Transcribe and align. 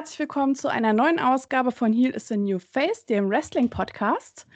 herzlich 0.00 0.20
willkommen 0.20 0.54
zu 0.54 0.68
einer 0.68 0.94
neuen 0.94 1.20
Ausgabe 1.20 1.72
von 1.72 1.92
Heal 1.92 2.12
is 2.12 2.28
the 2.28 2.36
New 2.38 2.58
Face, 2.58 3.04
dem 3.04 3.28
Wrestling-Podcast. 3.28 4.46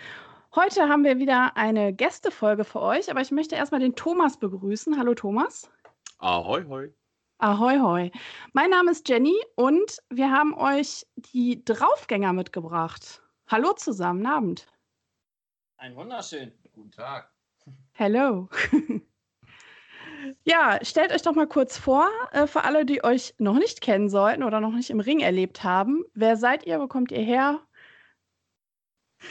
Heute 0.54 0.88
haben 0.88 1.04
wir 1.04 1.18
wieder 1.18 1.54
eine 1.54 1.93
Gästefolge 1.93 2.64
für 2.64 2.80
euch, 2.80 3.11
aber 3.11 3.20
ich 3.20 3.30
möchte 3.30 3.54
erstmal 3.54 3.82
den 3.82 3.94
Thomas 3.94 4.38
begrüßen. 4.38 4.96
Hallo 4.98 5.12
Thomas. 5.14 5.71
Ahoi, 6.16 6.64
hoi. 6.64 6.94
Ahoi, 7.36 7.79
hoi. 7.79 8.11
Mein 8.54 8.71
Name 8.71 8.93
ist 8.93 9.07
Jenny 9.07 9.36
und 9.54 9.99
wir 10.08 10.30
haben 10.30 10.54
euch 10.54 11.07
die 11.35 11.63
Draufgänger 11.63 12.32
mitgebracht. 12.32 13.22
Hallo 13.46 13.74
zusammen, 13.74 14.24
Abend. 14.24 14.66
Ein 15.76 15.94
wunderschön. 15.94 16.52
Guten 16.72 16.90
Tag. 16.90 17.30
Hello. 17.93 18.49
Ja, 20.45 20.79
stellt 20.83 21.13
euch 21.13 21.23
doch 21.23 21.35
mal 21.35 21.46
kurz 21.46 21.77
vor, 21.77 22.09
äh, 22.33 22.46
für 22.46 22.64
alle, 22.64 22.85
die 22.85 23.05
euch 23.05 23.35
noch 23.39 23.55
nicht 23.55 23.81
kennen 23.81 24.09
sollten 24.09 24.43
oder 24.43 24.61
noch 24.61 24.73
nicht 24.73 24.91
im 24.91 25.00
Ring 25.00 25.21
erlebt 25.21 25.64
haben. 25.64 26.05
Wer 26.14 26.37
seid 26.37 26.67
ihr? 26.67 26.81
Wo 26.81 26.87
kommt 26.87 27.13
ihr 27.13 27.23
her? 27.23 27.61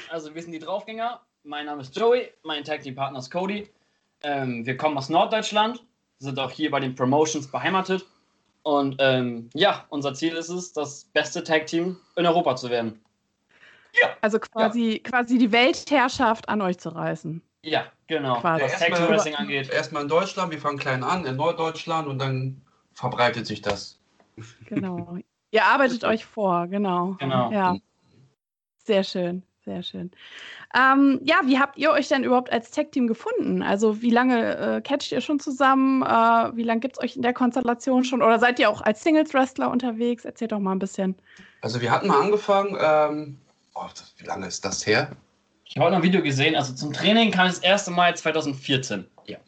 Also, 0.10 0.34
wir 0.34 0.42
sind 0.42 0.52
die 0.52 0.60
Draufgänger. 0.60 1.22
Mein 1.44 1.66
Name 1.66 1.82
ist 1.82 1.96
Joey, 1.96 2.32
mein 2.44 2.64
Tag 2.64 2.82
Team 2.82 2.96
Partner 2.96 3.20
ist 3.20 3.30
Cody. 3.30 3.70
Ähm, 4.24 4.66
wir 4.66 4.78
kommen 4.78 4.98
aus 4.98 5.10
Norddeutschland, 5.10 5.84
sind 6.20 6.40
auch 6.40 6.52
hier 6.52 6.72
bei 6.72 6.80
den 6.80 6.96
Promotions 6.96 7.52
beheimatet. 7.52 8.05
Und 8.63 8.96
ähm, 9.00 9.50
ja, 9.54 9.85
unser 9.90 10.13
Ziel 10.13 10.35
ist 10.35 10.48
es, 10.48 10.72
das 10.72 11.04
beste 11.04 11.44
Tag 11.44 11.68
Team 11.68 11.98
in 12.16 12.26
Europa 12.26 12.55
zu 12.55 12.70
werden. 12.70 13.04
Ja. 14.02 14.16
Also 14.22 14.40
quasi, 14.40 15.02
ja. 15.04 15.10
quasi 15.10 15.38
die 15.38 15.52
Weltherrschaft 15.52 16.48
an 16.48 16.62
euch 16.62 16.80
zu 16.80 16.90
reißen. 16.90 17.41
Ja, 17.64 17.86
genau. 18.08 18.40
Quasi. 18.40 18.64
Was 18.64 18.80
Tag 18.80 18.96
Team 18.96 19.08
Wrestling 19.08 19.36
angeht. 19.36 19.70
Erstmal 19.70 20.04
in 20.04 20.10
Deutschland, 20.10 20.52
wir 20.52 20.60
fangen 20.60 20.78
klein 20.78 21.04
an, 21.04 21.26
in 21.26 21.38
Norddeutschland 21.38 22.08
und 22.08 22.20
dann 22.20 22.62
verbreitet 22.94 23.48
sich 23.48 23.62
das. 23.62 24.00
Genau. 24.68 25.18
Ihr 25.52 25.66
arbeitet 25.66 26.04
euch 26.04 26.26
vor, 26.26 26.68
genau. 26.68 27.16
Genau. 27.20 27.52
Ja. 27.52 27.78
Sehr 28.84 29.04
schön, 29.04 29.44
sehr 29.64 29.82
schön. 29.84 30.12
Ähm, 30.76 31.22
ja, 31.24 31.41
wie 31.46 31.60
habt 31.60 31.78
ihr 31.78 31.91
euch 31.91 32.10
denn 32.10 32.24
überhaupt 32.24 32.52
als 32.52 32.72
Tech-Team 32.72 33.08
gefunden? 33.08 33.62
Also 33.62 34.02
wie 34.02 34.10
lange 34.10 34.58
äh, 34.58 34.82
catcht 34.82 35.12
ihr 35.12 35.22
schon 35.22 35.40
zusammen? 35.40 36.02
Äh, 36.02 36.58
wie 36.58 36.64
lange 36.64 36.82
gibt 36.82 36.98
es 36.98 37.04
euch 37.04 37.16
in 37.16 37.22
der 37.22 37.34
Konstellation 37.34 38.04
schon? 38.04 38.22
Oder 38.22 38.40
seid 38.40 38.60
ihr 38.60 38.70
auch 38.70 38.82
als 38.82 39.04
Singles-Wrestler 39.04 39.70
unterwegs? 39.70 40.26
Erzählt 40.26 40.52
doch 40.52 40.60
mal 40.60 40.72
ein 40.72 40.80
bisschen. 40.80 41.16
Also 41.62 41.80
wir 41.80 41.91
hatten 41.91 42.08
mal 42.08 42.22
angefangen, 42.22 42.76
ähm, 42.82 43.38
oh, 43.76 43.86
wie 44.18 44.26
lange 44.26 44.48
ist 44.48 44.66
das 44.66 44.86
her? 44.86 45.16
Ich 45.74 45.77
habe 45.77 45.85
heute 45.85 45.96
noch 45.96 46.02
ein 46.02 46.07
Video 46.07 46.21
gesehen, 46.21 46.55
also 46.55 46.71
zum 46.76 46.93
Training 46.93 47.32
kam 47.32 47.48
es 47.48 47.55
das 47.55 47.63
erste 47.63 47.90
Mal 47.90 48.16
2014. 48.16 49.07
Ja. 49.26 49.40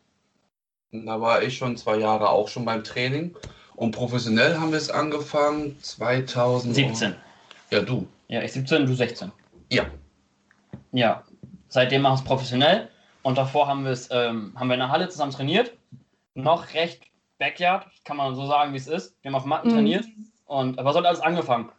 Da 0.92 1.22
war 1.22 1.44
ich 1.44 1.56
schon 1.56 1.78
zwei 1.78 1.98
Jahre 1.98 2.30
auch 2.30 2.48
schon 2.48 2.66
beim 2.66 2.84
Training. 2.84 3.38
Und 3.76 3.92
professionell 3.92 4.58
haben 4.58 4.72
wir 4.72 4.80
es 4.80 4.90
angefangen 4.90 5.78
2017. 5.84 7.14
Ja, 7.70 7.81
du. 7.81 8.08
Ja, 8.28 8.42
ich 8.42 8.53
17, 8.53 8.88
du 8.88 8.96
16. 8.96 9.31
Ja. 9.72 9.86
Ja. 10.94 11.23
Seitdem 11.68 12.02
machen 12.02 12.14
wir 12.14 12.22
es 12.22 12.23
professionell. 12.23 12.90
Und 13.22 13.38
davor 13.38 13.68
haben 13.68 13.84
wir 13.84 13.92
es, 13.92 14.09
ähm, 14.09 14.52
haben 14.56 14.68
wir 14.68 14.73
in 14.73 14.80
der 14.80 14.90
Halle 14.90 15.09
zusammen 15.09 15.31
trainiert. 15.31 15.73
Noch 16.34 16.73
recht 16.73 17.03
Backyard, 17.38 17.86
kann 18.03 18.18
man 18.18 18.34
so 18.34 18.48
sagen, 18.48 18.73
wie 18.73 18.78
es 18.78 18.88
ist. 18.88 19.16
Wir 19.22 19.30
haben 19.30 19.36
auf 19.36 19.46
Matten 19.46 19.68
mhm. 19.68 19.73
trainiert. 19.73 20.06
Und 20.46 20.80
aber 20.80 20.92
so 20.92 20.98
hat 20.98 21.06
alles 21.06 21.20
angefangen. 21.20 21.70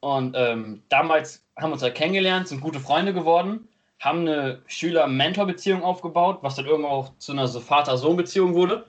Und 0.00 0.36
ähm, 0.36 0.82
damals 0.90 1.42
haben 1.56 1.70
wir 1.70 1.74
uns 1.74 1.82
ja 1.82 1.88
kennengelernt, 1.88 2.48
sind 2.48 2.60
gute 2.60 2.80
Freunde 2.80 3.14
geworden 3.14 3.66
haben 4.00 4.20
eine 4.20 4.62
Schüler-Mentor-Beziehung 4.66 5.82
aufgebaut, 5.82 6.38
was 6.42 6.56
dann 6.56 6.66
irgendwann 6.66 6.92
auch 6.92 7.16
zu 7.18 7.32
einer 7.32 7.48
so 7.48 7.60
Vater-Sohn-Beziehung 7.60 8.54
wurde. 8.54 8.86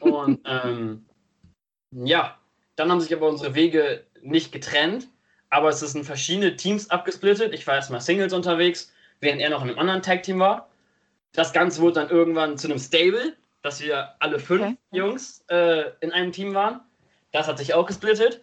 Und 0.00 0.40
ähm, 0.46 1.04
ja, 1.90 2.38
dann 2.76 2.90
haben 2.90 3.00
sich 3.00 3.14
aber 3.14 3.28
unsere 3.28 3.54
Wege 3.54 4.04
nicht 4.22 4.52
getrennt, 4.52 5.08
aber 5.50 5.68
es 5.68 5.82
ist 5.82 5.94
in 5.94 6.04
verschiedene 6.04 6.56
Teams 6.56 6.90
abgesplittet. 6.90 7.54
Ich 7.54 7.66
war 7.66 7.74
erstmal 7.74 8.00
Singles 8.00 8.32
unterwegs, 8.32 8.92
während 9.20 9.40
er 9.40 9.50
noch 9.50 9.62
in 9.62 9.68
einem 9.68 9.78
anderen 9.78 10.02
Tag-Team 10.02 10.40
war. 10.40 10.68
Das 11.32 11.52
Ganze 11.52 11.80
wurde 11.80 11.94
dann 11.94 12.10
irgendwann 12.10 12.58
zu 12.58 12.68
einem 12.68 12.78
Stable, 12.78 13.36
dass 13.62 13.80
wir 13.80 14.14
alle 14.18 14.38
fünf 14.38 14.62
okay. 14.62 14.76
Jungs 14.92 15.44
äh, 15.48 15.90
in 16.00 16.12
einem 16.12 16.32
Team 16.32 16.54
waren. 16.54 16.80
Das 17.32 17.48
hat 17.48 17.58
sich 17.58 17.74
auch 17.74 17.86
gesplittet. 17.86 18.42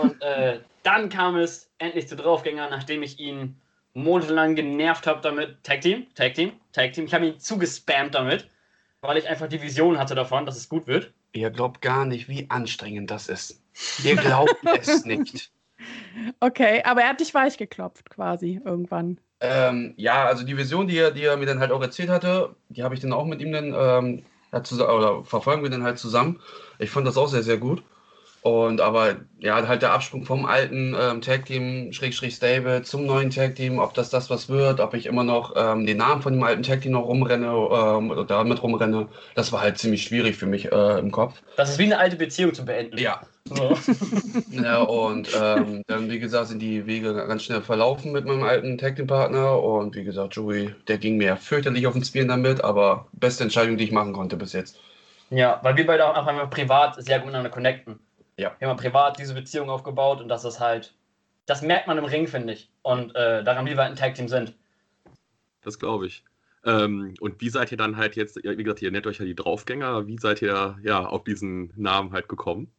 Und 0.00 0.20
äh, 0.22 0.60
dann 0.82 1.08
kam 1.08 1.36
es 1.36 1.70
endlich 1.78 2.08
zu 2.08 2.16
Draufgänger, 2.16 2.70
nachdem 2.70 3.02
ich 3.02 3.18
ihn 3.18 3.60
monatelang 3.94 4.54
genervt 4.54 5.06
habe 5.06 5.20
damit. 5.20 5.62
Tag 5.62 5.80
Team, 5.80 6.06
Tag 6.14 6.34
Team, 6.34 6.52
Tag 6.72 6.92
Team. 6.92 7.04
Ich 7.04 7.14
habe 7.14 7.26
ihn 7.26 7.38
zugespammt 7.38 8.14
damit, 8.14 8.48
weil 9.00 9.16
ich 9.16 9.28
einfach 9.28 9.48
die 9.48 9.62
Vision 9.62 9.98
hatte 9.98 10.14
davon, 10.14 10.46
dass 10.46 10.56
es 10.56 10.68
gut 10.68 10.86
wird. 10.86 11.12
Ihr 11.32 11.50
glaubt 11.50 11.80
gar 11.80 12.04
nicht, 12.04 12.28
wie 12.28 12.48
anstrengend 12.50 13.10
das 13.10 13.28
ist. 13.28 13.62
Ihr 14.04 14.16
glaubt 14.16 14.54
es 14.78 15.04
nicht. 15.04 15.50
Okay, 16.40 16.82
aber 16.84 17.02
er 17.02 17.10
hat 17.10 17.20
dich 17.20 17.32
weich 17.34 17.56
geklopft 17.56 18.10
quasi 18.10 18.60
irgendwann. 18.64 19.18
Ähm, 19.40 19.94
ja, 19.96 20.26
also 20.26 20.44
die 20.44 20.56
Vision, 20.56 20.86
die 20.86 20.98
er, 20.98 21.10
die 21.10 21.24
er 21.24 21.36
mir 21.36 21.46
dann 21.46 21.58
halt 21.58 21.72
auch 21.72 21.82
erzählt 21.82 22.10
hatte, 22.10 22.54
die 22.68 22.82
habe 22.84 22.94
ich 22.94 23.00
dann 23.00 23.12
auch 23.12 23.24
mit 23.24 23.40
ihm 23.40 23.52
dann 23.52 23.74
ähm, 23.74 24.24
oder 24.52 25.24
verfolgen 25.24 25.62
wir 25.62 25.70
dann 25.70 25.82
halt 25.82 25.98
zusammen. 25.98 26.40
Ich 26.78 26.90
fand 26.90 27.06
das 27.06 27.16
auch 27.16 27.28
sehr, 27.28 27.42
sehr 27.42 27.56
gut. 27.56 27.82
Und 28.42 28.80
aber 28.80 29.18
ja, 29.38 29.68
halt 29.68 29.82
der 29.82 29.92
Absprung 29.92 30.24
vom 30.24 30.46
alten 30.46 30.96
ähm, 31.00 31.20
Tag 31.20 31.46
Team 31.46 31.92
Schrägstrich 31.92 32.34
Stable 32.34 32.82
zum 32.82 33.06
neuen 33.06 33.30
Tag 33.30 33.54
Team, 33.54 33.78
ob 33.78 33.94
das 33.94 34.10
das 34.10 34.30
was 34.30 34.48
wird, 34.48 34.80
ob 34.80 34.94
ich 34.94 35.06
immer 35.06 35.22
noch 35.22 35.54
ähm, 35.56 35.86
den 35.86 35.98
Namen 35.98 36.22
von 36.22 36.32
dem 36.32 36.42
alten 36.42 36.64
Tag 36.64 36.80
Team 36.80 36.90
noch 36.92 37.06
rumrenne 37.06 37.46
ähm, 37.46 38.10
oder 38.10 38.24
damit 38.24 38.60
rumrenne, 38.60 39.06
das 39.36 39.52
war 39.52 39.60
halt 39.60 39.78
ziemlich 39.78 40.02
schwierig 40.02 40.36
für 40.36 40.46
mich 40.46 40.72
äh, 40.72 40.98
im 40.98 41.12
Kopf. 41.12 41.40
Das 41.56 41.70
ist 41.70 41.78
wie 41.78 41.84
eine 41.84 41.98
alte 41.98 42.16
Beziehung 42.16 42.52
zu 42.52 42.64
beenden. 42.64 42.98
Ja. 42.98 43.20
So. 43.44 43.78
ja 44.50 44.82
und 44.82 45.28
ähm, 45.40 45.82
dann, 45.86 46.10
wie 46.10 46.18
gesagt, 46.18 46.48
sind 46.48 46.58
die 46.58 46.84
Wege 46.84 47.14
ganz 47.14 47.44
schnell 47.44 47.62
verlaufen 47.62 48.10
mit 48.10 48.24
meinem 48.24 48.42
alten 48.42 48.76
Tag 48.76 48.96
Team 48.96 49.06
Partner 49.06 49.62
und 49.62 49.94
wie 49.94 50.02
gesagt, 50.02 50.34
Joey, 50.34 50.74
der 50.88 50.98
ging 50.98 51.16
mir 51.16 51.36
fürchterlich 51.36 51.86
auf 51.86 51.94
den 51.94 52.04
Spielen 52.04 52.26
damit, 52.26 52.64
aber 52.64 53.06
beste 53.12 53.44
Entscheidung, 53.44 53.76
die 53.76 53.84
ich 53.84 53.92
machen 53.92 54.12
konnte 54.12 54.36
bis 54.36 54.52
jetzt. 54.52 54.80
Ja, 55.30 55.60
weil 55.62 55.76
wir 55.76 55.86
beide 55.86 56.06
auch 56.06 56.14
einfach 56.14 56.50
privat 56.50 57.02
sehr 57.02 57.18
gut 57.18 57.26
miteinander 57.26 57.50
connecten. 57.50 58.00
Ja. 58.36 58.56
Wir 58.58 58.68
haben 58.68 58.76
privat 58.76 59.18
diese 59.18 59.34
Beziehung 59.34 59.70
aufgebaut 59.70 60.20
und 60.20 60.28
das 60.28 60.44
ist 60.44 60.60
halt, 60.60 60.94
das 61.46 61.62
merkt 61.62 61.86
man 61.86 61.98
im 61.98 62.04
Ring, 62.04 62.26
finde 62.26 62.54
ich. 62.54 62.70
Und 62.82 63.14
äh, 63.14 63.44
daran, 63.44 63.66
wie 63.66 63.76
wir 63.76 63.82
ein 63.82 63.96
Tag-Team 63.96 64.28
sind. 64.28 64.54
Das 65.62 65.78
glaube 65.78 66.06
ich. 66.06 66.24
Ähm, 66.64 67.14
und 67.20 67.40
wie 67.40 67.48
seid 67.48 67.72
ihr 67.72 67.78
dann 67.78 67.96
halt 67.96 68.16
jetzt, 68.16 68.36
wie 68.36 68.62
gesagt, 68.62 68.82
ihr 68.82 68.90
nennt 68.90 69.06
euch 69.06 69.18
ja 69.18 69.24
die 69.24 69.34
Draufgänger, 69.34 70.06
wie 70.06 70.18
seid 70.18 70.42
ihr 70.42 70.78
ja 70.82 71.04
auf 71.04 71.24
diesen 71.24 71.72
Namen 71.76 72.12
halt 72.12 72.28
gekommen? 72.28 72.70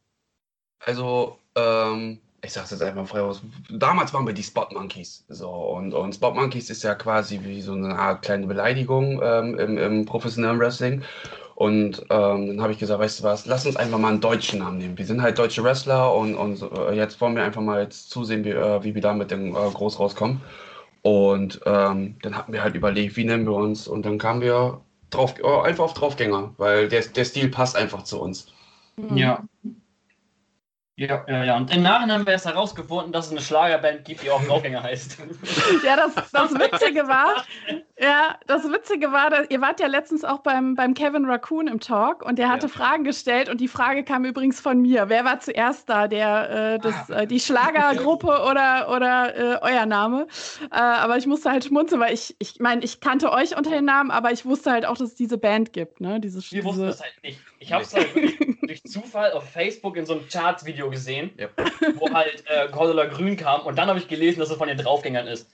Also, 0.80 1.38
ähm, 1.54 2.18
ich 2.42 2.52
sag's 2.52 2.70
jetzt 2.70 2.82
einfach 2.82 3.06
frei 3.06 3.20
aus. 3.20 3.42
Damals 3.70 4.12
waren 4.12 4.26
wir 4.26 4.34
die 4.34 4.42
Spot 4.42 4.66
Monkeys. 4.72 5.24
So, 5.28 5.50
und, 5.50 5.94
und 5.94 6.14
Spot 6.14 6.32
Monkeys 6.32 6.70
ist 6.70 6.82
ja 6.82 6.94
quasi 6.94 7.40
wie 7.42 7.62
so 7.62 7.72
eine 7.72 7.98
Art 7.98 8.22
kleine 8.22 8.46
Beleidigung 8.46 9.20
ähm, 9.22 9.58
im, 9.58 9.78
im 9.78 10.04
professionellen 10.04 10.58
Wrestling. 10.58 11.02
Und 11.54 12.04
ähm, 12.10 12.48
dann 12.48 12.60
habe 12.62 12.72
ich 12.72 12.78
gesagt, 12.78 13.00
weißt 13.00 13.20
du 13.20 13.24
was, 13.24 13.46
lass 13.46 13.66
uns 13.66 13.76
einfach 13.76 13.98
mal 13.98 14.08
einen 14.08 14.20
deutschen 14.20 14.58
Namen 14.58 14.78
nehmen. 14.78 14.98
Wir 14.98 15.06
sind 15.06 15.22
halt 15.22 15.38
deutsche 15.38 15.62
Wrestler 15.62 16.12
und, 16.12 16.34
und 16.34 16.60
äh, 16.62 16.94
jetzt 16.94 17.20
wollen 17.20 17.36
wir 17.36 17.44
einfach 17.44 17.62
mal 17.62 17.82
jetzt 17.82 18.10
zusehen, 18.10 18.44
wie, 18.44 18.50
äh, 18.50 18.82
wie 18.82 18.94
wir 18.94 19.02
da 19.02 19.14
mit 19.14 19.30
dem 19.30 19.54
äh, 19.54 19.70
Groß 19.72 20.00
rauskommen. 20.00 20.40
Und 21.02 21.60
ähm, 21.66 22.16
dann 22.22 22.36
hatten 22.36 22.52
wir 22.52 22.62
halt 22.64 22.74
überlegt, 22.74 23.16
wie 23.16 23.24
nennen 23.24 23.46
wir 23.46 23.54
uns. 23.54 23.86
Und 23.86 24.04
dann 24.04 24.18
kamen 24.18 24.40
wir 24.40 24.80
drauf, 25.10 25.34
äh, 25.38 25.60
einfach 25.62 25.84
auf 25.84 25.94
Draufgänger, 25.94 26.54
weil 26.56 26.88
der, 26.88 27.02
der 27.02 27.24
Stil 27.24 27.48
passt 27.50 27.76
einfach 27.76 28.02
zu 28.02 28.20
uns. 28.20 28.48
Ja. 29.14 29.44
Ja, 30.96 31.24
ja, 31.26 31.42
ja. 31.42 31.56
Und 31.56 31.74
im 31.74 31.82
Nachhinein 31.82 32.18
haben 32.18 32.26
wir 32.26 32.34
erst 32.34 32.46
herausgefunden, 32.46 33.12
dass 33.12 33.26
es 33.26 33.32
eine 33.32 33.40
Schlagerband 33.40 34.04
gibt, 34.04 34.22
die 34.22 34.30
auch 34.30 34.42
Draufgänger 34.44 34.82
heißt. 34.82 35.18
Ja, 35.84 35.96
das, 35.96 36.14
das 36.30 36.54
Witzige 36.54 37.08
war, 37.08 37.44
ja, 38.00 38.38
das 38.46 38.64
Witzige 38.64 39.10
war, 39.12 39.28
dass, 39.30 39.50
ihr 39.50 39.60
wart 39.60 39.80
ja 39.80 39.88
letztens 39.88 40.24
auch 40.24 40.38
beim, 40.38 40.74
beim 40.74 40.94
Kevin 40.94 41.24
Raccoon 41.24 41.66
im 41.66 41.80
Talk 41.80 42.24
und 42.24 42.38
der 42.38 42.48
hatte 42.48 42.66
ja. 42.66 42.72
Fragen 42.72 43.04
gestellt 43.04 43.48
und 43.48 43.60
die 43.60 43.68
Frage 43.68 44.04
kam 44.04 44.24
übrigens 44.24 44.60
von 44.60 44.80
mir. 44.80 45.08
Wer 45.08 45.24
war 45.24 45.40
zuerst 45.40 45.88
da? 45.88 46.06
Der, 46.06 46.74
äh, 46.74 46.78
das, 46.78 47.10
ah. 47.10 47.22
äh, 47.22 47.26
die 47.26 47.40
Schlagergruppe 47.40 48.44
oder, 48.48 48.88
oder 48.90 49.36
äh, 49.36 49.58
euer 49.62 49.86
Name? 49.86 50.28
Äh, 50.70 50.76
aber 50.76 51.16
ich 51.16 51.26
musste 51.26 51.50
halt 51.50 51.64
schmunzeln, 51.64 52.00
weil 52.00 52.14
ich, 52.14 52.36
ich 52.38 52.60
meine, 52.60 52.84
ich 52.84 53.00
kannte 53.00 53.32
euch 53.32 53.56
unter 53.56 53.70
den 53.70 53.84
Namen, 53.84 54.10
aber 54.10 54.30
ich 54.30 54.44
wusste 54.46 54.70
halt 54.70 54.86
auch, 54.86 54.96
dass 54.96 55.08
es 55.10 55.14
diese 55.16 55.38
Band 55.38 55.72
gibt, 55.72 56.00
ne? 56.00 56.20
Diese, 56.20 56.38
Wir 56.38 56.62
diese... 56.62 56.64
wussten 56.64 56.88
es 56.88 57.02
halt 57.02 57.22
nicht. 57.22 57.40
Ich 57.64 57.72
habe 57.72 57.82
es 57.82 57.94
halt 57.94 58.10
durch 58.60 58.84
Zufall 58.84 59.32
auf 59.32 59.48
Facebook 59.48 59.96
in 59.96 60.04
so 60.04 60.12
einem 60.12 60.28
Charts-Video 60.28 60.90
gesehen, 60.90 61.30
ja. 61.38 61.48
wo 61.94 62.12
halt 62.12 62.44
äh, 62.46 62.68
Cordula 62.68 63.06
Grün 63.06 63.38
kam 63.38 63.62
und 63.62 63.76
dann 63.76 63.88
habe 63.88 63.98
ich 63.98 64.06
gelesen, 64.06 64.40
dass 64.40 64.50
es 64.50 64.56
von 64.58 64.68
den 64.68 64.76
Draufgängern 64.76 65.26
ist. 65.26 65.50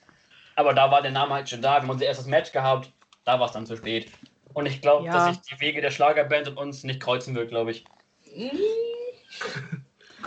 Aber 0.57 0.73
da 0.73 0.91
war 0.91 1.01
der 1.01 1.11
Name 1.11 1.33
halt 1.33 1.49
schon 1.49 1.61
da. 1.61 1.75
Wir 1.75 1.81
haben 1.83 1.89
unser 1.89 2.05
erstes 2.05 2.27
Match 2.27 2.51
gehabt, 2.51 2.91
da 3.23 3.39
war 3.39 3.47
es 3.47 3.53
dann 3.53 3.65
zu 3.65 3.77
spät. 3.77 4.11
Und 4.53 4.65
ich 4.65 4.81
glaube, 4.81 5.05
ja. 5.05 5.13
dass 5.13 5.35
sich 5.35 5.41
die 5.43 5.61
Wege 5.61 5.79
der 5.79 5.91
Schlagerband 5.91 6.49
und 6.49 6.57
uns 6.57 6.83
nicht 6.83 6.99
kreuzen 6.99 7.33
wird, 7.33 7.49
glaube 7.49 7.71
ich. 7.71 7.85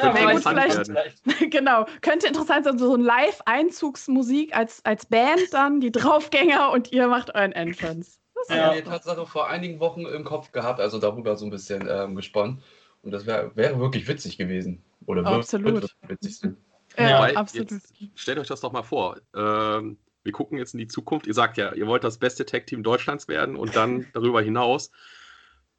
Ja, 0.03 0.11
gut, 0.11 0.43
vielleicht, 0.43 0.87
vielleicht. 0.87 1.23
genau. 1.53 1.87
Könnte 2.01 2.27
interessant 2.27 2.65
sein, 2.65 2.77
so 2.79 2.97
ein 2.97 3.01
Live-Einzugsmusik 3.01 4.57
als, 4.57 4.85
als 4.85 5.07
Band 5.07 5.53
dann, 5.53 5.81
die 5.81 5.93
Draufgänger 5.93 6.73
und 6.73 6.91
ihr 6.91 7.07
macht 7.07 7.33
euren 7.37 7.53
Entrance. 7.53 8.19
Das 8.49 8.56
ja. 8.56 8.75
die 8.75 8.82
Tatsache 8.82 9.26
vor 9.26 9.49
einigen 9.49 9.81
Wochen 9.81 10.06
im 10.06 10.25
Kopf 10.25 10.52
gehabt, 10.52 10.81
also 10.81 10.99
darüber 10.99 11.37
so 11.37 11.46
ein 11.46 11.50
bisschen 11.50 11.87
ähm, 11.88 12.14
gesponnen. 12.17 12.62
Und 13.02 13.11
das 13.11 13.26
wäre 13.26 13.55
wär 13.55 13.79
wirklich 13.79 14.08
witzig 14.08 14.38
gewesen. 14.38 14.82
Oder 15.06 15.26
Absolut. 15.26 15.82
Wird, 15.82 15.96
witzig 16.08 16.38
sein. 16.38 16.56
Ja, 16.99 17.19
Wobei, 17.19 17.37
absolut. 17.37 17.70
Jetzt, 17.70 17.93
stellt 18.14 18.38
euch 18.38 18.46
das 18.46 18.61
doch 18.61 18.73
mal 18.73 18.82
vor. 18.82 19.20
Ähm, 19.35 19.99
wir 20.23 20.32
gucken 20.32 20.58
jetzt 20.58 20.75
in 20.75 20.79
die 20.79 20.87
Zukunft. 20.87 21.26
Ihr 21.26 21.35
sagt 21.35 21.56
ja, 21.58 21.73
ihr 21.75 21.87
wollt 21.87 22.05
das 22.05 22.19
beste 22.19 22.46
Tag-Team 22.46 22.82
Deutschlands 22.82 23.29
werden 23.29 23.56
und 23.56 23.76
dann 23.76 24.06
darüber 24.14 24.41
hinaus. 24.41 24.90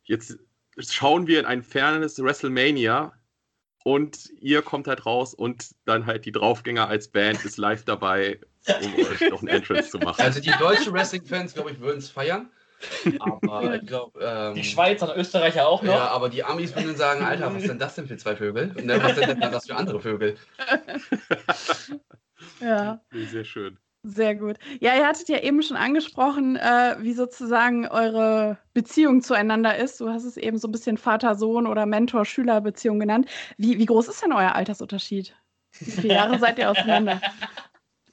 Jetzt 0.04 0.38
schauen 0.78 1.28
wir 1.28 1.40
in 1.40 1.46
ein 1.46 1.64
fernes 1.64 2.22
WrestleMania 2.22 3.14
und 3.84 4.30
ihr 4.40 4.62
kommt 4.62 4.88
halt 4.88 5.06
raus 5.06 5.34
und 5.34 5.74
dann 5.86 6.06
halt 6.06 6.26
die 6.26 6.32
Draufgänger 6.32 6.88
als 6.88 7.08
Band 7.08 7.44
ist 7.46 7.58
live 7.58 7.86
dabei, 7.86 8.40
um 8.82 9.06
euch 9.06 9.30
noch 9.30 9.42
ein 9.42 9.48
Entrance 9.48 9.90
zu 9.90 9.98
machen. 10.00 10.22
Also 10.22 10.40
die 10.40 10.52
deutschen 10.60 10.94
Wrestling-Fans, 10.94 11.54
glaube 11.54 11.72
ich, 11.72 11.80
würden 11.80 12.00
es 12.00 12.10
feiern. 12.10 12.50
Aber 13.20 13.76
ich 13.76 13.86
glaube. 13.88 14.20
Ähm, 14.22 14.56
Die 14.56 14.64
Schweizer 14.64 15.10
und 15.12 15.18
Österreicher 15.20 15.68
auch 15.68 15.82
noch. 15.82 15.94
Ja, 15.94 16.08
aber 16.10 16.30
die 16.30 16.44
Amis 16.44 16.76
würden 16.76 16.88
dann 16.88 16.98
sagen, 16.98 17.24
Alter, 17.24 17.54
was 17.54 17.64
sind 17.64 17.82
das 17.82 17.96
denn 17.96 18.08
für 18.08 18.18
zwei 18.18 18.36
Vögel? 18.36 18.74
Und 18.78 18.88
dann, 18.88 19.02
was 19.02 19.16
sind 19.16 19.28
denn 19.30 19.40
das 19.40 19.66
für 19.68 19.76
andere 19.76 20.00
Vögel? 20.00 20.36
Ja. 22.62 23.02
Sehr 23.12 23.46
schön. 23.46 23.78
Sehr 24.04 24.36
gut. 24.36 24.58
Ja, 24.82 24.96
ihr 24.96 25.08
hattet 25.08 25.30
ja 25.30 25.40
eben 25.40 25.64
schon 25.64 25.78
angesprochen, 25.78 26.58
äh, 26.58 26.96
wie 27.00 27.14
sozusagen 27.14 27.88
eure 27.88 28.60
Beziehung 28.74 29.22
zueinander 29.22 29.76
ist. 29.78 30.00
Du 30.00 30.10
hast 30.10 30.26
es 30.26 30.38
eben 30.38 30.58
so 30.60 30.68
ein 30.68 30.72
bisschen 30.72 30.98
Vater-Sohn- 30.98 31.66
oder 31.66 31.86
Mentor-Schüler-Beziehung 31.88 33.00
genannt. 33.00 33.28
Wie, 33.58 33.80
wie 33.80 33.86
groß 33.86 34.08
ist 34.10 34.22
denn 34.22 34.32
euer 34.32 34.54
Altersunterschied? 34.54 35.36
Wie 35.80 35.92
viele 35.92 36.14
Jahre 36.14 36.38
seid 36.38 36.60
ihr 36.60 36.70
auseinander? 36.72 37.20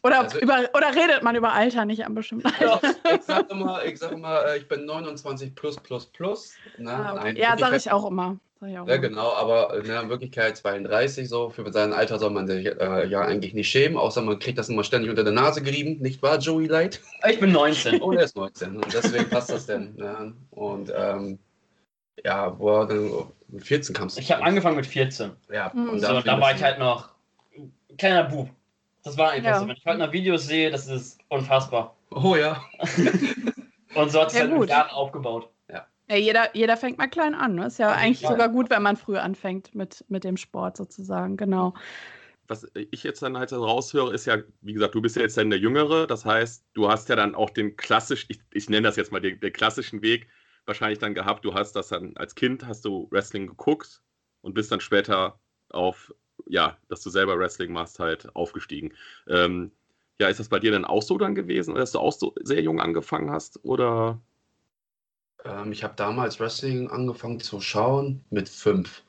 Oder, 0.04 0.20
Also- 0.20 0.38
über, 0.40 0.58
oder 0.76 0.94
redet 0.94 1.22
man 1.22 1.36
über 1.36 1.52
Alter 1.52 1.84
nicht 1.84 2.04
am 2.04 2.14
bestimmten 2.14 2.46
Alter? 2.46 2.80
Also, 2.82 2.96
ich 3.14 3.22
sage 3.26 3.46
immer, 3.50 3.84
ich 3.84 3.98
sag 3.98 4.12
immer, 4.12 4.44
äh, 4.46 4.58
ich 4.58 4.68
bin 4.68 4.84
29 4.84 5.54
plus 5.54 5.76
plus 5.76 6.06
plus. 6.06 6.52
Ne? 6.78 6.90
Ah, 6.92 7.12
okay. 7.14 7.22
Nein, 7.24 7.36
Ja, 7.36 7.50
sage 7.50 7.60
Wirklichkeit- 7.72 7.86
ich 7.86 7.92
auch 7.92 8.06
immer. 8.10 8.36
Sag 8.60 8.70
Ja, 8.70 8.96
genau, 8.98 9.32
aber 9.32 9.74
äh, 9.74 9.82
ne, 9.82 10.00
in 10.02 10.08
Wirklichkeit 10.08 10.56
32 10.56 11.28
so. 11.28 11.50
Für 11.50 11.70
sein 11.72 11.92
Alter 11.92 12.20
soll 12.20 12.30
man 12.30 12.46
sich 12.46 12.64
äh, 12.66 13.06
ja 13.08 13.20
eigentlich 13.22 13.54
nicht 13.54 13.68
schämen, 13.68 13.96
außer 13.98 14.22
man 14.22 14.38
kriegt 14.38 14.56
das 14.56 14.68
immer 14.68 14.84
ständig 14.84 15.10
unter 15.10 15.24
der 15.24 15.32
Nase 15.32 15.62
gerieben, 15.62 16.00
nicht 16.00 16.22
wahr, 16.22 16.38
Joey 16.38 16.66
Light? 16.68 17.00
Ich 17.28 17.40
bin 17.40 17.50
19. 17.50 18.00
Oh, 18.00 18.12
er 18.12 18.22
ist 18.22 18.36
19 18.36 18.76
und 18.76 18.94
deswegen 18.94 19.28
passt 19.30 19.50
das 19.50 19.66
denn. 19.66 19.94
Ne? 19.96 20.32
Und 20.52 20.92
ähm, 20.96 21.40
ja, 22.24 22.56
wo 22.56 22.84
dann 22.84 23.10
mit 23.48 23.64
14 23.66 23.96
kamst 23.96 24.16
du. 24.16 24.20
Ich 24.20 24.30
habe 24.30 24.44
angefangen 24.44 24.76
mit 24.76 24.86
14. 24.86 25.32
Ja, 25.52 25.72
Mhm. 25.74 25.88
und 25.90 25.98
So, 26.00 26.06
dann 26.06 26.16
und 26.18 26.26
da 26.28 26.40
war 26.40 26.54
ich 26.54 26.62
halt 26.62 26.78
noch 26.78 27.08
ein 27.56 27.96
kleiner 27.98 28.24
Bub. 28.24 28.48
Das 29.04 29.16
war 29.18 29.30
einfach 29.30 29.50
Ja. 29.50 29.58
so. 29.60 29.66
Wenn 29.68 29.76
ich 29.76 29.84
heute 29.84 29.98
noch 29.98 30.12
Videos 30.12 30.46
sehe, 30.46 30.70
das 30.70 30.86
ist 30.88 31.18
unfassbar. 31.28 31.96
Oh 32.10 32.36
ja. 32.36 32.62
Und 33.94 34.10
so 34.10 34.20
hat 34.20 34.28
es 34.28 34.34
Ja, 34.34 34.40
halt 34.40 34.58
mit. 34.58 34.70
Jahren 34.70 34.90
aufgebaut. 34.90 35.50
Ja, 36.08 36.16
jeder, 36.16 36.54
jeder 36.54 36.76
fängt 36.76 36.98
mal 36.98 37.08
klein 37.08 37.34
an. 37.34 37.54
Ne? 37.54 37.66
Ist 37.66 37.78
ja 37.78 37.90
jeden 37.90 38.00
eigentlich 38.02 38.20
sogar 38.26 38.48
gut, 38.48 38.68
wenn 38.70 38.82
man 38.82 38.96
früh 38.96 39.16
anfängt 39.16 39.74
mit, 39.74 40.04
mit 40.08 40.24
dem 40.24 40.36
Sport 40.36 40.76
sozusagen. 40.76 41.36
Genau. 41.36 41.74
was 42.48 42.66
ich 42.74 43.02
jetzt 43.02 43.22
dann 43.22 43.38
halt 43.38 43.52
raushöre, 43.52 44.12
ist 44.12 44.26
ja, 44.26 44.38
wie 44.60 44.72
gesagt, 44.74 44.94
du 44.94 45.00
bist 45.00 45.16
ja 45.16 45.22
jetzt 45.22 45.38
dann 45.38 45.48
der 45.48 45.58
Jüngere. 45.58 46.06
Das 46.06 46.24
heißt, 46.26 46.66
du 46.74 46.88
hast 46.90 47.08
ja 47.08 47.16
dann 47.16 47.34
auch 47.34 47.48
den 47.50 47.76
klassischen, 47.76 48.26
ich, 48.30 48.40
ich 48.52 48.68
nenne 48.68 48.86
das 48.88 48.96
jetzt 48.96 49.10
mal 49.12 49.20
den, 49.20 49.40
den 49.40 49.52
klassischen 49.52 50.02
Weg 50.02 50.28
wahrscheinlich 50.66 50.98
dann 50.98 51.14
gehabt. 51.14 51.44
Du 51.44 51.54
hast 51.54 51.72
das 51.76 51.88
dann 51.88 52.14
als 52.16 52.34
Kind, 52.34 52.66
hast 52.66 52.84
du 52.84 53.08
Wrestling 53.10 53.46
geguckt 53.46 54.02
und 54.42 54.52
bist 54.54 54.70
dann 54.70 54.80
später 54.80 55.38
auf, 55.70 56.12
ja, 56.46 56.76
dass 56.88 57.02
du 57.02 57.10
selber 57.10 57.38
Wrestling 57.38 57.72
machst, 57.72 57.98
halt 57.98 58.34
aufgestiegen. 58.34 58.92
Ähm, 59.26 59.72
ja, 60.20 60.28
ist 60.28 60.40
das 60.40 60.48
bei 60.48 60.58
dir 60.58 60.72
dann 60.72 60.84
auch 60.84 61.02
so 61.02 61.18
dann 61.18 61.34
gewesen, 61.34 61.74
dass 61.74 61.92
du 61.92 61.98
auch 61.98 62.12
so 62.12 62.34
sehr 62.42 62.62
jung 62.62 62.80
angefangen 62.80 63.30
hast? 63.30 63.64
Oder? 63.64 64.20
Ähm, 65.44 65.72
ich 65.72 65.84
habe 65.84 65.94
damals 65.96 66.38
Wrestling 66.40 66.90
angefangen 66.90 67.40
zu 67.40 67.60
schauen 67.60 68.24
mit 68.30 68.48
fünf. 68.48 69.02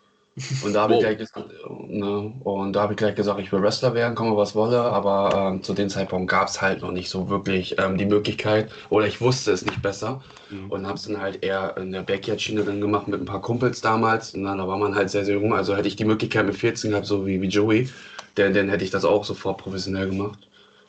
Und 0.63 0.73
da 0.73 0.81
habe 0.83 0.93
ich, 0.93 0.97
Wow. 0.97 1.05
gleich 1.05 1.17
gesagt, 1.19 1.51
äh, 1.51 1.97
ne, 1.97 2.33
und 2.43 2.73
da 2.73 2.81
habe 2.81 2.93
ich 2.93 2.97
gleich 2.97 3.15
gesagt, 3.15 3.39
ich 3.39 3.51
will 3.51 3.61
Wrestler 3.61 3.93
werden, 3.93 4.15
komme 4.15 4.35
was 4.35 4.55
wolle, 4.55 4.81
aber 4.81 5.51
ähm, 5.53 5.63
zu 5.63 5.73
dem 5.73 5.89
Zeitpunkt 5.89 6.29
gab 6.31 6.47
es 6.47 6.61
halt 6.61 6.81
noch 6.81 6.91
nicht 6.91 7.09
so 7.09 7.29
wirklich 7.29 7.77
ähm, 7.79 7.97
die 7.97 8.05
Möglichkeit 8.05 8.71
oder 8.89 9.05
ich 9.07 9.21
wusste 9.21 9.51
es 9.51 9.65
nicht 9.65 9.81
besser 9.81 10.21
Mhm. 10.49 10.71
und 10.71 10.85
habe 10.87 10.95
es 10.97 11.03
dann 11.03 11.21
halt 11.21 11.43
eher 11.43 11.75
in 11.77 11.91
der 11.91 12.01
Backyard-Schiene 12.03 12.63
dann 12.63 12.81
gemacht 12.81 13.07
mit 13.07 13.19
ein 13.21 13.25
paar 13.25 13.41
Kumpels 13.41 13.81
damals. 13.81 14.33
Und 14.33 14.43
dann, 14.43 14.57
da 14.57 14.67
war 14.67 14.77
man 14.77 14.95
halt 14.95 15.09
sehr, 15.09 15.25
sehr 15.25 15.35
jung, 15.35 15.53
also 15.53 15.75
hätte 15.75 15.87
ich 15.87 15.95
die 15.95 16.05
Möglichkeit 16.05 16.45
mit 16.45 16.55
14 16.55 16.91
gehabt, 16.91 17.05
so 17.05 17.25
wie, 17.27 17.41
wie 17.41 17.47
Joey, 17.47 17.89
dann, 18.35 18.53
dann 18.53 18.69
hätte 18.69 18.83
ich 18.83 18.91
das 18.91 19.05
auch 19.05 19.23
sofort 19.25 19.59
professionell 19.59 20.07
gemacht 20.09 20.39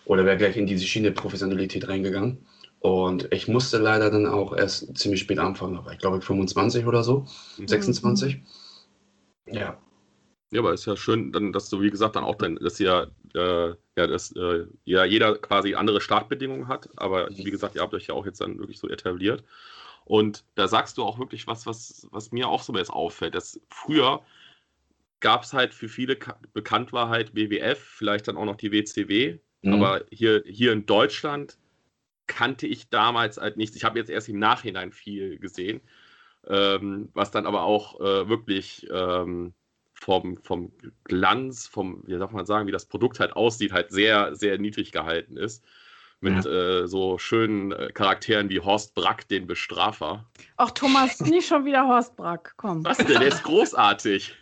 oder 0.05 0.25
wäre 0.25 0.37
gleich 0.37 0.57
in 0.57 0.67
diese 0.67 0.87
Schiene 0.87 1.13
Professionalität 1.13 1.89
reingegangen. 1.89 2.39
Und 2.81 3.29
ich 3.33 3.49
musste 3.49 3.79
leider 3.79 4.11
dann 4.11 4.27
auch 4.27 4.55
erst 4.57 4.97
ziemlich 4.99 5.21
spät 5.21 5.39
anfangen, 5.39 5.75
da 5.75 5.85
war 5.85 5.93
ich 5.93 5.99
glaube 5.99 6.19
ich 6.19 6.25
25 6.25 6.87
oder 6.87 7.03
so, 7.03 7.27
Mhm. 7.59 7.69
26. 7.69 8.37
Ja, 9.47 9.79
Ja, 10.51 10.61
aber 10.61 10.73
ist 10.73 10.87
ja 10.87 10.97
schön, 10.97 11.33
dann, 11.33 11.53
dass 11.53 11.69
du, 11.71 11.81
wie 11.83 11.91
gesagt, 11.91 12.17
dann 12.17 12.25
auch 12.25 12.37
dann, 12.37 12.57
dass 12.57 12.79
ihr, 12.79 13.11
äh, 13.35 13.69
ja, 13.97 14.07
dass 14.07 14.33
äh, 14.37 14.67
ja 14.85 15.05
jeder 15.05 15.37
quasi 15.39 15.75
andere 15.75 16.01
Startbedingungen 16.01 16.69
hat, 16.69 16.89
aber 16.97 17.29
wie 17.37 17.51
gesagt, 17.51 17.75
ihr 17.75 17.83
habt 17.83 17.95
euch 17.95 18.07
ja 18.09 18.15
auch 18.15 18.27
jetzt 18.27 18.41
dann 18.41 18.59
wirklich 18.59 18.79
so 18.79 18.89
etabliert. 18.89 19.45
Und 20.05 20.45
da 20.55 20.69
sagst 20.69 20.99
du 20.99 21.05
auch 21.05 21.19
wirklich 21.19 21.47
was, 21.47 21.67
was, 21.67 22.07
was 22.13 22.33
mir 22.33 22.49
auch 22.49 22.63
so 22.63 22.75
jetzt 22.77 22.91
auffällt, 22.91 23.35
dass 23.35 23.61
früher 23.71 24.23
gab 25.21 25.43
es 25.45 25.53
halt 25.53 25.75
für 25.75 25.89
viele 25.89 26.17
ka- 26.17 26.39
bekannt 26.53 26.93
war 26.93 27.09
halt 27.09 27.35
WWF, 27.35 27.79
vielleicht 27.81 28.29
dann 28.29 28.37
auch 28.37 28.45
noch 28.45 28.57
die 28.57 28.73
WCW, 28.73 29.39
Mhm. 29.63 29.73
aber 29.73 30.05
hier, 30.11 30.43
hier 30.47 30.73
in 30.73 30.87
Deutschland 30.87 31.59
kannte 32.27 32.67
ich 32.67 32.89
damals 32.91 33.39
halt 33.39 33.57
nichts. 33.57 33.77
Ich 33.77 33.85
habe 33.85 33.99
jetzt 33.99 34.11
erst 34.11 34.29
im 34.29 34.39
Nachhinein 34.39 34.93
viel 34.93 35.39
gesehen, 35.39 35.81
ähm, 36.49 37.09
was 37.15 37.31
dann 37.31 37.47
aber 37.47 37.63
auch 37.63 38.01
äh, 38.01 38.29
wirklich 38.29 38.87
ähm, 38.91 39.55
vom, 39.95 40.37
vom 40.37 40.73
Glanz, 41.05 41.67
vom, 41.67 42.03
wie 42.07 42.19
darf 42.19 42.33
man 42.33 42.47
sagen, 42.47 42.67
wie 42.67 42.73
das 42.73 42.87
Produkt 42.87 43.21
halt 43.21 43.35
aussieht, 43.35 43.73
halt 43.73 43.91
sehr, 43.91 44.35
sehr 44.35 44.59
niedrig 44.59 44.93
gehalten 44.93 45.37
ist. 45.37 45.65
Mit 46.21 46.47
äh, 46.47 46.87
so 46.87 47.19
schönen 47.19 47.73
äh, 47.73 47.91
Charakteren 47.93 48.49
wie 48.49 48.61
Horst 48.61 48.95
Brack, 48.95 49.29
den 49.29 49.47
Bestrafer. 49.47 50.25
Ach, 50.57 50.71
Thomas, 50.71 51.21
nicht 51.21 51.47
schon 51.47 51.67
wieder 51.67 51.87
Horst 51.87 52.17
Brack. 52.17 52.55
Komm. 52.57 52.85
Was 52.85 52.97
denn? 52.97 53.09
Der 53.09 53.27
ist 53.29 53.43
großartig. 53.43 54.35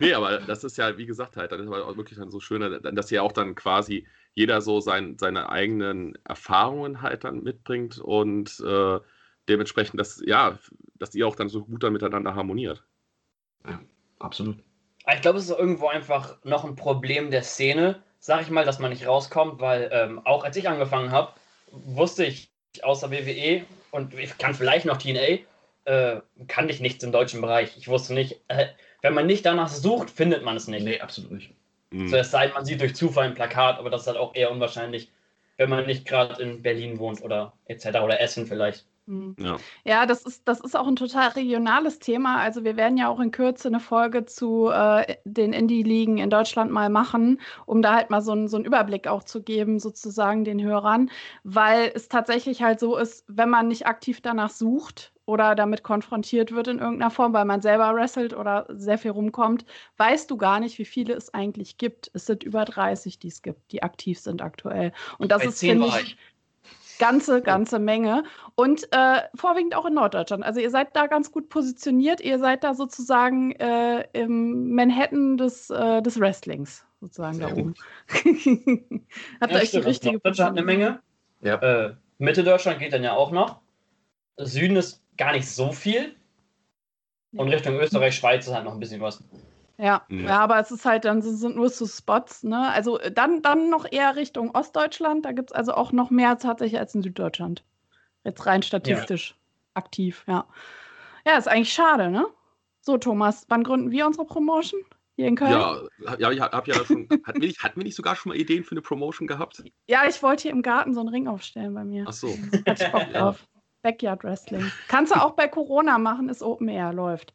nee, 0.00 0.12
aber 0.12 0.38
das 0.38 0.62
ist 0.62 0.76
ja, 0.76 0.96
wie 0.96 1.06
gesagt, 1.06 1.36
halt, 1.36 1.50
das 1.50 1.60
ist 1.60 1.66
aber 1.66 1.86
auch 1.86 1.96
wirklich 1.96 2.18
dann 2.18 2.30
so 2.30 2.38
schön, 2.38 2.80
dass 2.82 3.10
ja 3.10 3.22
auch 3.22 3.32
dann 3.32 3.54
quasi 3.54 4.06
jeder 4.34 4.60
so 4.60 4.80
sein, 4.80 5.16
seine 5.18 5.48
eigenen 5.48 6.16
Erfahrungen 6.24 7.02
halt 7.02 7.24
dann 7.24 7.42
mitbringt 7.42 7.98
und 7.98 8.60
äh, 8.60 9.00
dementsprechend, 9.48 10.00
dass, 10.00 10.22
ja, 10.24 10.58
dass 10.94 11.14
ihr 11.14 11.26
auch 11.26 11.36
dann 11.36 11.48
so 11.48 11.64
gut 11.64 11.82
dann 11.82 11.92
miteinander 11.92 12.34
harmoniert. 12.34 12.84
absolut. 14.18 14.58
Aber 15.04 15.16
Ich 15.16 15.22
glaube, 15.22 15.38
es 15.38 15.44
ist 15.44 15.58
irgendwo 15.58 15.88
einfach 15.88 16.42
noch 16.44 16.64
ein 16.64 16.76
Problem 16.76 17.30
der 17.30 17.42
Szene, 17.42 18.02
sag 18.18 18.42
ich 18.42 18.50
mal, 18.50 18.64
dass 18.64 18.78
man 18.78 18.90
nicht 18.90 19.06
rauskommt, 19.06 19.60
weil 19.60 19.90
ähm, 19.92 20.20
auch 20.24 20.44
als 20.44 20.56
ich 20.56 20.68
angefangen 20.68 21.10
habe, 21.10 21.32
wusste 21.70 22.24
ich 22.24 22.50
außer 22.82 23.10
WWE 23.10 23.64
und 23.90 24.14
ich 24.14 24.38
kann 24.38 24.54
vielleicht 24.54 24.86
noch 24.86 24.96
TNA, 24.96 25.40
äh, 25.84 26.20
kannte 26.48 26.72
ich 26.72 26.80
nichts 26.80 27.04
im 27.04 27.12
deutschen 27.12 27.40
Bereich. 27.40 27.76
Ich 27.76 27.88
wusste 27.88 28.14
nicht, 28.14 28.40
äh, 28.48 28.68
wenn 29.02 29.14
man 29.14 29.26
nicht 29.26 29.44
danach 29.44 29.68
sucht, 29.68 30.10
findet 30.10 30.42
man 30.42 30.56
es 30.56 30.68
nicht. 30.68 30.84
Nee, 30.84 31.00
absolut 31.00 31.32
nicht. 31.32 31.54
Mhm. 31.90 32.08
So, 32.08 32.16
es 32.16 32.30
sei 32.30 32.46
denn, 32.46 32.54
man 32.54 32.64
sieht 32.64 32.80
durch 32.80 32.96
Zufall 32.96 33.26
ein 33.26 33.34
Plakat, 33.34 33.78
aber 33.78 33.90
das 33.90 34.02
ist 34.02 34.06
halt 34.06 34.16
auch 34.16 34.34
eher 34.34 34.50
unwahrscheinlich, 34.50 35.10
wenn 35.58 35.70
man 35.70 35.86
nicht 35.86 36.06
gerade 36.06 36.42
in 36.42 36.62
Berlin 36.62 36.98
wohnt 36.98 37.22
oder 37.22 37.52
etc. 37.66 37.86
oder 38.02 38.20
Essen 38.20 38.46
vielleicht. 38.46 38.86
Hm. 39.06 39.36
Ja. 39.38 39.56
Ja, 39.84 40.06
das 40.06 40.22
ist, 40.22 40.48
das 40.48 40.60
ist 40.60 40.74
auch 40.74 40.86
ein 40.86 40.96
total 40.96 41.28
regionales 41.28 41.98
Thema. 41.98 42.38
Also 42.38 42.64
wir 42.64 42.76
werden 42.76 42.96
ja 42.96 43.08
auch 43.08 43.20
in 43.20 43.30
Kürze 43.32 43.68
eine 43.68 43.80
Folge 43.80 44.24
zu 44.24 44.68
äh, 44.70 45.16
den 45.24 45.52
Indie-Ligen 45.52 46.16
in 46.18 46.30
Deutschland 46.30 46.70
mal 46.70 46.88
machen, 46.88 47.38
um 47.66 47.82
da 47.82 47.94
halt 47.94 48.08
mal 48.08 48.22
so, 48.22 48.32
einen- 48.32 48.48
so 48.48 48.56
einen 48.56 48.64
Überblick 48.64 49.06
auch 49.06 49.22
zu 49.22 49.42
geben, 49.42 49.78
sozusagen 49.78 50.44
den 50.44 50.62
Hörern, 50.62 51.10
weil 51.42 51.92
es 51.94 52.08
tatsächlich 52.08 52.62
halt 52.62 52.80
so 52.80 52.96
ist, 52.96 53.24
wenn 53.28 53.50
man 53.50 53.68
nicht 53.68 53.86
aktiv 53.86 54.22
danach 54.22 54.48
sucht 54.50 55.12
oder 55.26 55.54
damit 55.54 55.82
konfrontiert 55.82 56.52
wird 56.52 56.68
in 56.68 56.78
irgendeiner 56.78 57.10
Form, 57.10 57.32
weil 57.34 57.44
man 57.46 57.60
selber 57.62 57.94
wrestelt 57.94 58.34
oder 58.34 58.66
sehr 58.70 58.96
viel 58.98 59.10
rumkommt, 59.10 59.64
weißt 59.98 60.30
du 60.30 60.36
gar 60.38 60.60
nicht, 60.60 60.78
wie 60.78 60.84
viele 60.86 61.14
es 61.14 61.32
eigentlich 61.32 61.76
gibt. 61.78 62.10
Es 62.14 62.26
sind 62.26 62.42
über 62.42 62.64
30, 62.64 63.18
die 63.18 63.28
es 63.28 63.42
gibt, 63.42 63.70
die 63.72 63.82
aktiv 63.82 64.18
sind 64.18 64.40
aktuell. 64.42 64.92
Und 65.18 65.30
das 65.32 65.42
Bei 65.42 65.48
ist, 65.48 65.58
10 65.58 65.80
finde 65.80 65.88
ich. 65.88 66.16
Ganze, 66.98 67.42
ganze 67.42 67.78
Menge. 67.78 68.24
Und 68.54 68.88
äh, 68.92 69.22
vorwiegend 69.34 69.74
auch 69.74 69.86
in 69.86 69.94
Norddeutschland. 69.94 70.44
Also 70.44 70.60
ihr 70.60 70.70
seid 70.70 70.94
da 70.94 71.06
ganz 71.06 71.32
gut 71.32 71.48
positioniert. 71.48 72.20
Ihr 72.20 72.38
seid 72.38 72.64
da 72.64 72.74
sozusagen 72.74 73.52
äh, 73.52 74.06
im 74.12 74.74
Manhattan 74.74 75.36
des, 75.36 75.70
äh, 75.70 76.02
des 76.02 76.18
Wrestlings, 76.20 76.84
sozusagen 77.00 77.40
da 77.40 77.48
Sehr 77.48 77.58
oben. 77.58 77.74
Habt 79.40 79.52
Ja, 79.52 79.58
ihr 79.58 79.62
euch 79.62 79.70
die 79.70 79.78
richtige 79.78 80.14
Norddeutschland 80.14 80.50
hat 80.50 80.58
eine 80.58 80.66
Menge. 80.66 81.00
Ja. 81.40 81.56
Äh, 81.56 81.94
Mitte 82.18 82.44
Deutschland 82.44 82.78
geht 82.78 82.92
dann 82.92 83.02
ja 83.02 83.14
auch 83.14 83.30
noch. 83.30 83.60
Süden 84.36 84.76
ist 84.76 85.02
gar 85.16 85.32
nicht 85.32 85.48
so 85.48 85.72
viel. 85.72 86.14
Und 87.36 87.48
Richtung 87.48 87.74
Österreich, 87.74 88.14
Schweiz 88.14 88.46
ist 88.46 88.54
halt 88.54 88.64
noch 88.64 88.74
ein 88.74 88.80
bisschen 88.80 89.00
was. 89.00 89.22
Ja, 89.76 90.02
Ja. 90.08 90.16
ja, 90.16 90.38
aber 90.38 90.58
es 90.60 90.70
ist 90.70 90.84
halt 90.84 91.04
dann 91.04 91.20
sind 91.20 91.56
nur 91.56 91.68
so 91.68 91.86
Spots, 91.86 92.44
ne? 92.44 92.70
Also 92.70 92.98
äh, 92.98 93.10
dann, 93.10 93.42
dann 93.42 93.70
noch 93.70 93.90
eher 93.90 94.16
Richtung 94.16 94.54
Ostdeutschland. 94.54 95.24
Da 95.24 95.32
gibt 95.32 95.50
es 95.50 95.56
also 95.56 95.74
auch 95.74 95.92
noch 95.92 96.10
mehr 96.10 96.38
tatsächlich 96.38 96.78
als 96.78 96.94
in 96.94 97.02
Süddeutschland. 97.02 97.64
Jetzt 98.22 98.46
rein 98.46 98.62
statistisch 98.62 99.36
aktiv, 99.74 100.24
ja. 100.26 100.46
Ja, 101.26 101.36
ist 101.36 101.48
eigentlich 101.48 101.72
schade, 101.72 102.10
ne? 102.10 102.26
So, 102.80 102.98
Thomas, 102.98 103.46
wann 103.48 103.64
gründen 103.64 103.90
wir 103.90 104.06
unsere 104.06 104.26
Promotion? 104.26 104.80
hier 105.16 105.28
in 105.28 105.36
Köln? 105.36 105.52
Ja, 105.52 105.80
ja 106.18 106.30
ich 106.30 106.40
habe 106.40 106.70
ja 106.70 106.84
schon. 106.84 107.08
Hatten 107.24 107.40
wir, 107.40 107.48
nicht, 107.48 107.62
hatten 107.62 107.76
wir 107.76 107.84
nicht 107.84 107.96
sogar 107.96 108.16
schon 108.16 108.30
mal 108.30 108.38
Ideen 108.38 108.64
für 108.64 108.72
eine 108.72 108.82
Promotion 108.82 109.26
gehabt? 109.26 109.62
Ja, 109.86 110.06
ich 110.08 110.22
wollte 110.22 110.42
hier 110.42 110.50
im 110.52 110.62
Garten 110.62 110.94
so 110.94 111.00
einen 111.00 111.08
Ring 111.08 111.28
aufstellen 111.28 111.74
bei 111.74 111.84
mir. 111.84 112.04
Ach 112.06 112.12
so. 112.12 112.36
Hatte 112.66 112.84
ich 112.84 112.92
Bock 112.92 113.10
drauf. 113.12 113.46
Backyard 113.82 114.24
Wrestling. 114.24 114.70
Kannst 114.88 115.14
du 115.14 115.20
auch 115.20 115.32
bei 115.32 115.46
Corona 115.46 115.98
machen, 115.98 116.28
ist 116.28 116.42
Open 116.42 116.68
Air, 116.68 116.92
läuft. 116.92 117.34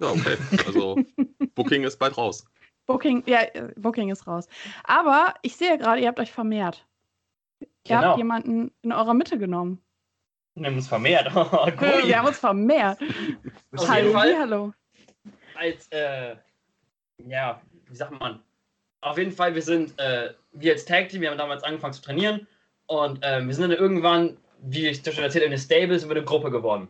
Ja, 0.00 0.08
okay. 0.10 0.36
Also 0.66 0.96
Booking 1.54 1.84
ist 1.84 1.98
bald 1.98 2.16
raus. 2.16 2.44
Booking, 2.86 3.22
ja, 3.26 3.42
äh, 3.42 3.72
Booking 3.76 4.10
ist 4.10 4.26
raus. 4.26 4.46
Aber 4.84 5.34
ich 5.42 5.56
sehe 5.56 5.78
gerade, 5.78 6.00
ihr 6.02 6.08
habt 6.08 6.20
euch 6.20 6.32
vermehrt. 6.32 6.86
Ihr 7.60 7.68
Genau. 7.84 8.02
habt 8.08 8.18
jemanden 8.18 8.72
in 8.82 8.92
eurer 8.92 9.14
Mitte 9.14 9.38
genommen. 9.38 9.80
Nimm 10.56 10.74
uns 10.76 10.88
vermehrt. 10.88 11.30
Oh, 11.34 11.66
cool. 11.80 12.02
Wir 12.06 12.18
haben 12.18 12.28
uns 12.28 12.38
vermehrt. 12.38 12.98
Auf 13.76 13.88
hallo, 13.88 14.06
jeden 14.08 14.12
Fall. 14.18 14.38
hallo. 14.38 14.72
als, 15.56 15.88
äh, 15.88 16.36
ja, 17.26 17.60
wie 17.88 17.96
sagt 17.96 18.18
man? 18.20 18.40
Auf 19.00 19.18
jeden 19.18 19.32
Fall, 19.32 19.54
wir 19.54 19.62
sind, 19.62 19.98
äh, 20.00 20.32
wir 20.52 20.72
als 20.72 20.84
Tag 20.84 21.08
Team, 21.08 21.20
wir 21.22 21.30
haben 21.30 21.38
damals 21.38 21.62
angefangen 21.62 21.92
zu 21.92 22.02
trainieren 22.02 22.46
und 22.86 23.18
ähm, 23.22 23.46
wir 23.48 23.54
sind 23.54 23.68
dann 23.70 23.78
irgendwann, 23.78 24.36
wie 24.62 24.88
ich 24.88 24.98
schon 24.98 25.22
erzählt 25.24 25.44
habe, 25.44 25.44
in 25.46 25.50
den 25.50 25.58
Stables 25.58 26.08
wir 26.08 26.16
eine 26.16 26.24
Gruppe 26.24 26.50
geworden. 26.50 26.88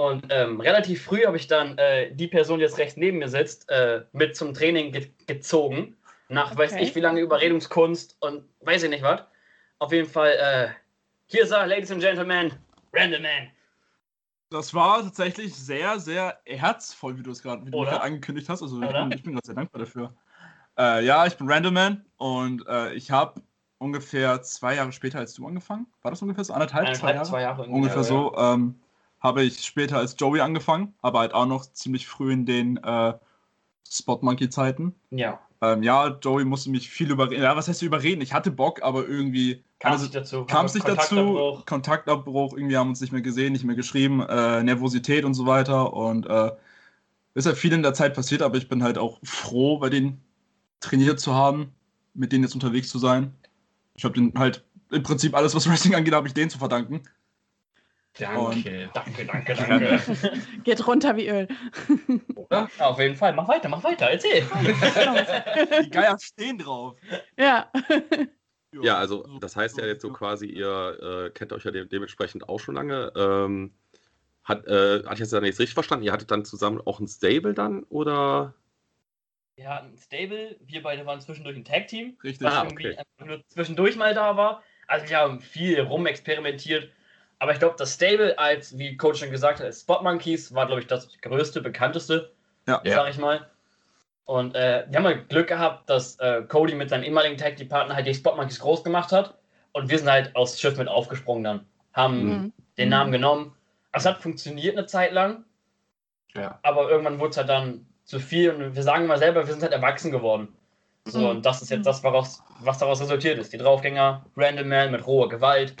Und 0.00 0.28
ähm, 0.30 0.58
relativ 0.62 1.04
früh 1.04 1.26
habe 1.26 1.36
ich 1.36 1.46
dann 1.46 1.76
äh, 1.76 2.10
die 2.14 2.26
Person, 2.26 2.58
die 2.58 2.64
jetzt 2.64 2.78
rechts 2.78 2.96
neben 2.96 3.18
mir 3.18 3.28
sitzt, 3.28 3.68
äh, 3.68 4.02
mit 4.12 4.34
zum 4.34 4.54
Training 4.54 4.92
ge 4.92 5.10
gezogen. 5.26 5.94
Nach 6.30 6.56
weiß 6.56 6.72
Okay. 6.72 6.84
ich 6.84 6.94
wie 6.94 7.00
lange 7.00 7.20
Überredungskunst 7.20 8.16
und 8.20 8.44
weiß 8.60 8.84
ich 8.84 8.88
nicht 8.88 9.02
was. 9.02 9.20
Auf 9.78 9.92
jeden 9.92 10.08
Fall, 10.08 10.30
äh, 10.30 10.68
hier 11.26 11.42
ist 11.42 11.50
er, 11.50 11.66
Ladies 11.66 11.90
and 11.90 12.00
Gentlemen, 12.00 12.50
Random 12.94 13.20
Man. 13.20 13.50
Das 14.48 14.72
war 14.72 15.02
tatsächlich 15.02 15.54
sehr, 15.54 16.00
sehr 16.00 16.38
herzvoll, 16.46 17.18
wie 17.18 17.22
du 17.22 17.30
es 17.30 17.42
gerade 17.42 17.70
angekündigt 18.00 18.48
hast. 18.48 18.62
Also 18.62 18.80
ich 18.80 18.88
bin, 18.88 19.12
ich 19.12 19.22
bin 19.22 19.34
gerade 19.34 19.46
sehr 19.46 19.54
dankbar 19.54 19.80
dafür. 19.80 20.14
Äh, 20.78 21.04
ja, 21.04 21.26
ich 21.26 21.36
bin 21.36 21.46
Randleman 21.46 22.06
und 22.16 22.66
äh, 22.66 22.94
ich 22.94 23.10
habe 23.10 23.42
ungefähr 23.76 24.40
zwei 24.40 24.76
Jahre 24.76 24.92
später 24.92 25.18
als 25.18 25.34
du 25.34 25.46
angefangen. 25.46 25.88
War 26.00 26.10
das 26.10 26.22
ungefähr 26.22 26.44
so? 26.44 26.54
Anderthalb, 26.54 26.96
zwei 26.96 27.08
Eineinhalb, 27.08 27.16
Jahre? 27.16 27.28
zwei 27.28 27.42
Jahre 27.42 27.62
ungefähr 27.64 27.98
ja, 27.98 28.02
so. 28.02 28.34
Ähm, 28.38 28.80
habe 29.20 29.42
ich 29.42 29.64
später 29.64 29.98
als 29.98 30.16
Joey 30.18 30.40
angefangen, 30.40 30.94
aber 31.02 31.20
halt 31.20 31.34
auch 31.34 31.46
noch 31.46 31.66
ziemlich 31.72 32.06
früh 32.06 32.32
in 32.32 32.46
den 32.46 32.78
äh, 32.78 33.14
Spot 33.88 34.18
Monkey 34.22 34.48
Zeiten. 34.48 34.94
Ja, 35.10 35.40
Ähm, 35.62 35.82
ja, 35.82 36.18
Joey 36.22 36.44
musste 36.44 36.70
mich 36.70 36.88
viel 36.88 37.10
überreden. 37.10 37.42
Ja, 37.42 37.54
was 37.54 37.68
heißt 37.68 37.82
überreden? 37.82 38.22
Ich 38.22 38.32
hatte 38.32 38.50
Bock, 38.50 38.82
aber 38.82 39.06
irgendwie 39.06 39.62
kam 39.78 39.92
also, 39.92 40.06
es 40.06 40.10
nicht 40.10 40.16
dazu. 40.16 40.44
kam 40.46 40.66
es 40.66 40.74
nicht 40.74 40.88
dazu. 40.88 41.16
Kontaktabbruch. 41.16 41.66
Kontaktabbruch, 41.66 42.52
irgendwie 42.54 42.76
haben 42.76 42.86
wir 42.86 42.90
uns 42.90 43.00
nicht 43.00 43.12
mehr 43.12 43.20
gesehen, 43.20 43.52
nicht 43.52 43.64
mehr 43.64 43.76
geschrieben, 43.76 44.22
äh, 44.22 44.62
Nervosität 44.62 45.24
und 45.24 45.34
so 45.34 45.46
weiter. 45.46 45.92
Und 45.92 46.26
äh, 46.26 46.52
ist 47.34 47.46
halt 47.46 47.58
viel 47.58 47.72
in 47.72 47.82
der 47.82 47.94
Zeit 47.94 48.14
passiert, 48.14 48.42
aber 48.42 48.56
ich 48.56 48.68
bin 48.68 48.82
halt 48.82 48.98
auch 48.98 49.18
froh, 49.22 49.78
bei 49.78 49.90
denen 49.90 50.22
trainiert 50.80 51.20
zu 51.20 51.34
haben, 51.34 51.72
mit 52.14 52.32
denen 52.32 52.44
jetzt 52.44 52.54
unterwegs 52.54 52.88
zu 52.88 52.98
sein. 52.98 53.34
Ich 53.94 54.04
habe 54.04 54.14
den 54.14 54.32
halt 54.38 54.64
im 54.90 55.02
Prinzip 55.02 55.34
alles, 55.34 55.54
was 55.54 55.68
Wrestling 55.68 55.94
angeht, 55.94 56.14
habe 56.14 56.26
ich 56.26 56.34
denen 56.34 56.50
zu 56.50 56.58
verdanken. 56.58 57.02
Danke. 58.18 58.90
Danke, 58.92 59.24
danke, 59.24 59.54
danke. 59.68 60.00
Geht 60.64 60.86
runter 60.86 61.16
wie 61.16 61.28
Öl. 61.28 61.48
Ja, 62.50 62.68
auf 62.78 62.98
jeden 62.98 63.16
Fall. 63.16 63.32
Mach 63.34 63.48
weiter, 63.48 63.68
mach 63.68 63.82
weiter, 63.84 64.10
erzähl. 64.10 64.42
Die 65.84 65.90
Geier 65.90 66.18
stehen 66.20 66.58
drauf. 66.58 66.96
ja. 67.36 67.70
Ja, 68.82 68.98
also 68.98 69.26
das 69.40 69.56
heißt 69.56 69.78
ja 69.78 69.86
jetzt 69.86 70.02
so 70.02 70.12
quasi, 70.12 70.46
ihr 70.46 71.26
äh, 71.26 71.30
kennt 71.30 71.52
euch 71.52 71.64
ja 71.64 71.72
de 71.72 71.86
dementsprechend 71.86 72.48
auch 72.48 72.60
schon 72.60 72.76
lange. 72.76 73.12
Ähm, 73.16 73.72
hat, 74.44 74.64
äh, 74.66 75.02
hatte 75.04 75.14
ich 75.14 75.20
das 75.20 75.30
dann 75.30 75.44
jetzt 75.44 75.58
richtig 75.58 75.74
verstanden? 75.74 76.04
Ihr 76.04 76.12
hattet 76.12 76.30
dann 76.30 76.44
zusammen 76.44 76.80
auch 76.84 77.00
ein 77.00 77.08
Stable 77.08 77.52
dann 77.52 77.82
oder? 77.84 78.54
Wir 79.56 79.68
hatten 79.68 79.88
ein 79.94 79.98
Stable, 79.98 80.56
wir 80.64 80.82
beide 80.82 81.04
waren 81.04 81.20
zwischendurch 81.20 81.56
ein 81.56 81.64
Tag-Team, 81.64 82.16
Richtig. 82.22 82.46
was 82.46 82.54
Ah, 82.54 82.64
irgendwie 82.64 82.88
okay. 82.88 82.98
einfach 82.98 83.26
nur 83.26 83.46
zwischendurch 83.48 83.96
mal 83.96 84.14
da 84.14 84.36
war. 84.36 84.62
Also 84.86 85.08
wir 85.08 85.18
haben 85.18 85.40
viel 85.40 85.80
rumexperimentiert. 85.80 86.90
Aber 87.40 87.52
ich 87.52 87.58
glaube, 87.58 87.74
das 87.78 87.94
Stable 87.94 88.38
als, 88.38 88.78
wie 88.78 88.96
Coach 88.96 89.18
schon 89.20 89.30
gesagt 89.30 89.58
hat, 89.58 89.66
als 89.66 89.80
Spot 89.80 90.00
Monkeys 90.02 90.54
war, 90.54 90.66
glaube 90.66 90.82
ich, 90.82 90.86
das 90.86 91.08
größte, 91.22 91.60
bekannteste, 91.62 92.30
Ja. 92.68 92.80
Sag 92.84 93.10
ich 93.10 93.18
mal. 93.18 93.48
Und 94.26 94.54
äh, 94.54 94.84
wir 94.88 94.98
haben 94.98 95.06
halt 95.06 95.28
Glück 95.28 95.48
gehabt, 95.48 95.88
dass 95.90 96.16
äh, 96.20 96.42
Cody 96.42 96.74
mit 96.74 96.90
seinem 96.90 97.02
ehemaligen 97.02 97.36
Tag 97.36 97.56
Team 97.56 97.68
Partner 97.68 97.96
halt 97.96 98.06
die 98.06 98.14
Spot 98.14 98.36
Monkeys 98.36 98.60
groß 98.60 98.84
gemacht 98.84 99.10
hat. 99.10 99.34
Und 99.72 99.88
wir 99.90 99.98
sind 99.98 100.10
halt 100.10 100.36
aufs 100.36 100.60
Schiff 100.60 100.76
mit 100.78 100.86
aufgesprungen 100.88 101.42
dann. 101.42 101.66
Haben 101.94 102.24
Mhm. 102.28 102.52
den 102.78 102.88
Namen 102.90 103.10
genommen. 103.10 103.54
Es 103.92 104.04
hat 104.06 104.20
funktioniert 104.22 104.76
eine 104.76 104.86
Zeit 104.86 105.12
lang, 105.12 105.44
Ja. 106.36 106.58
aber 106.62 106.88
irgendwann 106.90 107.18
wurde 107.18 107.30
es 107.30 107.36
halt 107.38 107.48
dann 107.48 107.86
zu 108.04 108.20
viel 108.20 108.50
und 108.50 108.76
wir 108.76 108.82
sagen 108.82 109.06
mal 109.06 109.18
selber, 109.18 109.46
wir 109.46 109.52
sind 109.52 109.62
halt 109.62 109.72
erwachsen 109.72 110.10
geworden. 110.12 110.48
So, 111.06 111.20
Mhm. 111.20 111.26
und 111.28 111.46
das 111.46 111.62
ist 111.62 111.70
jetzt 111.70 111.86
das, 111.86 112.04
woraus, 112.04 112.42
was 112.60 112.78
daraus 112.78 113.00
resultiert 113.00 113.38
ist. 113.38 113.52
Die 113.52 113.58
Draufgänger, 113.58 114.26
Random 114.36 114.68
Man 114.68 114.90
mit 114.92 115.06
roher 115.06 115.28
Gewalt, 115.28 115.74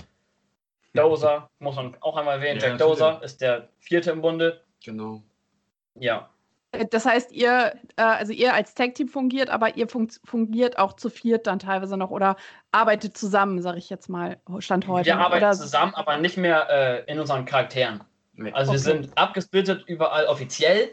Dozer, 0.94 1.48
muss 1.58 1.76
man 1.76 1.96
auch 2.00 2.16
einmal 2.16 2.36
erwähnen, 2.38 2.60
Ja, 2.60 2.68
Jack 2.68 2.78
Dozer 2.78 3.20
ist 3.22 3.40
der 3.40 3.68
vierte 3.78 4.10
im 4.10 4.20
Bunde. 4.22 4.60
Genau. 4.84 5.22
Ja, 5.94 6.28
Das 6.90 7.04
heißt, 7.04 7.32
ihr, 7.32 7.74
äh, 7.96 8.02
also 8.02 8.32
ihr 8.32 8.54
als 8.54 8.74
Tag-Team 8.74 9.08
fungiert, 9.08 9.50
aber 9.50 9.76
ihr 9.76 9.88
fungiert 9.88 10.78
auch 10.78 10.94
zu 10.94 11.10
viert 11.10 11.46
dann 11.46 11.58
teilweise 11.58 11.96
noch 11.96 12.10
oder 12.10 12.36
arbeitet 12.72 13.16
zusammen, 13.16 13.60
sage 13.60 13.78
ich 13.78 13.90
jetzt 13.90 14.08
mal, 14.08 14.38
Stand 14.58 14.86
heute. 14.88 15.06
wir 15.06 15.18
arbeiten 15.18 15.44
oder 15.44 15.52
zusammen, 15.52 15.94
aber 15.94 16.16
nicht 16.16 16.36
mehr 16.36 16.68
äh, 16.70 17.10
in 17.12 17.18
unseren 17.18 17.44
Charakteren. 17.44 18.02
Nee. 18.34 18.52
Also 18.52 18.72
wir 18.72 18.78
Okay. 18.80 19.02
sind 19.02 19.18
abgesplittet 19.18 19.84
überall 19.86 20.26
offiziell, 20.26 20.90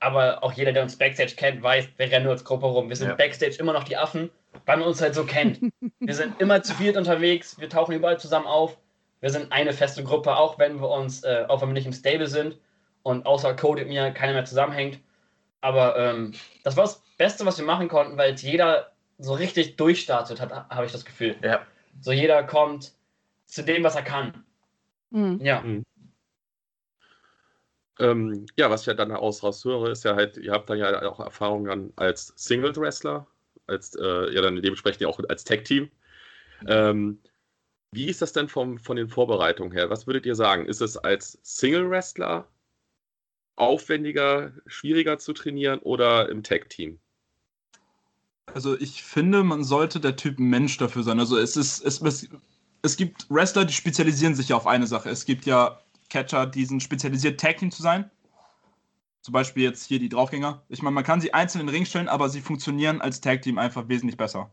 aber 0.00 0.42
auch 0.42 0.52
jeder, 0.52 0.72
der 0.72 0.82
uns 0.82 0.96
Backstage 0.96 1.34
kennt, 1.36 1.62
weiß, 1.62 1.88
wir 1.96 2.10
rennen 2.10 2.24
nur 2.24 2.32
als 2.32 2.44
Gruppe 2.44 2.66
rum. 2.66 2.88
Wir 2.88 2.96
sind 2.96 3.08
Ja. 3.08 3.14
Backstage 3.14 3.56
immer 3.58 3.72
noch 3.74 3.84
die 3.84 3.96
Affen, 3.96 4.30
weil 4.66 4.78
man 4.78 4.88
uns 4.88 5.00
halt 5.02 5.14
so 5.14 5.24
kennt. 5.24 5.60
wir 6.00 6.14
sind 6.14 6.40
immer 6.40 6.62
zu 6.62 6.74
viert 6.74 6.96
unterwegs, 6.96 7.58
wir 7.60 7.68
tauchen 7.68 7.94
überall 7.94 8.18
zusammen 8.18 8.46
auf. 8.46 8.76
Wir 9.20 9.30
sind 9.30 9.52
eine 9.52 9.72
feste 9.72 10.04
Gruppe, 10.04 10.36
auch 10.36 10.58
wenn 10.58 10.80
wir 10.80 10.88
uns, 10.88 11.24
äh, 11.24 11.44
auch 11.48 11.60
wenn 11.60 11.70
wir 11.70 11.74
nicht 11.74 11.86
im 11.86 11.92
Stable 11.92 12.26
sind 12.26 12.58
und 13.02 13.26
außer 13.26 13.54
Code 13.54 13.82
und 13.82 13.88
mir 13.88 14.10
keiner 14.12 14.32
mehr 14.32 14.44
zusammenhängt. 14.44 15.00
Aber 15.60 15.96
ähm, 15.96 16.34
das 16.62 16.76
war 16.76 16.84
das 16.84 17.02
Beste, 17.16 17.44
was 17.44 17.58
wir 17.58 17.64
machen 17.64 17.88
konnten, 17.88 18.16
weil 18.16 18.30
jetzt 18.30 18.42
jeder 18.42 18.92
so 19.18 19.34
richtig 19.34 19.76
durchstartet 19.76 20.40
hat, 20.40 20.52
habe 20.52 20.86
ich 20.86 20.92
das 20.92 21.04
Gefühl. 21.04 21.36
Ja. 21.42 21.66
So 22.00 22.12
jeder 22.12 22.44
kommt 22.44 22.92
zu 23.46 23.64
dem, 23.64 23.82
was 23.82 23.96
er 23.96 24.02
kann. 24.02 24.44
Mhm. 25.10 25.40
Ja. 25.42 25.64
Ähm, 27.98 28.46
ja, 28.56 28.70
was 28.70 28.82
ich 28.82 28.86
ja 28.86 28.94
dann 28.94 29.10
aus 29.10 29.42
raus 29.42 29.64
höre, 29.64 29.90
ist 29.90 30.04
ja 30.04 30.14
halt, 30.14 30.36
ihr 30.36 30.52
habt 30.52 30.70
dann 30.70 30.78
ja 30.78 31.02
auch 31.02 31.18
Erfahrungen 31.18 31.64
dann 31.64 31.92
als 31.96 32.32
Single-Wrestler, 32.36 33.26
als 33.66 33.96
äh, 33.96 34.32
ja 34.32 34.40
dann 34.40 34.62
dementsprechend 34.62 35.00
ja 35.00 35.08
auch 35.08 35.18
als 35.28 35.42
Tag-Team. 35.42 35.90
Ähm, 36.66 37.20
wie 37.92 38.06
ist 38.06 38.22
das 38.22 38.32
denn 38.32 38.48
vom, 38.48 38.78
von 38.78 38.96
den 38.96 39.08
Vorbereitungen 39.08 39.72
her? 39.72 39.90
Was 39.90 40.06
würdet 40.06 40.26
ihr 40.26 40.34
sagen? 40.34 40.66
Ist 40.66 40.80
es 40.80 40.96
als 40.96 41.38
Single-Wrestler 41.42 42.46
aufwendiger, 43.56 44.52
schwieriger 44.66 45.18
zu 45.18 45.32
trainieren 45.32 45.80
oder 45.80 46.28
im 46.28 46.42
Tag-Team? 46.42 46.98
Also 48.54 48.78
ich 48.78 49.02
finde, 49.02 49.42
man 49.42 49.64
sollte 49.64 50.00
der 50.00 50.16
Typ 50.16 50.38
Mensch 50.38 50.76
dafür 50.78 51.02
sein. 51.02 51.18
Also 51.18 51.36
es 51.36 51.56
ist, 51.56 51.80
es, 51.80 52.00
es, 52.00 52.28
es 52.82 52.96
gibt 52.96 53.26
Wrestler, 53.30 53.64
die 53.64 53.74
spezialisieren 53.74 54.34
sich 54.34 54.50
ja 54.50 54.56
auf 54.56 54.66
eine 54.66 54.86
Sache. 54.86 55.10
Es 55.10 55.24
gibt 55.24 55.44
ja 55.44 55.80
Catcher, 56.08 56.46
die 56.46 56.64
sind 56.64 56.82
spezialisiert, 56.82 57.40
Tag 57.40 57.58
Team 57.58 57.70
zu 57.70 57.82
sein. 57.82 58.10
Zum 59.20 59.32
Beispiel 59.32 59.64
jetzt 59.64 59.84
hier 59.84 59.98
die 59.98 60.08
Draufgänger. 60.08 60.62
Ich 60.68 60.80
meine, 60.82 60.94
man 60.94 61.04
kann 61.04 61.20
sie 61.20 61.34
einzeln 61.34 61.62
in 61.62 61.66
den 61.66 61.74
Ring 61.74 61.84
stellen, 61.84 62.08
aber 62.08 62.28
sie 62.28 62.40
funktionieren 62.40 63.00
als 63.00 63.20
Tag 63.20 63.42
Team 63.42 63.58
einfach 63.58 63.88
wesentlich 63.88 64.16
besser. 64.16 64.50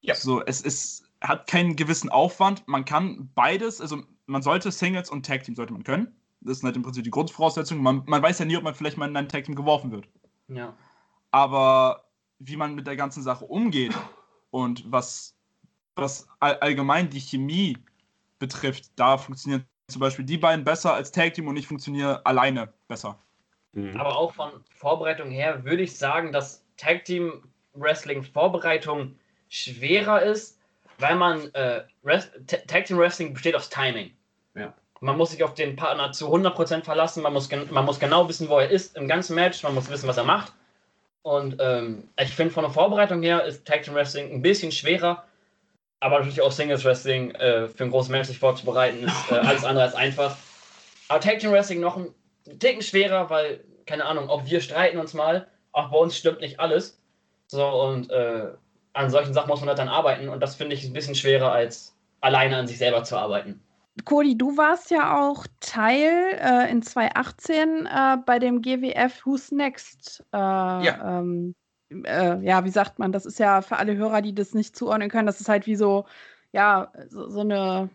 Ja. 0.00 0.14
So, 0.14 0.44
es 0.44 0.60
ist, 0.60 1.04
hat 1.26 1.46
keinen 1.46 1.74
gewissen 1.76 2.10
Aufwand. 2.10 2.66
Man 2.68 2.84
kann 2.84 3.30
beides, 3.34 3.80
also 3.80 4.02
man 4.26 4.42
sollte 4.42 4.70
Singles 4.70 5.10
und 5.10 5.26
Tag 5.26 5.42
Team 5.44 5.54
sollte 5.54 5.72
man 5.72 5.84
können. 5.84 6.14
Das 6.40 6.58
sind 6.58 6.66
halt 6.66 6.76
im 6.76 6.82
Prinzip 6.82 7.04
die 7.04 7.10
Grundvoraussetzungen. 7.10 7.82
Man, 7.82 8.02
man 8.06 8.22
weiß 8.22 8.38
ja 8.38 8.44
nie, 8.44 8.56
ob 8.56 8.62
man 8.62 8.74
vielleicht 8.74 8.98
mal 8.98 9.08
in 9.08 9.16
ein 9.16 9.28
Tag 9.28 9.44
Team 9.44 9.54
geworfen 9.54 9.90
wird. 9.90 10.06
Ja. 10.48 10.74
Aber 11.30 12.04
wie 12.38 12.56
man 12.56 12.74
mit 12.74 12.86
der 12.86 12.96
ganzen 12.96 13.22
Sache 13.22 13.46
umgeht 13.46 13.94
und 14.50 14.84
was, 14.92 15.34
was 15.96 16.28
all, 16.40 16.58
allgemein 16.58 17.08
die 17.08 17.20
Chemie 17.20 17.78
betrifft, 18.38 18.90
da 18.96 19.16
funktionieren 19.16 19.64
zum 19.88 20.00
Beispiel 20.00 20.24
die 20.24 20.38
beiden 20.38 20.64
besser 20.64 20.92
als 20.92 21.10
Tag 21.10 21.34
Team 21.34 21.48
und 21.48 21.56
ich 21.56 21.66
funktioniere 21.66 22.24
alleine 22.26 22.72
besser. 22.88 23.18
Mhm. 23.72 23.98
Aber 23.98 24.16
auch 24.16 24.34
von 24.34 24.50
Vorbereitung 24.70 25.30
her 25.30 25.64
würde 25.64 25.82
ich 25.82 25.96
sagen, 25.96 26.32
dass 26.32 26.64
Tag 26.76 27.04
Team 27.06 27.42
Wrestling 27.72 28.22
Vorbereitung 28.22 29.16
schwerer 29.48 30.22
ist, 30.22 30.60
weil 30.98 31.16
man 31.16 31.52
äh, 31.54 31.82
Tag 32.66 32.86
Team 32.86 32.98
Wrestling 32.98 33.34
besteht 33.34 33.54
aus 33.54 33.68
Timing. 33.68 34.12
Ja. 34.54 34.72
Man 35.00 35.16
muss 35.16 35.30
sich 35.30 35.42
auf 35.42 35.54
den 35.54 35.76
Partner 35.76 36.12
zu 36.12 36.32
100% 36.32 36.84
verlassen, 36.84 37.22
man 37.22 37.32
muss, 37.32 37.50
man 37.50 37.84
muss 37.84 38.00
genau 38.00 38.28
wissen, 38.28 38.48
wo 38.48 38.58
er 38.58 38.70
ist 38.70 38.96
im 38.96 39.08
ganzen 39.08 39.34
Match, 39.34 39.62
man 39.62 39.74
muss 39.74 39.90
wissen, 39.90 40.08
was 40.08 40.16
er 40.16 40.24
macht. 40.24 40.52
Und 41.22 41.56
ähm, 41.60 42.08
ich 42.20 42.34
finde, 42.34 42.52
von 42.52 42.64
der 42.64 42.72
Vorbereitung 42.72 43.22
her 43.22 43.44
ist 43.44 43.66
Tag 43.66 43.82
Team 43.82 43.94
Wrestling 43.94 44.32
ein 44.32 44.42
bisschen 44.42 44.72
schwerer, 44.72 45.24
aber 46.00 46.18
natürlich 46.18 46.42
auch 46.42 46.52
Singles 46.52 46.84
Wrestling 46.84 47.32
äh, 47.32 47.68
für 47.68 47.84
ein 47.84 47.90
großes 47.90 48.10
Match 48.10 48.28
sich 48.28 48.38
vorzubereiten 48.38 49.04
ist 49.04 49.30
äh, 49.30 49.34
alles 49.42 49.64
andere 49.64 49.84
als 49.84 49.94
einfach. 49.94 50.36
Aber 51.08 51.20
Tag 51.20 51.38
Team 51.38 51.52
Wrestling 51.52 51.80
noch 51.80 51.96
ein 51.96 52.14
Ticken 52.58 52.82
schwerer, 52.82 53.30
weil, 53.30 53.64
keine 53.86 54.04
Ahnung, 54.04 54.28
auch 54.28 54.44
wir 54.44 54.60
streiten 54.60 54.98
uns 54.98 55.14
mal, 55.14 55.48
auch 55.72 55.90
bei 55.90 55.98
uns 55.98 56.16
stimmt 56.16 56.40
nicht 56.40 56.60
alles. 56.60 57.00
So, 57.46 57.66
und 57.66 58.10
äh, 58.10 58.52
an 58.94 59.10
solchen 59.10 59.34
Sachen 59.34 59.48
muss 59.48 59.60
man 59.60 59.68
halt 59.68 59.78
dann 59.78 59.88
arbeiten 59.88 60.28
und 60.28 60.40
das 60.40 60.54
finde 60.54 60.74
ich 60.74 60.84
ein 60.84 60.92
bisschen 60.92 61.14
schwerer 61.14 61.52
als 61.52 61.94
alleine 62.20 62.56
an 62.56 62.66
sich 62.66 62.78
selber 62.78 63.04
zu 63.04 63.16
arbeiten. 63.16 63.60
Cody, 64.04 64.36
du 64.36 64.56
warst 64.56 64.90
ja 64.90 65.20
auch 65.20 65.46
Teil 65.60 66.38
äh, 66.40 66.70
in 66.70 66.82
2018 66.82 67.86
äh, 67.86 68.16
bei 68.24 68.38
dem 68.38 68.60
GWF 68.60 69.24
Who's 69.24 69.52
Next. 69.52 70.24
Äh, 70.32 70.36
ja. 70.36 71.18
Ähm, 71.20 71.54
äh, 71.90 72.40
ja, 72.40 72.64
wie 72.64 72.70
sagt 72.70 72.98
man, 72.98 73.12
das 73.12 73.24
ist 73.24 73.38
ja 73.38 73.62
für 73.62 73.76
alle 73.76 73.96
Hörer, 73.96 74.20
die 74.20 74.34
das 74.34 74.54
nicht 74.54 74.76
zuordnen 74.76 75.10
können, 75.10 75.26
das 75.26 75.40
ist 75.40 75.48
halt 75.48 75.66
wie 75.66 75.76
so, 75.76 76.06
ja, 76.52 76.90
so, 77.08 77.28
so 77.28 77.40
eine 77.40 77.88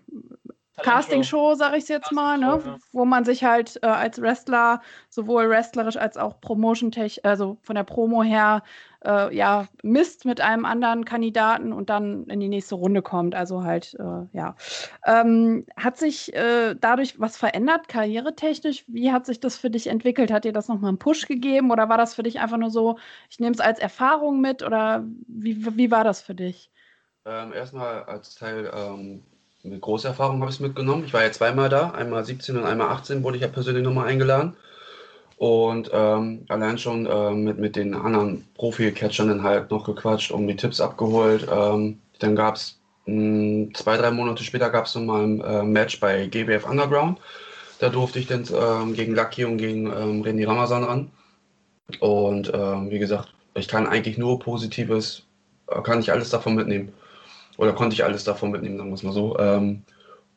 Castingshow, 0.82 1.56
sag 1.56 1.76
ich 1.76 1.88
jetzt 1.88 2.12
mal, 2.12 2.38
ne? 2.38 2.62
Ja. 2.66 2.78
wo 2.92 3.06
man 3.06 3.26
sich 3.26 3.44
halt 3.44 3.80
äh, 3.82 3.88
als 3.88 4.22
Wrestler 4.22 4.82
sowohl 5.10 5.50
wrestlerisch 5.50 5.98
als 5.98 6.18
auch 6.18 6.40
Promotion, 6.42 6.92
also 7.24 7.58
von 7.62 7.76
der 7.76 7.84
Promo 7.84 8.24
her, 8.24 8.64
äh, 9.06 9.36
ja, 9.36 9.68
misst 9.84 10.26
mit 10.26 10.42
einem 10.42 10.66
anderen 10.66 11.06
Kandidaten 11.06 11.72
und 11.72 11.90
dann 11.90 12.26
in 12.26 12.40
die 12.40 12.50
nächste 12.50 12.76
Runde 12.76 13.02
kommt. 13.02 13.36
Also 13.36 13.64
halt, 13.64 13.96
äh, 14.00 14.38
ja. 14.38 14.56
Ähm, 15.06 15.66
hat 15.76 15.98
sich 15.98 16.34
äh, 16.34 16.76
dadurch 16.80 17.20
was 17.20 17.38
verändert, 17.38 17.88
karrieretechnisch? 17.88 18.84
Wie 18.88 19.12
hat 19.12 19.26
sich 19.26 19.40
das 19.40 19.58
für 19.58 19.70
dich 19.70 19.88
entwickelt? 19.88 20.32
Hat 20.32 20.46
dir 20.46 20.54
das 20.54 20.68
nochmal 20.68 20.90
einen 20.90 21.00
Push 21.00 21.28
gegeben 21.28 21.72
oder 21.72 21.90
war 21.90 21.98
das 21.98 22.16
für 22.16 22.24
dich 22.24 22.40
einfach 22.40 22.58
nur 22.58 22.72
so, 22.72 22.98
ich 23.30 23.40
nehme 23.40 23.54
es 23.54 23.62
als 23.62 23.80
Erfahrung 23.80 24.42
mit 24.42 24.64
oder 24.64 25.06
wie, 25.28 25.78
wie 25.78 25.92
war 25.92 26.04
das 26.04 26.22
für 26.22 26.36
dich? 26.36 26.72
Ähm, 27.26 27.54
erstmal 27.54 28.04
als 28.04 28.36
Teil 28.36 28.72
ähm, 28.74 29.24
mit 29.70 29.82
großer 29.82 30.10
Erfahrung 30.10 30.42
habe 30.42 30.52
ich 30.52 30.60
mitgenommen. 30.60 31.04
Ich 31.06 31.14
war 31.14 31.24
ja 31.24 31.32
zweimal 31.32 31.70
da, 31.70 31.92
einmal 31.92 32.26
17 32.26 32.58
und 32.58 32.66
einmal 32.66 32.90
18 32.90 33.24
wurde 33.24 33.38
ich 33.38 33.44
ja 33.44 33.48
persönlich 33.48 33.84
nochmal 33.84 34.08
eingeladen. 34.08 34.56
Und 35.38 35.90
ähm, 35.94 36.46
allein 36.50 36.78
schon 36.78 37.06
äh, 37.06 37.32
mit, 37.32 37.60
mit 37.60 37.76
den 37.76 37.94
anderen 37.94 38.46
Profi-Catchern 38.56 39.30
dann 39.30 39.44
halt 39.44 39.72
noch 39.72 39.86
gequatscht, 39.86 40.32
um 40.32 40.48
die 40.48 40.56
Tipps 40.56 40.82
abgeholt. 40.82 41.48
Ähm, 41.50 42.00
dann 42.20 42.36
gab 42.36 42.56
es 42.56 42.80
zwei, 43.06 43.98
drei 43.98 44.12
Monate 44.12 44.44
später 44.44 44.70
gab 44.70 44.86
es 44.86 44.96
nochmal 44.96 45.24
ein 45.24 45.42
äh, 45.42 45.64
Match 45.64 46.00
bei 46.00 46.28
GWF 46.28 46.70
Underground. 46.70 47.20
Da 47.80 47.90
durfte 47.90 48.20
ich 48.20 48.28
dann 48.28 48.46
ähm, 48.54 48.94
gegen 48.94 49.16
Lucky 49.16 49.46
und 49.46 49.58
gegen 49.58 49.88
ähm, 49.88 50.22
René 50.22 50.46
Ramazan 50.46 50.84
ran. 50.84 51.12
Und 52.02 52.52
ähm, 52.54 52.92
wie 52.92 53.00
gesagt, 53.00 53.34
ich 53.56 53.68
kann 53.68 53.88
eigentlich 53.88 54.18
nur 54.18 54.40
Positives, 54.40 55.24
äh, 55.68 55.82
kann 55.82 56.02
ich 56.02 56.12
alles 56.12 56.30
davon 56.30 56.56
mitnehmen. 56.56 56.92
Oder 57.60 57.74
konnte 57.74 57.94
ich 57.94 58.06
alles 58.06 58.24
davon 58.24 58.52
mitnehmen, 58.52 58.78
sagen 58.78 58.90
wir 58.90 58.96
es 58.96 59.04
mal 59.04 59.12
so. 59.12 59.38
Ähm, 59.38 59.84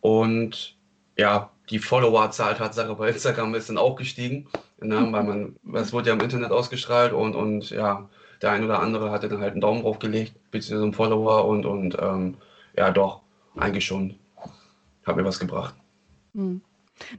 und 0.01 0.77
ja, 1.17 1.51
die 1.71 1.79
Followerzahl 1.79 2.57
Tatsache 2.57 2.97
bei 2.97 3.11
Instagram 3.11 3.55
ist 3.55 3.69
dann 3.69 3.79
auch 3.79 3.95
gestiegen, 3.95 4.49
ne, 4.81 5.07
weil 5.13 5.23
man, 5.23 5.57
es 5.75 5.93
wurde 5.93 6.09
ja 6.09 6.15
im 6.15 6.21
Internet 6.21 6.51
ausgestrahlt 6.51 7.13
und, 7.13 7.37
und 7.37 7.71
ja, 7.71 8.09
der 8.43 8.51
ein 8.51 8.65
oder 8.65 8.81
andere 8.81 9.13
hatte 9.13 9.29
dann 9.29 9.41
halt 9.41 9.53
einen 9.53 9.61
Daumen 9.61 9.83
drauf 9.83 10.01
gelegt, 10.01 10.35
beziehungsweise 10.51 10.83
einen 10.83 10.95
Follower 10.95 11.45
und, 11.45 11.65
und 11.65 11.97
ähm, 12.01 12.39
ja, 12.77 12.91
doch, 12.91 13.21
eigentlich 13.57 13.85
schon, 13.85 14.17
hat 15.07 15.15
mir 15.15 15.25
was 15.25 15.39
gebracht. 15.39 15.77
Hm. 16.35 16.61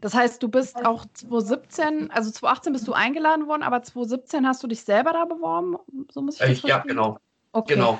Das 0.01 0.13
heißt, 0.13 0.43
du 0.43 0.49
bist 0.49 0.85
auch 0.85 1.05
2017, 1.13 2.11
also 2.11 2.29
2018 2.29 2.73
bist 2.73 2.87
du 2.89 2.93
eingeladen 2.93 3.47
worden, 3.47 3.63
aber 3.63 3.81
2017 3.81 4.45
hast 4.45 4.61
du 4.63 4.67
dich 4.67 4.81
selber 4.81 5.13
da 5.13 5.23
beworben? 5.23 5.77
So 6.11 6.21
muss 6.21 6.41
ich 6.41 6.41
das 6.41 6.63
äh, 6.65 6.67
Ja, 6.67 6.79
genau. 6.79 7.19
Okay. 7.53 7.75
Genau. 7.75 7.99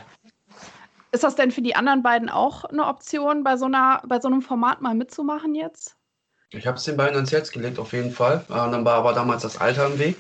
Ist 1.14 1.24
das 1.24 1.36
denn 1.36 1.52
für 1.52 1.62
die 1.62 1.76
anderen 1.76 2.02
beiden 2.02 2.28
auch 2.28 2.66
eine 2.66 2.88
Option, 2.88 3.44
bei 3.44 3.56
so, 3.56 3.66
einer, 3.66 4.02
bei 4.08 4.20
so 4.20 4.28
einem 4.28 4.42
Format 4.42 4.82
mal 4.82 4.96
mitzumachen 4.96 5.54
jetzt? 5.54 5.96
Ich 6.50 6.66
habe 6.66 6.78
es 6.78 6.86
den 6.86 6.98
beiden 6.98 7.16
ans 7.16 7.32
Herz 7.32 7.52
gelegt, 7.52 7.78
auf 7.78 7.94
jeden 7.94 8.12
Fall. 8.12 8.44
Und 8.48 8.72
dann 8.72 8.84
war 8.84 8.96
aber 8.96 9.14
damals 9.14 9.44
das 9.44 9.62
Alter 9.62 9.86
im 9.86 10.00
Weg. 10.00 10.16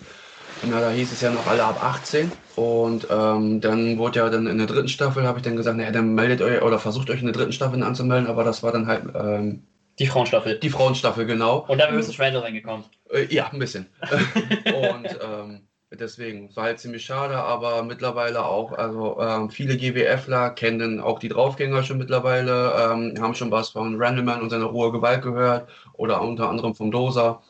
Und 0.62 0.72
da 0.72 0.92
hieß 0.92 1.12
es 1.12 1.22
ja 1.22 1.32
noch 1.32 1.48
alle 1.48 1.64
ab 1.64 1.84
18. 1.84 2.32
Und 2.56 3.08
ähm, 3.10 3.60
dann 3.60 3.98
wurde 3.98 4.20
ja 4.20 4.30
dann 4.30 4.46
in 4.46 4.60
der 4.60 4.68
dritten 4.68 4.88
Staffel, 4.88 5.24
habe 5.24 5.40
ich 5.40 5.44
dann 5.44 5.56
gesagt, 5.56 5.78
naja, 5.78 5.90
dann 5.90 6.14
meldet 6.14 6.44
euch 6.44 6.62
oder 6.62 6.78
versucht 6.78 7.10
euch 7.10 7.22
in 7.22 7.26
der 7.26 7.34
dritten 7.34 7.54
Staffel 7.54 7.82
anzumelden, 7.82 8.30
aber 8.30 8.44
das 8.44 8.62
war 8.62 8.72
dann 8.72 8.86
halt. 8.86 9.04
Ähm, 9.16 9.64
die 9.98 10.06
Frauenstaffel. 10.06 10.60
Die 10.60 10.70
Frauenstaffel, 10.70 11.26
genau. 11.26 11.66
Und 11.68 11.80
da 11.80 11.90
bist 11.90 12.10
du 12.10 12.14
Schwände 12.14 12.44
reingekommen. 12.44 12.86
Äh, 13.10 13.34
ja, 13.34 13.50
ein 13.52 13.58
bisschen. 13.58 13.88
und 14.66 15.20
ähm, 15.22 15.68
Deswegen 16.00 16.56
war 16.56 16.66
halt 16.66 16.80
ziemlich 16.80 17.06
schade, 17.06 17.38
aber 17.38 17.84
mittlerweile 17.84 18.46
auch, 18.46 18.72
also 18.72 19.20
ähm, 19.20 19.50
viele 19.50 19.78
GWFler 19.78 20.52
kennen 20.52 21.00
auch 21.00 21.20
die 21.20 21.30
Draufgänger 21.30 21.84
schon 21.84 21.98
mittlerweile, 21.98 22.74
ähm, 22.80 23.16
haben 23.20 23.36
schon 23.36 23.52
was 23.52 23.70
von 23.70 24.02
Randleman 24.02 24.42
und 24.42 24.50
seiner 24.50 24.66
rohe 24.66 24.92
Gewalt 24.92 25.22
gehört 25.22 25.70
oder 25.94 26.22
unter 26.22 26.50
anderem 26.50 26.74
vom 26.74 26.92
Doser. 26.92 27.42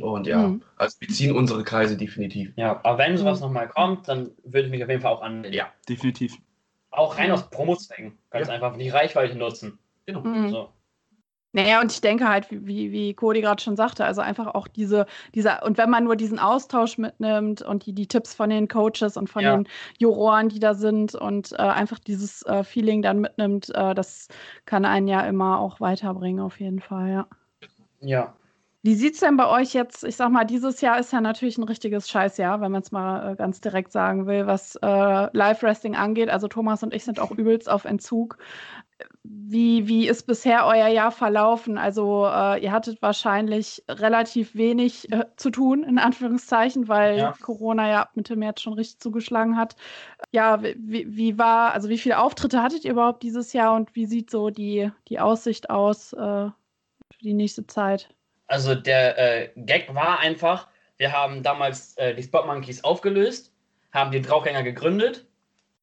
Und 0.00 0.26
ja, 0.26 0.48
mhm. 0.48 0.62
also 0.76 0.96
wir 1.00 1.08
ziehen 1.08 1.36
unsere 1.36 1.62
Kreise 1.62 1.96
definitiv. 1.96 2.52
Ja, 2.56 2.80
aber 2.82 2.98
wenn 2.98 3.16
sowas 3.16 3.40
mhm. 3.40 3.46
nochmal 3.46 3.68
kommt, 3.68 4.08
dann 4.08 4.30
würde 4.44 4.66
ich 4.66 4.70
mich 4.70 4.82
auf 4.82 4.90
jeden 4.90 5.02
Fall 5.02 5.12
auch 5.12 5.22
anmelden. 5.22 5.52
Ja, 5.52 5.66
definitiv. 5.88 6.36
Auch 6.90 7.18
rein 7.18 7.30
aus 7.30 7.48
Promo-Zwecken. 7.50 8.18
Ganz 8.30 8.48
ja. 8.48 8.54
einfach 8.54 8.76
die 8.76 8.88
Reichweite 8.88 9.36
nutzen. 9.36 9.78
Genau. 10.06 10.20
Mhm. 10.20 10.50
So. 10.50 10.68
Naja, 11.54 11.80
und 11.80 11.92
ich 11.92 12.00
denke 12.00 12.28
halt, 12.28 12.48
wie, 12.50 12.90
wie 12.90 13.14
Cody 13.14 13.40
gerade 13.40 13.62
schon 13.62 13.76
sagte, 13.76 14.04
also 14.04 14.20
einfach 14.20 14.48
auch 14.56 14.66
diese, 14.66 15.06
dieser, 15.36 15.62
und 15.62 15.78
wenn 15.78 15.88
man 15.88 16.02
nur 16.02 16.16
diesen 16.16 16.40
Austausch 16.40 16.98
mitnimmt 16.98 17.62
und 17.62 17.86
die, 17.86 17.92
die 17.92 18.08
Tipps 18.08 18.34
von 18.34 18.50
den 18.50 18.66
Coaches 18.66 19.16
und 19.16 19.30
von 19.30 19.42
ja. 19.42 19.56
den 19.56 19.68
Juroren, 19.98 20.48
die 20.48 20.58
da 20.58 20.74
sind 20.74 21.14
und 21.14 21.52
äh, 21.52 21.56
einfach 21.62 22.00
dieses 22.00 22.42
äh, 22.42 22.64
Feeling 22.64 23.02
dann 23.02 23.20
mitnimmt, 23.20 23.70
äh, 23.72 23.94
das 23.94 24.26
kann 24.66 24.84
einen 24.84 25.06
ja 25.06 25.20
immer 25.20 25.60
auch 25.60 25.80
weiterbringen, 25.80 26.40
auf 26.40 26.58
jeden 26.58 26.80
Fall, 26.80 27.08
ja. 27.08 27.26
Ja. 28.00 28.34
Wie 28.82 28.96
sieht 28.96 29.14
es 29.14 29.20
denn 29.20 29.38
bei 29.38 29.48
euch 29.48 29.72
jetzt? 29.72 30.04
Ich 30.04 30.16
sag 30.16 30.30
mal, 30.30 30.44
dieses 30.44 30.82
Jahr 30.82 30.98
ist 30.98 31.10
ja 31.10 31.22
natürlich 31.22 31.56
ein 31.56 31.64
richtiges 31.64 32.06
Scheißjahr, 32.10 32.60
wenn 32.60 32.70
man 32.70 32.82
es 32.82 32.92
mal 32.92 33.32
äh, 33.32 33.34
ganz 33.36 33.62
direkt 33.62 33.92
sagen 33.92 34.26
will, 34.26 34.46
was 34.46 34.76
äh, 34.82 35.28
Live-Wrestling 35.32 35.96
angeht. 35.96 36.28
Also 36.28 36.48
Thomas 36.48 36.82
und 36.82 36.92
ich 36.92 37.02
sind 37.02 37.18
auch 37.18 37.30
übelst 37.30 37.70
auf 37.70 37.86
Entzug. 37.86 38.36
Wie, 39.22 39.88
wie 39.88 40.08
ist 40.08 40.26
bisher 40.26 40.66
euer 40.66 40.88
Jahr 40.88 41.10
verlaufen? 41.10 41.78
Also 41.78 42.26
äh, 42.26 42.62
ihr 42.62 42.72
hattet 42.72 43.02
wahrscheinlich 43.02 43.82
relativ 43.88 44.54
wenig 44.54 45.10
äh, 45.12 45.24
zu 45.36 45.50
tun, 45.50 45.82
in 45.82 45.98
Anführungszeichen, 45.98 46.88
weil 46.88 47.18
ja. 47.18 47.34
Corona 47.40 47.88
ja 47.88 48.02
ab 48.02 48.10
Mitte 48.14 48.36
März 48.36 48.60
schon 48.60 48.74
richtig 48.74 49.00
zugeschlagen 49.00 49.56
hat. 49.56 49.76
Ja, 50.30 50.62
wie, 50.62 51.16
wie 51.16 51.38
war, 51.38 51.72
also 51.72 51.88
wie 51.88 51.98
viele 51.98 52.18
Auftritte 52.18 52.62
hattet 52.62 52.84
ihr 52.84 52.92
überhaupt 52.92 53.22
dieses 53.22 53.52
Jahr 53.52 53.74
und 53.74 53.94
wie 53.96 54.06
sieht 54.06 54.30
so 54.30 54.50
die, 54.50 54.90
die 55.08 55.18
Aussicht 55.18 55.70
aus 55.70 56.12
äh, 56.12 56.16
für 56.16 57.22
die 57.22 57.34
nächste 57.34 57.66
Zeit? 57.66 58.08
Also 58.46 58.74
der 58.74 59.18
äh, 59.18 59.50
Gag 59.56 59.94
war 59.94 60.20
einfach, 60.20 60.68
wir 60.96 61.12
haben 61.12 61.42
damals 61.42 61.96
äh, 61.96 62.14
die 62.14 62.22
Spot 62.22 62.44
Monkeys 62.44 62.84
aufgelöst, 62.84 63.52
haben 63.92 64.10
die 64.10 64.20
Draufgänger 64.20 64.62
gegründet, 64.62 65.26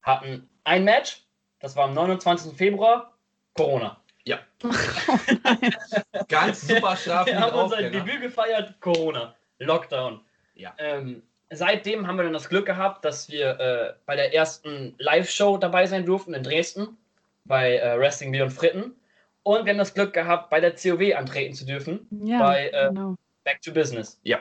hatten 0.02 0.48
ein 0.64 0.84
Match, 0.84 1.24
das 1.62 1.76
war 1.76 1.84
am 1.84 1.94
29. 1.94 2.56
Februar, 2.56 3.12
Corona. 3.54 3.96
Ja. 4.24 4.40
Ganz 6.28 6.68
super 6.68 6.96
scharf. 6.96 7.26
Wir 7.26 7.40
haben 7.40 7.58
unser 7.58 7.82
Debüt 7.82 8.20
gefeiert, 8.20 8.74
Corona. 8.80 9.34
Lockdown. 9.58 10.20
Ja. 10.54 10.74
Ähm, 10.78 11.22
seitdem 11.50 12.06
haben 12.06 12.16
wir 12.16 12.24
dann 12.24 12.32
das 12.32 12.48
Glück 12.48 12.66
gehabt, 12.66 13.04
dass 13.04 13.30
wir 13.30 13.58
äh, 13.60 13.94
bei 14.06 14.16
der 14.16 14.34
ersten 14.34 14.94
Live-Show 14.98 15.56
dabei 15.56 15.86
sein 15.86 16.04
durften 16.04 16.34
in 16.34 16.42
Dresden, 16.42 16.96
bei 17.44 17.76
äh, 17.78 17.98
Wrestling 17.98 18.32
Beyond 18.32 18.52
Fritten. 18.52 18.96
Und 19.44 19.64
wir 19.64 19.70
haben 19.70 19.78
das 19.78 19.94
Glück 19.94 20.12
gehabt, 20.12 20.50
bei 20.50 20.60
der 20.60 20.72
COW 20.72 21.16
antreten 21.16 21.54
zu 21.54 21.64
dürfen, 21.64 22.06
ja, 22.24 22.38
bei 22.38 22.68
äh, 22.68 22.88
genau. 22.88 23.16
Back 23.44 23.60
to 23.62 23.72
Business. 23.72 24.20
Ja. 24.22 24.38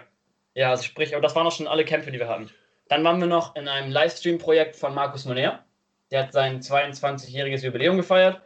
Ja, 0.54 0.72
also 0.72 0.84
sprich, 0.84 1.14
aber 1.14 1.22
das 1.22 1.36
waren 1.36 1.48
auch 1.48 1.52
schon 1.52 1.68
alle 1.68 1.86
Kämpfe, 1.86 2.12
die 2.12 2.20
wir 2.20 2.28
hatten. 2.28 2.50
Dann 2.90 3.04
waren 3.04 3.20
wir 3.20 3.28
noch 3.28 3.56
in 3.56 3.68
einem 3.68 3.92
Livestream-Projekt 3.92 4.76
von 4.76 4.94
Markus 4.94 5.26
Moner. 5.26 5.64
Der 6.12 6.24
hat 6.24 6.34
sein 6.34 6.62
22-jähriges 6.62 7.64
Jubiläum 7.64 7.98
gefeiert. 7.98 8.42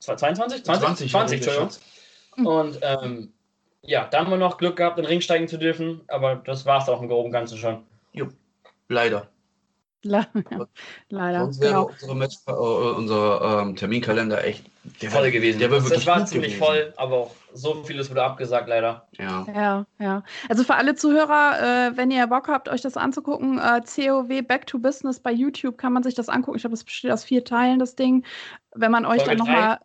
22? 0.00 0.64
20? 0.64 0.82
20, 0.82 1.10
20 1.10 1.36
Entschuldigung. 1.36 1.70
Und 2.44 2.78
ähm, 2.82 3.32
ja, 3.82 4.06
da 4.06 4.20
haben 4.20 4.30
wir 4.30 4.36
noch 4.36 4.58
Glück 4.58 4.76
gehabt, 4.76 4.98
in 4.98 5.04
den 5.04 5.08
Ring 5.08 5.20
steigen 5.20 5.46
zu 5.46 5.58
dürfen, 5.58 6.00
aber 6.08 6.36
das 6.36 6.66
war 6.66 6.82
es 6.82 6.88
auch 6.88 7.00
im 7.00 7.08
groben 7.08 7.30
Ganzen 7.30 7.58
schon. 7.58 7.84
Jo, 8.12 8.28
leider. 8.88 9.28
Le 10.02 10.26
leider. 11.08 11.40
Sonst 11.40 11.60
wäre 11.60 11.72
genau. 11.72 11.86
unsere 11.86 12.14
Match, 12.16 12.36
äh, 12.46 12.52
unser 12.52 13.62
ähm, 13.62 13.76
Terminkalender 13.76 14.44
echt 14.44 14.64
voll 15.08 15.30
gewesen. 15.30 15.58
Der 15.60 15.68
das, 15.68 15.88
das 15.88 16.06
war 16.06 16.26
ziemlich 16.26 16.54
gewesen. 16.54 16.64
voll, 16.64 16.94
aber 16.96 17.16
auch 17.16 17.34
so 17.54 17.82
vieles 17.84 18.10
wurde 18.10 18.22
abgesagt, 18.22 18.68
leider. 18.68 19.06
Ja, 19.18 19.46
ja. 19.54 19.86
ja. 19.98 20.22
Also 20.48 20.64
für 20.64 20.74
alle 20.74 20.94
Zuhörer, 20.94 21.88
äh, 21.88 21.96
wenn 21.96 22.10
ihr 22.10 22.26
Bock 22.26 22.48
habt, 22.48 22.68
euch 22.68 22.82
das 22.82 22.96
anzugucken, 22.96 23.58
äh, 23.58 23.80
COW 23.80 24.42
Back 24.42 24.66
to 24.66 24.78
Business 24.78 25.20
bei 25.20 25.32
YouTube 25.32 25.78
kann 25.78 25.92
man 25.92 26.02
sich 26.02 26.14
das 26.14 26.28
angucken. 26.28 26.56
Ich 26.56 26.62
glaube, 26.62 26.74
das 26.74 26.84
besteht 26.84 27.10
aus 27.10 27.24
vier 27.24 27.44
Teilen, 27.44 27.78
das 27.78 27.96
Ding. 27.96 28.24
Wenn 28.74 28.90
man 28.90 29.06
euch 29.06 29.22
Folge 29.22 29.36
dann 29.36 29.46
nochmal. 29.46 29.78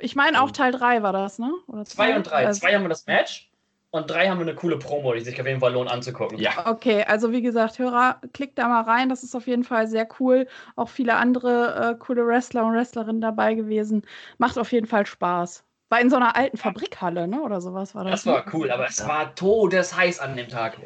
Ich 0.00 0.14
meine, 0.14 0.42
auch 0.42 0.50
Teil 0.50 0.72
3 0.72 1.02
war 1.02 1.12
das, 1.12 1.38
ne? 1.38 1.50
Oder 1.66 1.84
zwei, 1.84 2.08
zwei 2.08 2.16
und 2.16 2.30
drei. 2.30 2.46
Also, 2.46 2.60
zwei 2.60 2.74
haben 2.74 2.82
wir 2.82 2.88
das 2.90 3.06
Match 3.06 3.50
und 3.94 4.10
drei 4.10 4.28
haben 4.28 4.38
wir 4.38 4.46
eine 4.46 4.56
coole 4.56 4.76
Promo, 4.76 5.14
die 5.14 5.20
sich 5.20 5.40
auf 5.40 5.46
jeden 5.46 5.60
Fall 5.60 5.72
lohnt 5.72 5.88
anzugucken. 5.88 6.36
Ja. 6.38 6.66
Okay, 6.66 7.04
also 7.04 7.30
wie 7.30 7.42
gesagt, 7.42 7.78
Hörer, 7.78 8.20
klickt 8.32 8.58
da 8.58 8.66
mal 8.66 8.82
rein. 8.82 9.08
Das 9.08 9.22
ist 9.22 9.36
auf 9.36 9.46
jeden 9.46 9.62
Fall 9.62 9.86
sehr 9.86 10.08
cool. 10.18 10.48
Auch 10.74 10.88
viele 10.88 11.14
andere 11.14 11.92
äh, 11.92 11.98
coole 11.98 12.26
Wrestler 12.26 12.64
und 12.64 12.74
Wrestlerinnen 12.74 13.20
dabei 13.20 13.54
gewesen. 13.54 14.02
Macht 14.38 14.58
auf 14.58 14.72
jeden 14.72 14.88
Fall 14.88 15.06
Spaß. 15.06 15.64
War 15.90 16.00
in 16.00 16.10
so 16.10 16.16
einer 16.16 16.34
alten 16.34 16.56
Fabrikhalle, 16.56 17.28
ne? 17.28 17.42
Oder 17.42 17.60
sowas 17.60 17.94
war 17.94 18.04
das. 18.04 18.22
Das 18.22 18.26
war 18.26 18.44
ne? 18.44 18.52
cool, 18.52 18.70
aber 18.70 18.86
es 18.86 19.06
war 19.06 19.34
todesheiß 19.34 20.18
an 20.18 20.36
dem 20.36 20.48
Tag. 20.48 20.78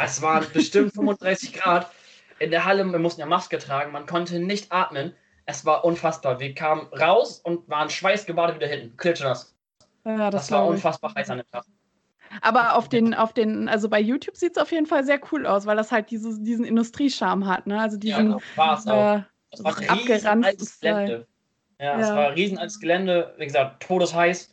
Es 0.00 0.20
waren 0.22 0.46
bestimmt 0.52 0.92
35 0.94 1.52
Grad. 1.60 1.90
in 2.38 2.50
der 2.50 2.64
Halle, 2.64 2.84
wir 2.84 2.98
mussten 2.98 3.20
ja 3.20 3.26
Maske 3.26 3.58
tragen, 3.58 3.92
man 3.92 4.06
konnte 4.06 4.38
nicht 4.38 4.70
atmen. 4.70 5.14
Es 5.46 5.64
war 5.64 5.84
unfassbar. 5.84 6.40
Wir 6.40 6.54
kamen 6.54 6.86
raus 6.98 7.40
und 7.40 7.68
waren 7.68 7.90
schweißgebadet 7.90 8.56
wieder 8.56 8.66
hinten. 8.66 8.96
Klitschnass. 8.96 9.54
Ja, 10.04 10.30
Das, 10.30 10.42
das, 10.42 10.50
war 10.52 10.66
unfassbar 10.66 11.14
heiß 11.14 11.30
an 11.30 11.38
dem 11.38 11.50
Tag. 11.50 11.64
Aber 12.40 12.76
auf 12.76 12.88
den, 12.88 13.14
auf 13.14 13.32
den, 13.32 13.68
also 13.68 13.88
bei 13.88 14.00
YouTube 14.00 14.36
sieht 14.36 14.56
es 14.56 14.62
auf 14.62 14.72
jeden 14.72 14.86
Fall 14.86 15.04
sehr 15.04 15.20
cool 15.32 15.46
aus, 15.46 15.66
weil 15.66 15.76
das 15.76 15.92
halt 15.92 16.10
dieses, 16.10 16.42
diesen 16.42 16.64
Industriescharme 16.64 17.46
hat, 17.46 17.66
ne? 17.66 17.80
Also 17.80 17.96
diesen 17.96 18.30
ja, 18.30 18.36
auch. 18.56 18.86
äh, 18.86 19.22
abgeranztes 19.62 20.80
Gelände. 21.78 21.98
Ja, 21.98 22.00
es 22.00 22.08
Ja. 22.08 22.16
war 22.16 22.26
ein 22.28 22.34
riesenaltes 22.34 22.80
Gelände, 22.80 23.34
wie 23.38 23.44
gesagt, 23.46 23.82
todesheiß. 23.82 24.50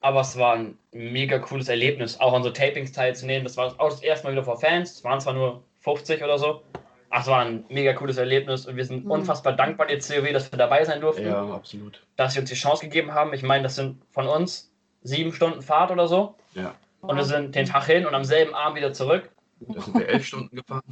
Aber 0.00 0.20
es 0.20 0.36
war 0.38 0.54
ein 0.56 0.78
mega 0.92 1.38
cooles 1.38 1.68
Erlebnis, 1.68 2.20
auch 2.20 2.34
an 2.34 2.42
so 2.42 2.50
Tapings 2.50 2.92
teilzunehmen. 2.92 3.44
Das 3.44 3.56
war 3.56 3.74
auch 3.80 3.88
das 3.88 4.02
erste 4.02 4.26
Mal 4.26 4.32
wieder 4.32 4.44
vor 4.44 4.60
Fans. 4.60 4.92
Es 4.92 5.04
waren 5.04 5.18
zwar 5.20 5.32
nur 5.32 5.62
50 5.80 6.22
oder 6.22 6.38
so. 6.38 6.62
Aber 7.08 7.20
es 7.20 7.26
war 7.26 7.40
ein 7.40 7.64
mega 7.70 7.94
cooles 7.94 8.18
Erlebnis 8.18 8.66
und 8.66 8.76
wir 8.76 8.84
sind 8.84 9.04
Mhm. 9.06 9.10
unfassbar 9.10 9.54
dankbar 9.54 9.86
der 9.86 9.98
COW, 10.00 10.32
dass 10.32 10.52
wir 10.52 10.58
dabei 10.58 10.84
sein 10.84 11.00
durften, 11.00 11.26
Ja, 11.26 11.42
absolut. 11.54 12.02
dass 12.16 12.34
sie 12.34 12.40
uns 12.40 12.50
die 12.50 12.56
Chance 12.56 12.82
gegeben 12.84 13.14
haben. 13.14 13.32
Ich 13.32 13.42
meine, 13.42 13.62
das 13.62 13.76
sind 13.76 14.02
von 14.10 14.26
uns 14.26 14.70
sieben 15.02 15.32
Stunden 15.32 15.62
Fahrt 15.62 15.90
oder 15.90 16.06
so. 16.06 16.34
Ja. 16.54 16.74
Und 17.00 17.16
wir 17.16 17.24
sind 17.24 17.54
den 17.54 17.66
Tag 17.66 17.86
hin 17.86 18.04
und 18.06 18.14
am 18.14 18.24
selben 18.24 18.54
Abend 18.54 18.76
wieder 18.76 18.92
zurück. 18.92 19.30
Da 19.60 19.80
sind 19.80 19.94
wir 19.94 20.08
elf 20.08 20.26
Stunden 20.26 20.54
gefahren. 20.56 20.82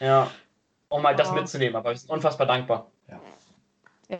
Ja. 0.00 0.30
Um 0.88 1.02
halt 1.06 1.18
das 1.18 1.32
mitzunehmen. 1.32 1.76
Aber 1.76 1.90
wir 1.90 1.96
sind 1.96 2.08
unfassbar 2.10 2.46
dankbar. 2.46 2.90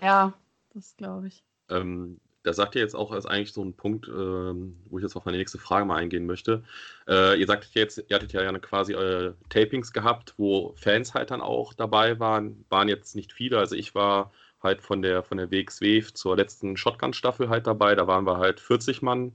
Ja, 0.02 0.32
das 0.74 0.96
glaube 0.96 1.28
ich. 1.28 1.44
Ähm, 1.70 2.20
da 2.44 2.52
sagt 2.52 2.74
ihr 2.74 2.82
jetzt 2.82 2.94
auch, 2.94 3.12
ist 3.14 3.24
eigentlich 3.24 3.54
so 3.54 3.64
ein 3.64 3.74
Punkt, 3.74 4.06
ähm, 4.06 4.76
wo 4.90 4.98
ich 4.98 5.02
jetzt 5.02 5.16
auf 5.16 5.24
meine 5.24 5.38
nächste 5.38 5.58
Frage 5.58 5.86
mal 5.86 5.96
eingehen 5.96 6.26
möchte. 6.26 6.62
Äh, 7.08 7.40
ihr 7.40 7.46
sagt 7.46 7.74
jetzt, 7.74 8.04
ihr 8.06 8.14
hattet 8.14 8.34
ja 8.34 8.58
quasi 8.58 8.94
eure 8.94 9.34
Tapings 9.48 9.92
gehabt, 9.94 10.34
wo 10.36 10.74
Fans 10.76 11.14
halt 11.14 11.30
dann 11.30 11.40
auch 11.40 11.72
dabei 11.72 12.20
waren. 12.20 12.66
Waren 12.68 12.88
jetzt 12.88 13.16
nicht 13.16 13.32
viele, 13.32 13.58
also 13.58 13.74
ich 13.74 13.94
war 13.94 14.30
halt 14.62 14.82
von 14.82 15.00
der 15.00 15.22
von 15.22 15.38
der 15.38 15.50
WXW 15.50 16.02
zur 16.12 16.36
letzten 16.36 16.76
Shotgun-Staffel 16.76 17.48
halt 17.48 17.66
dabei. 17.66 17.94
Da 17.94 18.06
waren 18.06 18.26
wir 18.26 18.36
halt 18.36 18.60
40 18.60 19.00
Mann. 19.00 19.32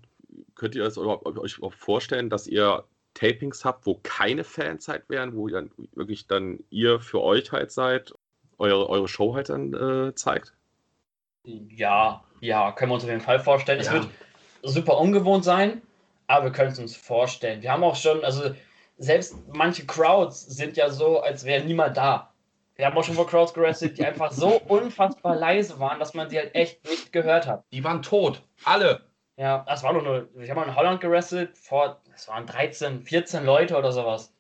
Könnt 0.56 0.76
ihr 0.76 0.84
das 0.84 0.98
euch 1.00 1.58
überhaupt 1.58 1.76
vorstellen, 1.76 2.30
dass 2.30 2.48
ihr 2.48 2.84
Tapings 3.16 3.66
habt, 3.66 3.88
wo 3.88 4.00
keine 4.04 4.44
Fans 4.44 4.88
halt 4.88 5.10
wären, 5.10 5.34
wo 5.36 5.48
ihr 5.48 5.56
dann 5.56 5.72
wirklich 5.96 6.28
dann 6.28 6.60
ihr 6.70 7.00
für 7.00 7.22
euch 7.22 7.52
halt 7.52 7.72
seid, 7.72 8.14
eure, 8.60 8.88
eure 8.88 9.08
Show 9.08 9.34
halt 9.34 9.50
dann 9.50 9.74
äh, 9.74 10.14
zeigt? 10.16 10.54
Ja, 11.44 12.24
ja, 12.42 12.72
können 12.72 12.92
wir 12.92 12.96
uns 12.96 13.04
auf 13.04 13.10
jeden 13.10 13.22
Fall 13.22 13.40
vorstellen. 13.40 13.80
Es 13.80 13.88
Ja. 13.88 13.94
wird 13.94 14.08
super 14.64 14.98
ungewohnt 14.98 15.44
sein, 15.44 15.82
aber 16.28 16.46
wir 16.46 16.52
können 16.52 16.72
es 16.72 16.80
uns 16.80 16.96
vorstellen. 16.96 17.62
Wir 17.62 17.72
haben 17.72 17.84
auch 17.84 17.96
schon, 17.96 18.24
also 18.24 18.52
selbst 18.98 19.36
manche 19.54 19.86
Crowds 19.86 20.46
sind 20.46 20.78
ja 20.78 20.90
so, 20.90 21.22
als 21.22 21.46
wäre 21.46 21.64
niemand 21.64 21.98
da. 21.98 22.34
Wir 22.76 22.86
haben 22.86 22.98
auch 22.98 23.04
schon 23.04 23.16
vor 23.16 23.28
Crowds 23.28 23.54
gerastet, 23.54 23.98
die 23.98 24.06
einfach 24.06 24.32
so 24.32 24.48
unfassbar 24.68 25.36
leise 25.36 25.80
waren, 25.80 26.00
dass 26.00 26.14
man 26.14 26.30
sie 26.30 26.38
halt 26.38 26.56
echt 26.56 26.86
nicht 26.88 27.12
gehört 27.12 27.48
hat. 27.48 27.64
Die 27.72 27.84
waren 27.84 28.02
tot. 28.02 28.42
Alle. 28.64 29.02
Ja, 29.38 29.64
das 29.68 29.84
war 29.84 29.94
nur, 29.94 30.28
ich 30.40 30.50
habe 30.50 30.60
mal 30.60 30.68
in 30.68 30.76
Holland 30.76 31.00
gerastet, 31.00 31.58
vor, 31.58 32.02
das 32.12 32.28
waren 32.28 32.46
13, 32.46 33.04
14 33.04 33.46
Leute 33.46 33.78
oder 33.78 33.92
sowas. 33.94 34.34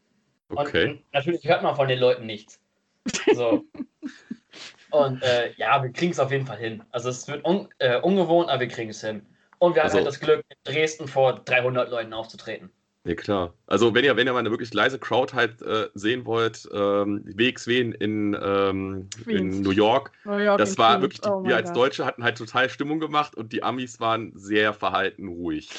Okay. 0.49 0.89
Und 0.89 1.13
natürlich 1.13 1.45
hört 1.47 1.63
man 1.63 1.75
von 1.75 1.88
den 1.88 1.99
Leuten 1.99 2.25
nichts. 2.25 2.59
So. 3.33 3.63
Und 4.91 5.21
äh, 5.23 5.52
ja, 5.58 5.82
wir 5.84 5.91
kriegen 5.91 6.12
es 6.12 6.19
auf 6.19 6.32
jeden 6.32 6.45
Fall 6.47 6.58
hin. 6.58 6.84
Also 6.91 7.10
es 7.10 7.28
wird 7.28 7.45
un 7.45 7.67
äh, 7.80 7.99
ungewohnt, 7.99 8.49
aber 8.49 8.62
wir 8.62 8.67
kriegen 8.67 8.89
es 8.89 9.02
hin. 9.02 9.25
Und 9.60 9.75
wir 9.75 9.82
haben 9.82 9.88
Also- 9.88 9.97
halt 9.97 10.08
das 10.08 10.19
Glück, 10.19 10.43
in 10.49 10.73
Dresden 10.73 11.08
vor 11.08 11.41
300 11.45 11.89
Leuten 11.89 12.13
aufzutreten. 12.13 12.69
Ja, 13.06 13.15
klar. 13.15 13.54
Also, 13.65 13.95
wenn 13.95 14.04
ihr, 14.04 14.17
wenn 14.17 14.28
ihr 14.28 14.34
mal 14.34 14.39
eine 14.39 14.52
wirklich 14.52 14.73
leise 14.73 14.99
Crowd 14.99 15.34
halt 15.34 15.62
äh, 15.62 15.88
sehen 15.93 16.25
wollt, 16.25 16.67
ähm, 16.73 17.23
WXW 17.25 17.80
in, 17.80 17.91
in, 17.93 18.38
ähm, 18.41 19.10
in. 19.25 19.62
New 19.62 19.71
York, 19.71 20.12
New 20.25 20.38
York 20.38 20.58
das 20.58 20.78
war 20.78 20.91
Queens. 20.97 21.02
wirklich, 21.04 21.21
die, 21.21 21.30
Oh 21.30 21.43
wir 21.45 21.56
als. 21.56 21.71
Deutsche 21.71 22.06
hatten 22.06 22.23
halt 22.25 22.38
total 22.38 22.69
Stimmung 22.69 22.99
gemacht 22.99 23.36
und 23.36 23.54
die 23.54 23.63
Amis 23.63 24.02
waren 24.02 24.34
sehr 24.36 24.73
verhalten 24.73 25.30
ruhig. 25.30 25.69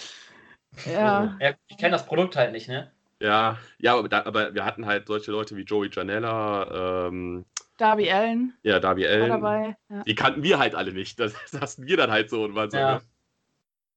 Ja, 0.87 1.37
Ja, 1.41 1.53
ich 1.69 1.77
kenne 1.77 1.93
das 1.93 2.07
Produkt 2.07 2.37
halt 2.37 2.53
nicht, 2.53 2.69
ne? 2.69 2.91
Ja, 3.21 3.59
ja, 3.79 3.97
aber, 3.99 4.09
da, 4.09 4.25
aber 4.25 4.55
wir 4.55 4.65
hatten 4.65 4.87
halt 4.87 5.07
solche 5.07 5.31
Leute 5.31 5.55
wie 5.57 5.63
Joey 5.65 5.91
Janella, 5.93 7.07
ähm, 7.09 7.45
Darby 7.81 8.11
Allen 8.11 8.55
ja, 8.63 8.79
Darby 8.81 9.05
war 9.05 9.11
Allen. 9.11 9.29
dabei. 9.29 9.77
Ja. 9.89 10.03
Die 10.03 10.15
kannten 10.15 10.43
wir 10.43 10.59
halt 10.59 10.75
alle 10.75 10.93
nicht. 10.93 11.19
Das, 11.19 11.33
das 11.53 11.61
hatten 11.61 11.87
wir 11.87 11.97
dann 11.97 12.11
halt 12.11 12.31
so 12.31 12.45
und 12.45 12.55
waren 12.55 12.71
so. 12.71 12.77
Ja. 12.77 12.95
Ne? 12.97 13.01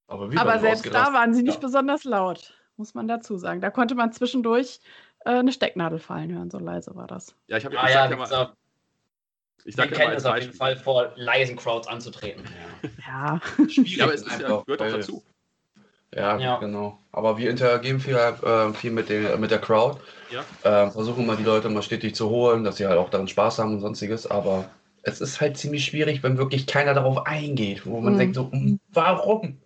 Aber, 0.07 0.31
wir 0.31 0.39
Aber 0.39 0.59
selbst 0.59 0.85
da 0.93 1.13
waren 1.13 1.33
sie 1.33 1.43
nicht 1.43 1.55
Ja. 1.55 1.59
besonders 1.61 2.03
laut, 2.03 2.53
muss 2.77 2.93
man 2.93 3.07
dazu 3.07 3.37
sagen. 3.37 3.61
Da 3.61 3.69
konnte 3.71 3.95
man 3.95 4.11
zwischendurch 4.11 4.79
äh, 5.25 5.29
eine 5.31 5.51
Stecknadel 5.51 5.99
fallen 5.99 6.31
hören, 6.33 6.49
so 6.51 6.59
leise 6.59 6.95
war 6.95 7.07
das. 7.07 7.35
Ja, 7.47 7.57
ich, 7.57 7.65
hab, 7.65 7.73
Ah 7.73 7.87
ich 7.87 7.93
ja, 7.93 8.01
sag 8.01 8.09
wie 8.09 8.11
ja 8.11 8.17
mal, 8.17 8.23
gesagt, 8.25 8.57
ich 9.59 9.65
wir 9.65 9.73
sag 9.73 9.85
ja 9.85 9.91
mal 9.91 9.97
kennen 9.97 10.17
es 10.17 10.25
auf 10.25 10.37
jeden. 10.39 10.53
Fall, 10.53 10.75
vor 10.75 11.13
leisen 11.15 11.55
Crowds 11.55 11.87
anzutreten. 11.87 12.43
Ja, 13.07 13.39
Schwierig 13.69 13.97
Ja, 13.97 14.03
aber 14.05 14.13
es 14.13 14.21
ist 14.23 14.41
ja, 14.41 14.47
gehört 14.47 14.81
auch 14.81 14.91
dazu. 14.91 15.23
Ja, 16.15 16.37
Ja. 16.37 16.57
genau. 16.59 16.99
Aber 17.11 17.37
wir 17.37 17.49
interagieren 17.49 17.99
viel, 17.99 18.15
äh, 18.15 18.73
viel 18.73 18.91
mit, 18.91 19.09
den, 19.09 19.39
mit 19.39 19.51
der 19.51 19.59
Crowd. 19.59 19.99
Ja. 20.29 20.45
Ähm, 20.63 20.91
versuchen 20.91 21.25
mal 21.25 21.35
die 21.37 21.43
Leute 21.43 21.69
mal 21.69 21.81
stetig 21.81 22.15
zu 22.15 22.29
holen, 22.29 22.63
dass 22.63 22.77
sie 22.77 22.87
halt 22.87 22.97
auch 22.97 23.09
daran 23.09 23.27
Spaß 23.27 23.59
haben 23.59 23.73
und 23.73 23.79
sonstiges. 23.81 24.29
Aber 24.29 24.65
es 25.03 25.21
ist 25.21 25.41
halt 25.41 25.57
ziemlich 25.57 25.85
schwierig, 25.85 26.23
wenn 26.23 26.37
wirklich 26.37 26.67
keiner 26.67 26.93
darauf 26.93 27.25
eingeht, 27.25 27.85
wo 27.85 27.99
man 28.01 28.13
Mhm. 28.13 28.17
denkt 28.17 28.35
so, 28.35 28.43
mm, 28.45 28.79
warum? 28.93 29.57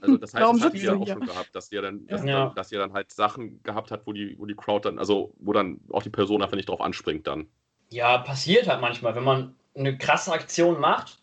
Also 0.00 0.18
das 0.18 0.34
heißt, 0.34 0.42
Warum 0.42 0.56
das 0.58 0.66
habt 0.66 0.74
ihr 0.74 0.90
du 0.90 1.02
auch 1.02 1.06
schon 1.06 1.24
gehabt, 1.24 1.54
dass 1.54 1.72
ihr 1.72 1.80
dann, 1.82 2.06
dass, 2.08 2.24
Ja. 2.24 2.46
dann, 2.46 2.54
dass 2.54 2.72
ihr 2.72 2.78
dann 2.78 2.92
halt 2.92 3.10
Sachen 3.12 3.62
gehabt 3.62 3.90
habt, 3.90 4.06
wo 4.06 4.12
die, 4.12 4.36
wo 4.38 4.44
die 4.46 4.54
Crowd 4.54 4.86
dann, 4.88 4.98
also 4.98 5.32
wo 5.38 5.52
dann 5.52 5.80
auch 5.92 6.02
die 6.02 6.10
Person 6.10 6.42
einfach 6.42 6.56
nicht 6.56 6.68
drauf 6.68 6.80
anspringt 6.80 7.26
dann. 7.26 7.46
Ja, 7.90 8.18
passiert 8.18 8.66
halt 8.66 8.80
manchmal, 8.80 9.14
wenn 9.14 9.24
man 9.24 9.54
eine 9.74 9.96
krasse 9.96 10.32
Aktion 10.32 10.80
macht 10.80 11.18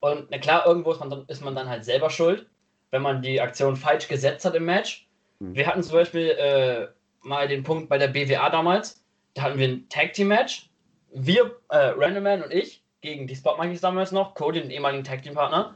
und 0.00 0.30
na 0.30 0.38
klar, 0.38 0.66
irgendwo 0.66 0.92
ist 0.92 1.00
man, 1.00 1.10
dann, 1.10 1.24
ist 1.26 1.42
man 1.44 1.54
dann 1.54 1.68
halt 1.68 1.84
selber 1.84 2.10
schuld, 2.10 2.46
wenn 2.92 3.02
man 3.02 3.22
die 3.22 3.40
Aktion 3.40 3.74
falsch 3.74 4.06
gesetzt 4.06 4.44
hat 4.44 4.54
im 4.54 4.64
Match. 4.66 5.08
Hm. 5.40 5.56
Wir 5.56 5.66
hatten 5.66 5.82
zum 5.82 5.94
Beispiel 5.94 6.28
äh, 6.28 6.86
mal 7.26 7.48
den 7.48 7.64
Punkt 7.64 7.88
bei 7.88 7.98
der 7.98 8.08
BWA 8.08 8.48
damals, 8.50 9.04
da 9.34 9.42
hatten 9.42 9.58
wir 9.58 9.66
ein 9.66 9.88
Tag 9.88 10.12
Team 10.12 10.28
Match. 10.28 10.70
Wir, 11.14 11.56
äh, 11.68 11.92
Random 11.96 12.22
Man 12.22 12.42
und 12.42 12.52
ich, 12.52 12.84
gegen 13.00 13.26
die 13.26 13.34
Spot 13.34 13.56
Monkeys 13.56 13.80
damals 13.80 14.12
noch, 14.12 14.34
Cody, 14.34 14.60
den 14.60 14.70
ehemaligen 14.70 15.04
Tag 15.04 15.22
Team 15.22 15.34
Partner. 15.34 15.74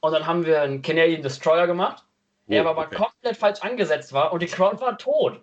Und 0.00 0.12
dann 0.12 0.26
haben 0.26 0.44
wir 0.44 0.62
einen 0.62 0.82
Canadian 0.82 1.22
Destroyer 1.22 1.66
gemacht, 1.66 2.04
der 2.46 2.64
Oh, 2.64 2.68
aber 2.68 2.86
okay. 2.86 2.96
komplett 2.96 3.36
falsch 3.36 3.60
angesetzt 3.60 4.12
war 4.12 4.32
und 4.32 4.42
die 4.42 4.46
Crowd 4.46 4.80
war 4.80 4.98
tot. 4.98 5.42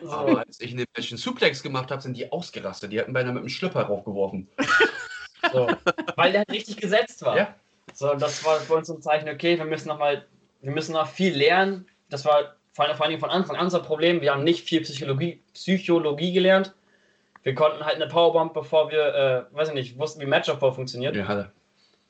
So. 0.00 0.10
Aber 0.10 0.38
als 0.38 0.60
ich 0.60 0.70
in 0.70 0.78
den 0.78 0.86
Match 0.96 1.10
einen 1.10 1.18
Suplex 1.18 1.62
gemacht 1.62 1.90
habe, 1.90 2.00
sind 2.00 2.16
die 2.16 2.32
ausgerastet. 2.32 2.90
Die 2.92 2.98
hatten 2.98 3.12
beinahe 3.12 3.34
mit 3.34 3.42
dem 3.42 3.48
Schlüpper 3.50 3.82
raufgeworfen. 3.82 4.48
So, 5.52 5.68
weil 6.16 6.32
der 6.32 6.38
halt 6.40 6.52
richtig 6.52 6.78
gesetzt 6.78 7.20
war. 7.20 7.36
Ja. 7.36 7.54
So, 7.92 8.14
das 8.14 8.44
war 8.44 8.60
für 8.60 8.74
uns 8.74 8.88
ein 8.90 9.02
Zeichen, 9.02 9.28
okay, 9.28 9.58
wir 9.58 9.64
müssen 9.64 9.88
noch 9.88 9.98
mal, 9.98 10.24
wir 10.62 10.72
müssen 10.72 10.92
noch 10.92 11.08
viel 11.08 11.36
lernen. 11.36 11.86
Das 12.08 12.24
war 12.24 12.56
vor 12.72 12.86
allem, 12.86 12.96
vor 12.96 13.04
allen 13.04 13.10
Dingen 13.10 13.20
von 13.20 13.30
Anfang 13.30 13.56
an 13.56 13.66
unser 13.66 13.80
Problem. 13.80 14.20
Wir 14.20 14.32
haben 14.32 14.44
nicht 14.44 14.66
viel 14.66 14.80
Psychologie, 14.80 15.42
Psychologie 15.52 16.32
gelernt. 16.32 16.74
Wir 17.44 17.54
konnten 17.54 17.84
halt 17.84 17.96
eine 17.96 18.08
Powerbomb, 18.08 18.54
bevor 18.54 18.90
wir, 18.90 19.48
äh, 19.52 19.56
weiß 19.56 19.68
ich 19.68 19.74
nicht, 19.74 19.98
wussten, 19.98 20.20
wie 20.20 20.26
Matchaufbau 20.26 20.72
funktioniert. 20.72 21.14
Ja. 21.14 21.50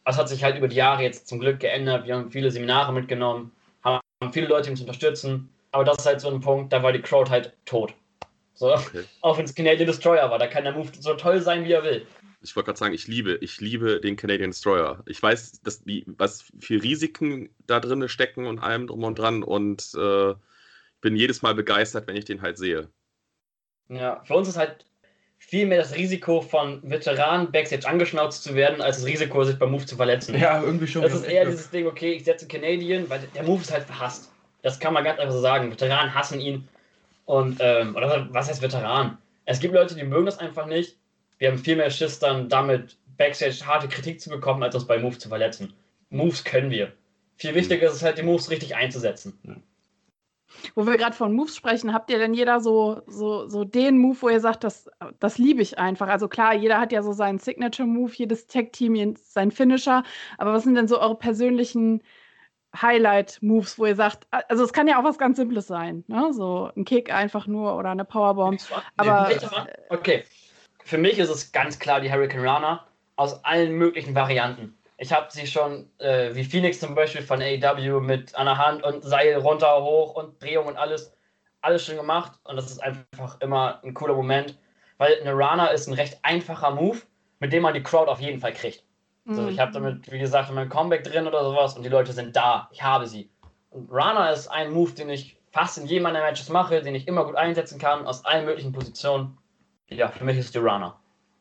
Das 0.05 0.17
hat 0.17 0.29
sich 0.29 0.45
halt 0.45 0.57
über 0.57 0.69
die 0.69 0.77
Jahre 0.77 1.03
jetzt 1.03 1.29
zum 1.29 1.41
Glück 1.41 1.61
geändert. 1.61 2.07
Wir 2.07 2.15
haben 2.15 2.31
viele 2.31 2.51
Seminare 2.51 2.93
mitgenommen, 2.93 3.53
haben 3.83 4.01
viele 4.33 4.47
Leute, 4.47 4.65
die 4.65 4.71
uns 4.71 4.81
unterstützen. 4.81 5.51
Aber 5.73 5.85
das 5.85 5.99
ist 5.99 6.07
halt 6.07 6.21
so 6.21 6.31
ein 6.31 6.41
Punkt, 6.41 6.73
da 6.73 6.83
war 6.83 6.93
die 6.93 7.03
Crowd 7.03 7.31
halt 7.31 7.53
tot. 7.65 7.95
So, 8.55 8.73
Okay. 8.73 9.05
auch 9.23 9.37
wenn 9.37 9.45
es 9.45 9.55
Canadian 9.55 9.89
Destroyer 9.89 10.31
war, 10.31 10.39
da 10.39 10.47
kann 10.47 10.65
der 10.65 10.73
Move 10.73 10.89
so 10.99 11.15
toll 11.15 11.41
sein, 11.41 11.65
wie 11.65 11.73
er 11.73 11.83
will. 11.83 12.07
Ich 12.45 12.55
wollte 12.55 12.67
gerade 12.67 12.79
sagen, 12.79 12.95
ich 12.95 13.09
liebe, 13.09 13.39
ich 13.41 13.61
liebe 13.61 14.01
den 14.01 14.17
Canadian 14.17 14.51
Destroyer. 14.51 15.03
Ich 15.07 15.23
weiß, 15.23 15.63
dass, 15.63 15.85
wie, 15.87 16.05
was 16.07 16.45
viel 16.61 16.81
Risiken 16.81 17.49
da 17.67 17.81
drin 17.81 18.09
stecken 18.09 18.47
und 18.47 18.59
allem 18.59 18.87
drum 18.87 19.03
und 19.03 19.19
dran 19.19 19.43
und 19.43 19.93
äh, 19.95 20.35
bin 21.01 21.17
jedes 21.17 21.43
Mal 21.43 21.55
begeistert, 21.55 22.07
wenn 22.07 22.17
ich 22.17 22.27
den 22.27 22.43
halt 22.43 22.59
sehe. 22.59 22.89
Ja, 23.89 24.23
für 24.25 24.35
uns 24.35 24.49
ist 24.49 24.57
halt 24.57 24.85
viel 25.39 25.67
mehr 25.67 25.79
das 25.79 25.95
Risiko 25.95 26.41
von 26.41 26.81
Veteranen 26.83 27.51
Backstage 27.51 27.87
angeschnauzt 27.87 28.45
zu 28.45 28.55
werden, 28.55 28.81
als 28.81 28.97
das 28.97 29.07
Risiko, 29.07 29.45
sich 29.45 29.59
beim 29.59 29.71
Move 29.71 29.87
zu 29.87 29.97
verletzen. 29.97 30.39
Ja, 30.39 30.63
irgendwie 30.63 30.87
schon. 30.87 31.03
Das 31.03 31.15
ist 31.15 31.27
eher 31.27 31.45
dieses 31.45 31.71
Ding, 31.71 31.87
okay, 31.87 32.13
ich 32.13 32.25
setze 32.25 32.47
Canadian, 32.47 33.09
weil 33.11 33.21
der 33.35 33.43
Move 33.43 33.61
ist 33.61 33.73
halt 33.73 33.85
verhasst. 33.85 34.33
Das 34.63 34.79
kann 34.81 34.95
man 34.95 35.05
ganz 35.05 35.19
einfach 35.19 35.35
so 35.35 35.41
sagen. 35.41 35.71
Veteranen 35.71 36.15
hassen 36.15 36.41
ihn. 36.41 36.69
Und, 37.27 37.59
ähm, 37.61 37.95
oder 37.95 38.29
was 38.33 38.49
heißt 38.49 38.63
Veteran? 38.63 39.19
Es 39.45 39.61
gibt 39.61 39.75
Leute, 39.75 39.95
die 39.95 40.05
mögen 40.05 40.27
das 40.27 40.39
einfach 40.39 40.67
nicht. 40.67 40.97
Wir 41.39 41.51
haben 41.51 41.59
viel 41.59 41.77
mehr 41.77 41.91
Schiss, 41.91 42.19
dann 42.19 42.49
damit 42.49 42.97
Backstage 43.17 43.67
harte 43.67 43.89
Kritik 43.89 44.21
zu 44.21 44.31
bekommen, 44.31 44.63
als 44.63 44.75
uns 44.75 44.87
bei 44.87 44.99
Move 44.99 45.19
zu 45.19 45.29
verletzen. 45.29 45.73
Moves 46.11 46.45
können 46.45 46.71
wir. 46.71 46.93
Viel 47.37 47.55
wichtiger 47.55 47.87
ist 47.87 47.95
es 47.95 48.03
halt, 48.03 48.19
die 48.19 48.23
Moves 48.23 48.51
richtig 48.51 48.77
einzusetzen. 48.77 49.63
Wo 50.75 50.87
wir 50.87 50.97
gerade 50.97 51.17
von 51.17 51.33
Moves 51.33 51.57
sprechen, 51.57 51.93
habt 51.93 52.11
ihr 52.11 52.19
denn 52.19 52.35
jeder 52.35 52.61
so, 52.61 53.03
so, 53.07 53.49
so 53.49 53.65
den 53.65 53.99
Move, 53.99 54.17
wo 54.21 54.29
ihr 54.29 54.41
sagt, 54.41 54.63
das, 54.63 54.89
das 55.19 55.39
liebe 55.39 55.63
ich 55.63 55.79
einfach? 55.79 56.09
Also 56.09 56.29
klar, 56.29 56.55
jeder 56.55 56.79
hat 56.79 56.93
ja 56.93 57.03
so 57.03 57.13
seinen 57.13 57.39
Signature-Move, 57.39 58.13
jedes 58.15 58.47
Tech-Team 58.47 59.17
seinen 59.17 59.51
Finisher, 59.51 60.05
aber 60.39 60.53
was 60.53 60.63
sind 60.63 60.77
denn 60.77 60.87
so 60.87 61.01
eure 61.01 61.17
persönlichen 61.17 62.03
Highlight-Moves, 62.81 63.79
wo 63.79 63.87
ihr 63.87 63.97
sagt, 63.97 64.27
also 64.31 64.65
es 64.65 64.73
kann 64.73 64.89
ja 64.89 64.99
auch 64.99 65.05
was 65.05 65.19
ganz 65.19 65.37
Simples 65.37 65.67
sein, 65.67 66.05
ne? 66.09 66.33
So 66.33 66.71
ein 66.77 66.85
Kick 66.85 67.13
einfach 67.13 67.47
nur 67.47 67.77
oder 67.77 67.91
eine 67.91 68.05
Powerbomb. 68.05 68.61
Aber? 68.97 69.31
Okay. 69.91 70.25
Für 70.85 70.99
mich 70.99 71.19
ist 71.19 71.31
es 71.31 71.51
ganz 71.51 71.79
klar 71.79 72.01
die 72.01 72.13
Hurricane 72.13 72.47
Rana 72.47 72.87
aus 73.17 73.45
allen 73.45 73.73
möglichen 73.73 74.15
Varianten. 74.15 74.77
Ich 74.99 75.13
habe 75.13 75.27
sie 75.31 75.47
schon, 75.47 75.89
äh, 75.99 76.35
wie 76.35 76.45
Phoenix 76.45 76.79
zum 76.79 76.95
Beispiel 76.95 77.23
von 77.23 77.43
AEW, 77.43 78.01
mit 78.01 78.37
einer 78.37 78.59
Hand 78.59 78.85
und 78.85 79.03
Seil 79.03 79.35
runter, 79.37 79.83
hoch 79.83 80.15
und 80.15 80.41
Drehung 80.43 80.67
und 80.67 80.77
alles, 80.77 81.13
alles 81.63 81.85
schon 81.85 81.97
gemacht. 81.97 82.33
Und 82.45 82.57
das 82.57 82.71
ist 82.71 82.81
einfach 82.81 83.41
immer 83.41 83.81
ein 83.83 83.95
cooler 83.95 84.15
Moment, 84.15 84.57
weil 84.99 85.19
eine 85.21 85.37
Rana 85.37 85.69
ist 85.69 85.89
ein 85.89 85.95
recht 85.95 86.19
einfacher 86.23 86.71
Move, 86.71 86.99
mit 87.41 87.53
dem 87.53 87.63
man 87.63 87.75
die 87.75 87.83
Crowd 87.83 88.11
auf 88.11 88.21
jeden 88.21 88.41
Fall 88.41 88.53
kriegt. 88.53 88.85
Mhm. 89.25 89.39
Also 89.39 89.51
ich 89.51 89.59
habe 89.59 89.73
damit, 89.73 90.13
wie 90.13 90.19
gesagt, 90.19 90.53
mein 90.53 90.69
Comeback 90.69 91.03
drin 91.03 91.27
oder 91.27 91.43
sowas 91.43 91.77
und 91.77 91.83
die 91.83 91.89
Leute 91.89 92.13
sind 92.13 92.37
da. 92.37 92.69
Ich 92.73 92.83
habe 92.83 93.07
sie. 93.07 93.31
Und 93.71 93.89
Rana 93.91 94.31
ist 94.31 94.49
ein 94.49 94.71
Move, 94.71 94.93
den 94.93 95.09
ich 95.09 95.37
fast 95.51 95.79
in 95.79 95.87
jedem 95.87 96.05
meiner 96.05 96.21
Matches 96.21 96.51
mache, 96.51 96.83
den 96.83 96.95
ich 96.95 97.09
immer 97.09 97.25
gut 97.25 97.37
einsetzen 97.37 97.79
kann, 97.79 98.07
aus 98.07 98.25
allen 98.25 98.45
möglichen 98.45 98.73
Positionen. 98.73 99.39
Ja, 99.91 100.09
für 100.09 100.25
mich 100.25 100.39
ist 100.39 100.47
es 100.47 100.53
die 100.53 100.59
Rana. 100.59 100.99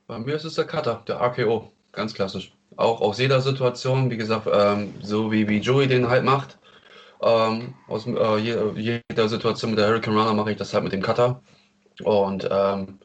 Bei 0.08 0.20
mir 0.20 0.36
ist 0.36 0.44
es 0.44 0.56
der 0.56 0.66
Cutter, 0.66 1.04
der 1.08 1.22
RKO. 1.22 1.72
Ganz 1.92 2.14
klassisch 2.14 2.54
auch 2.78 3.02
aus 3.02 3.20
jeder 3.20 3.42
Situation, 3.42 4.10
wie 4.10 4.18
gesagt, 4.18 4.48
ähm, 4.52 4.94
so 5.02 5.32
wie, 5.32 5.48
wie 5.48 5.60
Joey 5.60 5.88
den 5.88 6.10
halt 6.10 6.24
macht. 6.24 6.58
Ähm, 7.22 7.76
aus 7.88 8.06
äh, 8.06 8.38
jeder 8.38 9.30
Situation 9.30 9.72
mit 9.72 9.80
der 9.80 9.88
Hurricane 9.88 10.18
Runner 10.18 10.34
mache 10.34 10.52
ich 10.52 10.58
das 10.58 10.74
halt 10.74 10.84
mit 10.84 10.94
dem 10.94 11.02
Cutter. 11.02 11.42
Und 12.04 12.48
ähm, 12.52 13.00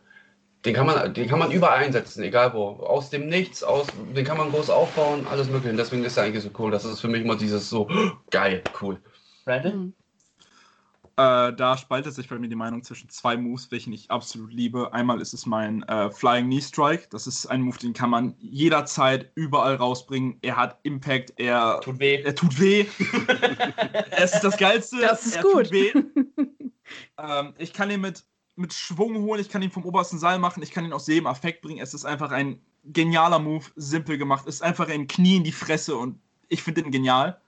den 0.65 0.75
kann 0.75 0.87
man, 0.87 1.15
den 1.15 1.29
kann 1.29 1.39
man 1.39 1.53
überall 1.53 1.85
einsetzen, 1.85 2.23
egal 2.23 2.53
wo. 2.53 2.69
Aus 2.83 3.11
dem 3.11 3.29
Nichts, 3.29 3.63
aus, 3.63 3.87
den 4.15 4.25
kann 4.25 4.39
man 4.39 4.51
groß 4.51 4.71
aufbauen, 4.71 5.27
alles 5.31 5.49
mögliche. 5.49 5.77
deswegen 5.77 6.05
ist 6.05 6.17
er 6.17 6.25
eigentlich 6.25 6.43
so 6.43 6.51
cool. 6.59 6.71
Das 6.71 6.85
ist 6.85 7.01
für 7.01 7.09
mich 7.09 7.23
immer 7.23 7.37
dieses 7.37 7.71
so 7.71 7.89
geil, 8.31 8.63
cool. 8.81 9.01
Brandon? 9.45 9.95
Äh, 11.19 11.53
da 11.53 11.77
spaltet 11.77 12.15
sich 12.15 12.29
bei 12.29 12.39
mir 12.39 12.47
die 12.47 12.55
Meinung 12.55 12.85
zwischen 12.85 13.09
zwei 13.09 13.37
Moves, 13.37 13.73
welchen 13.73 13.93
ich 13.93 14.09
absolut 14.09 14.53
liebe. 14.53 14.93
Einmal 14.93 15.21
ist 15.21 15.35
es 15.35 15.47
mein 15.47 15.83
äh, 15.83 16.13
Flying 16.13 16.47
Knee 16.47 16.61
Strike. 16.61 17.09
Das 17.11 17.27
ist 17.27 17.47
ein 17.47 17.61
Move, 17.61 17.77
den 17.77 17.93
kann 17.93 18.11
man 18.11 18.37
jederzeit 18.39 19.33
überall 19.35 19.75
rausbringen. 19.75 20.39
Er 20.43 20.55
hat 20.55 20.79
Impact, 20.85 21.33
er 21.37 21.81
tut 21.81 21.99
weh. 21.99 22.23
Er 22.23 22.37
tut 22.37 22.61
weh. 22.61 22.87
es 24.13 24.33
ist 24.33 24.45
das 24.45 24.57
Geilste. 24.59 25.01
Das 25.01 25.27
ist 25.27 25.35
er 25.35 25.43
gut. 25.43 25.73
ähm, 27.19 27.55
ich 27.59 27.73
kann 27.73 27.91
ihn 27.91 28.01
mit, 28.01 28.23
mit 28.55 28.73
Schwung 28.73 29.21
holen, 29.23 29.41
ich 29.41 29.49
kann 29.49 29.63
ihn 29.63 29.73
vom 29.73 29.87
obersten 29.87 30.21
Seil 30.21 30.39
machen, 30.39 30.63
ich 30.63 30.71
kann 30.71 30.85
ihn 30.85 30.93
aus 30.93 31.09
jedem 31.09 31.27
Affekt 31.27 31.63
bringen. 31.63 31.81
Es 31.83 31.95
ist 31.95 32.05
einfach 32.05 32.31
ein 32.31 32.61
genialer 32.85 33.41
Move, 33.41 33.65
simpel 33.75 34.19
gemacht. 34.19 34.45
Es 34.47 34.57
ist 34.57 34.63
einfach 34.63 34.89
ein 34.89 35.09
Knie 35.09 35.39
in 35.39 35.43
die 35.43 35.51
Fresse 35.51 35.97
und 35.97 36.21
ich 36.49 36.63
finde 36.63 36.85
den 36.85 36.93
genial. 36.93 37.41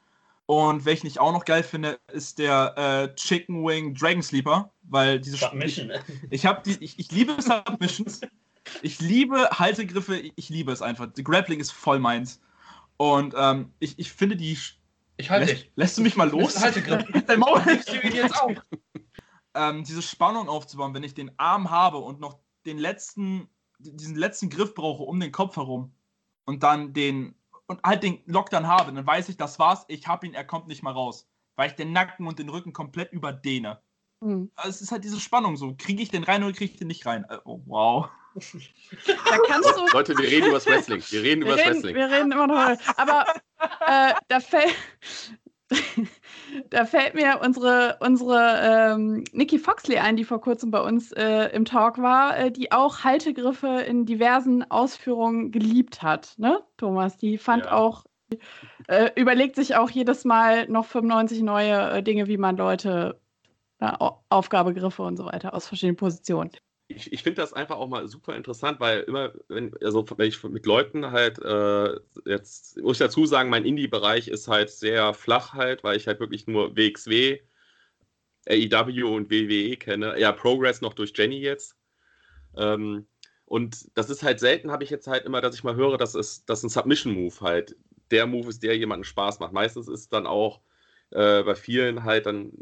Und 0.50 0.84
welchen 0.84 1.06
ich 1.06 1.20
auch 1.20 1.30
noch 1.30 1.44
geil 1.44 1.62
finde, 1.62 2.00
ist 2.12 2.40
der 2.40 2.74
äh, 2.76 3.14
Chicken 3.14 3.64
Wing 3.64 3.94
Dragon 3.94 4.20
Sleeper, 4.20 4.72
weil 4.82 5.20
diese 5.20 5.36
Submission. 5.36 5.92
Ich, 5.92 6.32
ich 6.32 6.44
habe 6.44 6.60
die, 6.64 6.76
ich, 6.84 6.98
ich 6.98 7.12
liebe 7.12 7.40
Submissions. 7.40 8.22
Ich 8.82 8.98
liebe 8.98 9.48
Haltegriffe, 9.48 10.16
ich, 10.16 10.32
ich 10.34 10.48
liebe 10.48 10.72
es 10.72 10.82
einfach. 10.82 11.06
Die 11.12 11.22
Grappling 11.22 11.60
ist 11.60 11.70
voll 11.70 12.00
meins. 12.00 12.40
Und 12.96 13.32
ähm, 13.38 13.72
ich, 13.78 13.96
ich 14.00 14.10
finde 14.12 14.34
die. 14.34 14.58
Ich 15.18 15.30
halte 15.30 15.54
dich. 15.54 15.70
Lässt 15.76 15.96
du 15.96 16.02
mich 16.02 16.16
mal 16.16 16.28
los? 16.28 16.60
Haltegriff. 16.60 17.04
Dein 17.28 17.38
Maul 17.38 17.60
hältst 17.60 17.88
du 17.88 18.00
ihn 18.00 18.12
jetzt 18.12 18.34
auch. 18.34 18.50
Ähm, 19.54 19.84
diese 19.84 20.02
Spannung 20.02 20.48
aufzubauen, 20.48 20.94
wenn 20.94 21.04
ich 21.04 21.14
den 21.14 21.30
Arm 21.38 21.70
habe 21.70 21.98
und 21.98 22.18
noch 22.18 22.40
den 22.66 22.78
letzten, 22.78 23.48
diesen 23.78 24.16
letzten 24.16 24.50
Griff 24.50 24.74
brauche 24.74 25.04
um 25.04 25.20
den 25.20 25.30
Kopf 25.30 25.54
herum 25.54 25.92
und 26.44 26.64
dann 26.64 26.92
den 26.92 27.36
und 27.70 27.80
halt 27.84 28.02
den 28.02 28.18
Lockdown 28.26 28.66
habe, 28.66 28.92
dann 28.92 29.06
weiß 29.06 29.28
ich, 29.28 29.36
das 29.36 29.60
war's, 29.60 29.84
ich 29.86 30.08
hab 30.08 30.24
ihn, 30.24 30.34
er 30.34 30.42
kommt 30.42 30.66
nicht 30.66 30.82
mal 30.82 30.90
raus. 30.90 31.28
Weil 31.54 31.68
ich 31.68 31.76
den 31.76 31.92
Nacken 31.92 32.26
und 32.26 32.40
den 32.40 32.48
Rücken 32.48 32.72
komplett 32.72 33.12
überdehne. 33.12 33.80
Mhm. 34.20 34.50
Also 34.56 34.70
es 34.70 34.80
ist 34.82 34.90
halt 34.90 35.04
diese 35.04 35.20
Spannung 35.20 35.56
so. 35.56 35.76
Kriege 35.78 36.02
ich 36.02 36.08
den 36.08 36.24
rein 36.24 36.42
oder 36.42 36.52
kriege 36.52 36.72
ich 36.72 36.78
den 36.78 36.88
nicht 36.88 37.06
rein? 37.06 37.24
Äh, 37.30 37.38
oh, 37.44 37.60
wow. 37.66 38.08
Da 38.34 39.38
kannst 39.46 39.70
du 39.76 39.86
Leute, 39.92 40.18
wir 40.18 40.28
reden 40.28 40.46
über 40.46 40.56
das 40.56 40.66
Wrestling. 40.66 41.00
Wir 41.10 41.22
reden 41.22 41.42
über 41.42 41.56
das 41.56 41.64
Wrestling. 41.64 41.94
Wir 41.94 42.10
reden 42.10 42.32
immer 42.32 42.48
noch. 42.48 42.76
Aber 42.96 43.26
äh, 43.86 44.14
da 44.26 44.40
fällt. 44.40 44.74
Da 46.70 46.84
fällt 46.84 47.14
mir 47.14 47.40
unsere, 47.44 47.96
unsere 48.00 48.92
ähm, 48.94 49.24
Nikki 49.32 49.58
Foxley 49.58 49.98
ein, 49.98 50.16
die 50.16 50.24
vor 50.24 50.40
kurzem 50.40 50.70
bei 50.70 50.80
uns 50.80 51.12
äh, 51.12 51.46
im 51.54 51.64
Talk 51.64 51.98
war, 51.98 52.36
äh, 52.36 52.50
die 52.50 52.72
auch 52.72 53.04
Haltegriffe 53.04 53.68
in 53.68 54.06
diversen 54.06 54.68
Ausführungen 54.70 55.52
geliebt 55.52 56.02
hat, 56.02 56.34
ne, 56.38 56.60
Thomas? 56.76 57.16
Die 57.16 57.38
fand 57.38 57.66
ja. 57.66 57.72
auch, 57.72 58.04
äh, 58.88 59.10
überlegt 59.16 59.56
sich 59.56 59.76
auch 59.76 59.90
jedes 59.90 60.24
Mal 60.24 60.68
noch 60.68 60.86
95 60.86 61.42
neue 61.42 61.90
äh, 61.90 62.02
Dinge, 62.02 62.26
wie 62.26 62.38
man 62.38 62.56
Leute, 62.56 63.20
Aufgabegriffe 64.28 65.02
und 65.02 65.16
so 65.16 65.24
weiter 65.24 65.54
aus 65.54 65.66
verschiedenen 65.66 65.96
Positionen 65.96 66.50
ich, 66.90 67.12
ich 67.12 67.22
finde 67.22 67.40
das 67.40 67.52
einfach 67.52 67.76
auch 67.76 67.88
mal 67.88 68.06
super 68.08 68.34
interessant, 68.36 68.80
weil 68.80 69.00
immer, 69.00 69.32
wenn, 69.48 69.74
also 69.82 70.04
wenn 70.16 70.28
ich 70.28 70.42
mit 70.44 70.66
Leuten 70.66 71.10
halt 71.10 71.38
äh, 71.38 71.98
jetzt, 72.26 72.78
muss 72.78 72.96
ich 72.96 73.06
dazu 73.06 73.26
sagen, 73.26 73.50
mein 73.50 73.64
Indie-Bereich 73.64 74.28
ist 74.28 74.48
halt 74.48 74.70
sehr 74.70 75.14
flach 75.14 75.52
halt, 75.54 75.84
weil 75.84 75.96
ich 75.96 76.06
halt 76.06 76.20
wirklich 76.20 76.46
nur 76.46 76.76
WXW, 76.76 77.40
AEW 78.48 79.14
und 79.14 79.30
WWE 79.30 79.76
kenne. 79.76 80.18
Ja, 80.18 80.32
Progress 80.32 80.80
noch 80.80 80.94
durch 80.94 81.12
Jenny 81.14 81.38
jetzt. 81.38 81.76
Ähm, 82.56 83.06
und 83.44 83.96
das 83.96 84.10
ist 84.10 84.22
halt 84.22 84.40
selten, 84.40 84.70
habe 84.70 84.84
ich 84.84 84.90
jetzt 84.90 85.06
halt 85.06 85.24
immer, 85.24 85.40
dass 85.40 85.54
ich 85.54 85.64
mal 85.64 85.76
höre, 85.76 85.96
dass 85.96 86.14
es 86.14 86.44
dass 86.44 86.62
ein 86.62 86.70
Submission-Move 86.70 87.40
halt 87.40 87.76
der 88.10 88.26
Move 88.26 88.48
ist, 88.48 88.62
der 88.62 88.76
jemanden 88.76 89.04
Spaß 89.04 89.38
macht. 89.38 89.52
Meistens 89.52 89.88
ist 89.88 90.12
dann 90.12 90.26
auch 90.26 90.60
äh, 91.10 91.42
bei 91.42 91.54
vielen 91.54 92.04
halt 92.04 92.26
dann 92.26 92.52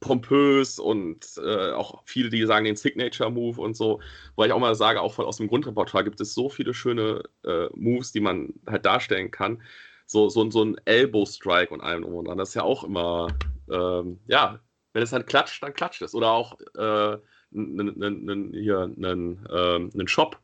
pompös 0.00 0.78
und 0.78 1.26
äh, 1.38 1.72
auch 1.72 2.02
viele, 2.04 2.30
die 2.30 2.44
sagen 2.46 2.64
den 2.64 2.76
Signature-Move 2.76 3.60
und 3.60 3.76
so, 3.76 4.00
wo 4.36 4.44
ich 4.44 4.52
auch 4.52 4.58
mal 4.58 4.74
sage, 4.74 5.00
auch 5.00 5.14
von, 5.14 5.24
aus 5.24 5.38
dem 5.38 5.48
Grundrepertoire 5.48 6.04
gibt 6.04 6.20
es 6.20 6.34
so 6.34 6.48
viele 6.48 6.74
schöne 6.74 7.22
äh, 7.44 7.66
Moves, 7.74 8.12
die 8.12 8.20
man 8.20 8.54
halt 8.66 8.86
darstellen 8.86 9.30
kann. 9.30 9.62
So, 10.06 10.28
so, 10.28 10.50
so 10.50 10.64
ein 10.64 10.76
Elbow-Strike 10.84 11.72
und 11.72 11.80
allem 11.80 12.04
und 12.04 12.26
dran. 12.26 12.38
Das 12.38 12.50
ist 12.50 12.54
ja 12.54 12.62
auch 12.62 12.84
immer, 12.84 13.28
ähm, 13.70 14.18
ja, 14.26 14.60
wenn 14.92 15.02
es 15.02 15.10
dann 15.10 15.26
klatscht, 15.26 15.62
dann 15.62 15.74
klatscht 15.74 16.02
es. 16.02 16.14
Oder 16.14 16.30
auch 16.30 16.58
äh, 16.76 17.18
hier 17.52 18.80
einen 18.80 19.46
ähm, 19.50 20.08
Shop. 20.08 20.38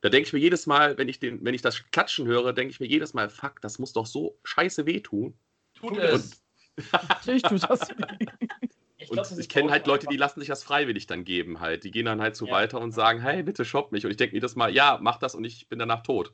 Da 0.00 0.08
denke 0.08 0.26
ich 0.26 0.32
mir 0.32 0.40
jedes 0.40 0.66
Mal, 0.66 0.98
wenn 0.98 1.08
ich, 1.08 1.20
den, 1.20 1.44
wenn 1.44 1.54
ich 1.54 1.62
das 1.62 1.84
Klatschen 1.92 2.26
höre, 2.26 2.52
denke 2.52 2.72
ich 2.72 2.80
mir 2.80 2.86
jedes 2.86 3.14
Mal, 3.14 3.28
fuck, 3.30 3.60
das 3.60 3.78
muss 3.78 3.92
doch 3.92 4.06
so 4.06 4.38
scheiße 4.44 4.86
wehtun. 4.86 5.34
Tut 5.74 5.98
es. 5.98 6.42
Natürlich 6.92 7.42
tut 7.42 7.62
das 7.68 7.88
weh. 7.90 8.26
Ich 9.12 9.18
und 9.18 9.38
ich 9.38 9.48
kenne 9.48 9.70
halt 9.70 9.86
Leute, 9.86 10.06
die 10.06 10.16
lassen 10.16 10.40
sich 10.40 10.48
das 10.48 10.62
freiwillig 10.62 11.06
dann 11.06 11.24
geben 11.24 11.60
halt. 11.60 11.84
Die 11.84 11.90
gehen 11.90 12.06
dann 12.06 12.20
halt 12.20 12.36
so 12.36 12.46
ja. 12.46 12.52
weiter 12.52 12.80
und 12.80 12.92
sagen, 12.92 13.20
hey, 13.20 13.42
bitte 13.42 13.64
shop 13.64 13.92
mich. 13.92 14.04
Und 14.04 14.10
ich 14.10 14.16
denke 14.16 14.34
mir 14.34 14.40
das 14.40 14.56
mal, 14.56 14.72
ja, 14.72 14.98
mach 15.00 15.18
das 15.18 15.34
und 15.34 15.44
ich 15.44 15.68
bin 15.68 15.78
danach 15.78 16.02
tot. 16.02 16.32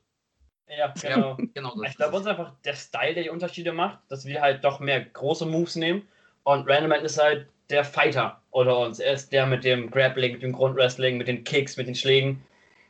Ja, 0.68 0.92
genau. 1.00 1.36
genau 1.54 1.82
ich 1.82 1.96
glaube, 1.96 2.16
uns 2.16 2.26
einfach 2.26 2.52
der 2.64 2.74
Style, 2.74 3.14
der 3.14 3.24
die 3.24 3.30
Unterschiede 3.30 3.72
macht, 3.72 3.98
dass 4.08 4.26
wir 4.26 4.40
halt 4.40 4.64
doch 4.64 4.80
mehr 4.80 5.00
große 5.00 5.46
Moves 5.46 5.76
nehmen. 5.76 6.06
Und 6.44 6.68
Randomman 6.68 7.04
ist 7.04 7.18
halt 7.18 7.48
der 7.70 7.84
Fighter 7.84 8.40
oder 8.50 8.78
uns. 8.78 8.98
Er 8.98 9.12
ist 9.12 9.32
der 9.32 9.46
mit 9.46 9.64
dem 9.64 9.90
Grappling, 9.90 10.32
mit 10.32 10.42
dem 10.42 10.52
Grundwrestling, 10.52 11.18
mit 11.18 11.28
den 11.28 11.44
Kicks, 11.44 11.76
mit 11.76 11.86
den 11.86 11.94
Schlägen. 11.94 12.42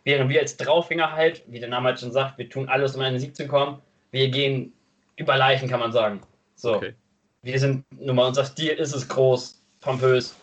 Während 0.04 0.30
wir 0.30 0.40
als 0.40 0.56
Draufgänger 0.56 1.12
halt, 1.12 1.42
wie 1.46 1.60
der 1.60 1.68
Name 1.68 1.88
halt 1.88 2.00
schon 2.00 2.12
sagt, 2.12 2.38
wir 2.38 2.48
tun 2.48 2.68
alles, 2.68 2.94
um 2.94 3.00
in 3.00 3.08
einen 3.08 3.18
Sieg 3.18 3.36
zu 3.36 3.46
kommen. 3.46 3.80
Wir 4.10 4.28
gehen 4.30 4.72
über 5.16 5.36
Leichen, 5.36 5.68
kann 5.68 5.80
man 5.80 5.92
sagen. 5.92 6.20
So. 6.54 6.76
Okay. 6.76 6.94
Wir 7.42 7.58
sind, 7.58 7.84
nun 7.92 8.16
mal, 8.16 8.26
unser 8.26 8.44
Stil 8.44 8.70
ist 8.70 8.94
es 8.94 9.08
groß, 9.08 9.62
pompös. 9.80 10.36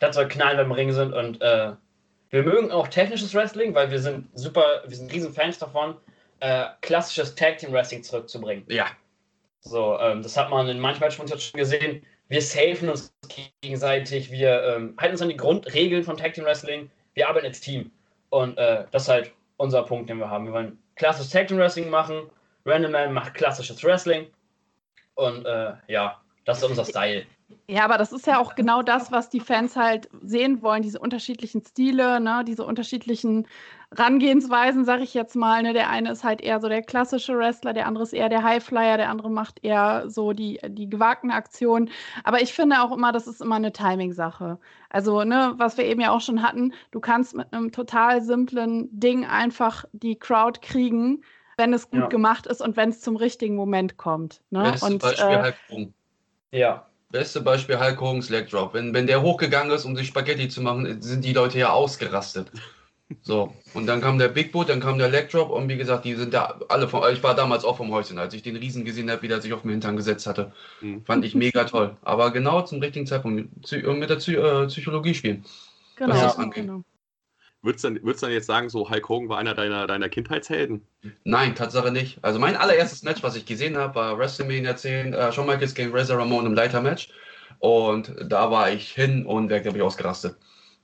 Das 0.00 0.16
soll 0.16 0.28
knallen, 0.28 0.58
wenn 0.58 0.68
wir 0.68 0.72
im 0.72 0.88
Ring 0.88 0.92
sind. 0.92 1.12
Und 1.12 1.40
äh, 1.40 1.72
wir 2.30 2.42
mögen 2.42 2.70
auch 2.72 2.88
technisches 2.88 3.34
Wrestling, 3.34 3.74
weil 3.74 3.90
wir 3.90 4.00
sind 4.00 4.28
super, 4.34 4.82
wir 4.86 4.96
sind 4.96 5.12
riesen 5.12 5.32
Fans 5.32 5.58
davon, 5.58 5.96
äh, 6.40 6.66
klassisches 6.80 7.34
Tag 7.34 7.58
Team 7.58 7.72
Wrestling 7.72 8.02
zurückzubringen. 8.02 8.64
Ja. 8.68 8.86
So, 9.60 9.98
ähm, 10.00 10.22
das 10.22 10.36
hat 10.36 10.50
man 10.50 10.68
in 10.68 10.80
manchen 10.80 11.00
Matches 11.00 11.44
schon 11.44 11.58
gesehen. 11.58 12.04
Wir 12.28 12.42
safen 12.42 12.88
uns 12.88 13.12
gegenseitig, 13.60 14.30
wir 14.32 14.62
ähm, 14.64 14.96
halten 14.98 15.12
uns 15.12 15.22
an 15.22 15.28
die 15.28 15.36
Grundregeln 15.36 16.02
von 16.02 16.16
Tag 16.16 16.34
Team 16.34 16.44
Wrestling, 16.44 16.90
wir 17.14 17.28
arbeiten 17.28 17.46
als 17.46 17.60
Team. 17.60 17.92
Und 18.30 18.56
äh, 18.58 18.86
das 18.90 19.02
ist 19.02 19.08
halt 19.08 19.32
unser 19.58 19.82
Punkt, 19.82 20.08
den 20.08 20.18
wir 20.18 20.30
haben. 20.30 20.46
Wir 20.46 20.52
wollen 20.52 20.78
klassisches 20.96 21.30
Tag 21.30 21.48
Team 21.48 21.58
Wrestling 21.58 21.90
machen, 21.90 22.30
Random 22.64 22.90
Man 22.90 23.12
macht 23.12 23.34
klassisches 23.34 23.84
Wrestling. 23.84 24.26
Und 25.14 25.44
äh, 25.44 25.74
ja, 25.88 26.20
das 26.44 26.58
ist 26.58 26.64
unser 26.64 26.84
Style. 26.84 27.24
Ja, 27.68 27.84
aber 27.84 27.98
das 27.98 28.12
ist 28.12 28.26
ja 28.26 28.38
auch 28.38 28.54
genau 28.54 28.82
das, 28.82 29.12
was 29.12 29.28
die 29.28 29.40
Fans 29.40 29.76
halt 29.76 30.08
sehen 30.22 30.62
wollen, 30.62 30.82
diese 30.82 30.98
unterschiedlichen 30.98 31.62
Stile, 31.64 32.20
ne, 32.20 32.44
diese 32.46 32.64
unterschiedlichen 32.64 33.46
Rangehensweisen, 33.92 34.84
sag 34.84 35.00
ich 35.00 35.14
jetzt 35.14 35.36
mal. 35.36 35.62
Ne? 35.62 35.72
Der 35.72 35.90
eine 35.90 36.12
ist 36.12 36.24
halt 36.24 36.40
eher 36.40 36.60
so 36.60 36.68
der 36.68 36.82
klassische 36.82 37.36
Wrestler, 37.36 37.72
der 37.72 37.86
andere 37.86 38.04
ist 38.04 38.12
eher 38.12 38.28
der 38.28 38.42
Highflyer, 38.42 38.96
der 38.96 39.10
andere 39.10 39.30
macht 39.30 39.62
eher 39.62 40.04
so 40.08 40.32
die, 40.32 40.60
die 40.68 40.88
gewagten 40.88 41.30
Aktionen. 41.30 41.90
Aber 42.24 42.40
ich 42.40 42.52
finde 42.52 42.82
auch 42.82 42.92
immer, 42.92 43.12
das 43.12 43.26
ist 43.26 43.40
immer 43.40 43.56
eine 43.56 43.72
Timing-Sache. 43.72 44.58
Also, 44.88 45.24
ne, 45.24 45.54
was 45.56 45.76
wir 45.76 45.84
eben 45.84 46.00
ja 46.00 46.10
auch 46.10 46.20
schon 46.20 46.42
hatten, 46.42 46.72
du 46.90 47.00
kannst 47.00 47.34
mit 47.34 47.52
einem 47.52 47.72
total 47.72 48.22
simplen 48.22 48.88
Ding 48.92 49.26
einfach 49.26 49.84
die 49.92 50.18
Crowd 50.18 50.60
kriegen, 50.60 51.22
wenn 51.56 51.72
es 51.72 51.90
gut 51.90 52.00
ja. 52.00 52.06
gemacht 52.06 52.46
ist 52.46 52.62
und 52.62 52.76
wenn 52.76 52.88
es 52.88 53.00
zum 53.00 53.16
richtigen 53.16 53.56
Moment 53.56 53.96
kommt. 53.96 54.42
Ne? 54.50 54.62
Bestes 54.62 54.82
und, 54.82 55.02
Beispiel 55.02 55.26
äh, 55.26 55.42
Halbsprung. 55.42 55.94
Ja. 56.50 56.86
Beste 57.12 57.40
Beispiel 57.42 57.78
Hulk 57.78 58.00
Hogan's 58.00 58.30
Leg 58.30 58.50
Drop. 58.50 58.74
Wenn, 58.74 58.92
wenn 58.94 59.06
der 59.06 59.22
hochgegangen 59.22 59.70
ist, 59.70 59.84
um 59.84 59.94
sich 59.94 60.08
Spaghetti 60.08 60.48
zu 60.48 60.62
machen, 60.62 61.00
sind 61.00 61.24
die 61.24 61.34
Leute 61.34 61.58
ja 61.58 61.70
ausgerastet. 61.70 62.50
So, 63.20 63.54
und 63.74 63.86
dann 63.86 64.00
kam 64.00 64.18
der 64.18 64.28
Big 64.28 64.52
Boot, 64.52 64.70
dann 64.70 64.80
kam 64.80 64.96
der 64.98 65.10
Leg 65.10 65.30
Drop 65.30 65.50
und 65.50 65.68
wie 65.68 65.76
gesagt, 65.76 66.06
die 66.06 66.14
sind 66.14 66.32
da 66.32 66.58
alle 66.68 66.88
vom, 66.88 67.02
ich 67.12 67.22
war 67.22 67.34
damals 67.34 67.64
auch 67.64 67.76
vom 67.76 67.92
Häuschen, 67.92 68.18
als 68.18 68.32
ich 68.32 68.42
den 68.42 68.56
Riesen 68.56 68.86
gesehen 68.86 69.10
habe, 69.10 69.20
wie 69.20 69.28
der 69.28 69.42
sich 69.42 69.52
auf 69.52 69.62
den 69.62 69.70
Hintern 69.70 69.96
gesetzt 69.96 70.26
hatte. 70.26 70.52
Mhm. 70.80 71.04
Fand 71.04 71.24
ich 71.24 71.34
mega 71.34 71.64
toll. 71.64 71.96
Aber 72.02 72.30
genau 72.30 72.62
zum 72.62 72.80
richtigen 72.80 73.06
Zeitpunkt 73.06 73.50
mit, 73.68 74.10
der 74.10 74.16
Psy 74.16 74.34
äh, 74.34 74.66
Psychologie 74.66 75.14
spielen. 75.14 75.44
Genau. 75.96 76.14
das 76.14 76.38
angeht. 76.38 76.64
genau. 76.64 76.82
Würdest 77.62 77.84
du 77.84 77.90
dann, 77.90 78.02
würdest 78.02 78.22
du 78.22 78.26
dann 78.26 78.34
jetzt 78.34 78.46
sagen, 78.46 78.68
so 78.68 78.90
Hulk 78.90 79.08
Hogan 79.08 79.28
war 79.28 79.38
einer 79.38 79.54
deiner, 79.54 79.86
deiner 79.86 80.08
Kindheitshelden? 80.08 80.84
Nein, 81.22 81.54
Tatsache 81.54 81.92
nicht. 81.92 82.18
Also 82.22 82.40
mein 82.40 82.56
allererstes 82.56 83.04
Match, 83.04 83.22
was 83.22 83.36
ich 83.36 83.46
gesehen 83.46 83.76
habe, 83.76 83.94
war 83.94 84.18
WrestleMania 84.18 84.74
10, 84.74 85.12
äh, 85.12 85.32
Shawn 85.32 85.46
Michaels 85.46 85.74
gegen 85.74 85.92
Razor 85.92 86.18
Ramon 86.18 86.46
im 86.46 86.54
Leitermatch. 86.54 87.10
Und 87.60 88.14
da 88.26 88.50
war 88.50 88.72
ich 88.72 88.90
hin 88.90 89.24
und 89.24 89.48
wäre, 89.48 89.62
glaube 89.62 89.78
ich, 89.78 89.82
ausgerastet. 89.84 90.36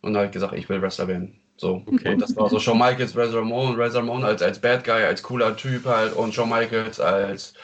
Und 0.02 0.14
da 0.14 0.20
habe 0.20 0.26
ich 0.26 0.32
gesagt, 0.32 0.54
ich 0.54 0.68
will 0.68 0.80
Wrestler 0.80 1.08
werden. 1.08 1.40
So. 1.56 1.82
Okay. 1.86 2.12
Und 2.12 2.22
das 2.22 2.36
war 2.36 2.48
so 2.48 2.60
Shawn 2.60 2.78
Michaels, 2.78 3.16
Razor 3.16 3.40
Ramon, 3.40 3.74
Razor 3.74 4.02
Ramon 4.02 4.24
als, 4.24 4.40
als 4.42 4.60
Bad 4.60 4.84
Guy, 4.84 5.02
als 5.02 5.20
cooler 5.24 5.56
Typ 5.56 5.84
halt 5.84 6.14
und 6.14 6.32
Shawn 6.32 6.48
Michaels 6.48 7.00
als. 7.00 7.54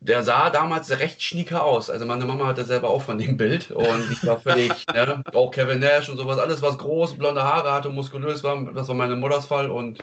Der 0.00 0.22
sah 0.22 0.50
damals 0.50 0.90
recht 0.90 1.22
schnieker 1.22 1.64
aus. 1.64 1.90
Also 1.90 2.06
meine 2.06 2.24
Mama 2.24 2.46
hatte 2.46 2.64
selber 2.64 2.90
auch 2.90 3.02
von 3.02 3.18
dem 3.18 3.36
Bild 3.36 3.70
und 3.70 4.10
ich 4.10 4.24
war 4.26 4.40
völlig, 4.40 4.72
ne, 4.94 5.22
auch 5.32 5.50
Kevin 5.50 5.80
Nash 5.80 6.08
und 6.08 6.16
sowas, 6.16 6.38
alles 6.38 6.62
was 6.62 6.78
groß, 6.78 7.18
blonde 7.18 7.42
Haare 7.42 7.72
hatte, 7.72 7.88
muskulös 7.88 8.44
war, 8.44 8.72
das 8.72 8.88
war 8.88 8.94
meine 8.94 9.16
Mutters 9.16 9.46
Fall 9.46 9.70
und 9.70 9.98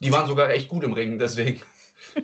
die 0.00 0.12
waren 0.12 0.26
sogar 0.26 0.50
echt 0.50 0.68
gut 0.68 0.84
im 0.84 0.92
Ringen, 0.92 1.18
deswegen. 1.18 1.62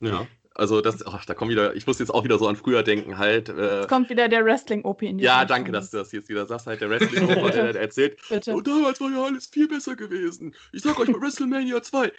Ja. 0.00 0.26
Also 0.56 0.80
das, 0.80 1.04
ach, 1.04 1.24
da 1.24 1.34
kommen 1.34 1.50
wieder, 1.50 1.74
ich 1.74 1.84
muss 1.86 1.98
jetzt 1.98 2.14
auch 2.14 2.22
wieder 2.22 2.38
so 2.38 2.46
an 2.46 2.54
früher 2.54 2.84
denken, 2.84 3.18
halt. 3.18 3.48
Äh, 3.48 3.80
Jetzt 3.80 3.88
kommt 3.88 4.08
wieder 4.08 4.28
der 4.28 4.44
Wrestling-OP 4.44 5.02
in 5.02 5.18
die 5.18 5.24
ja, 5.24 5.40
Richtung. 5.40 5.56
danke, 5.56 5.72
dass 5.72 5.90
du 5.90 5.96
das 5.96 6.12
jetzt 6.12 6.28
wieder 6.28 6.46
sagst, 6.46 6.68
halt 6.68 6.80
der 6.80 6.90
Wrestling, 6.90 7.26
der, 7.52 7.72
der 7.72 7.80
erzählt, 7.80 8.18
Bitte. 8.28 8.54
Und 8.54 8.64
damals 8.66 9.00
war 9.00 9.10
ja 9.10 9.24
alles 9.24 9.46
viel 9.46 9.66
besser 9.66 9.96
gewesen. 9.96 10.54
Ich 10.72 10.82
sag 10.82 10.98
euch 11.00 11.08
mal 11.08 11.20
WrestleMania 11.20 11.82
2. 11.82 12.12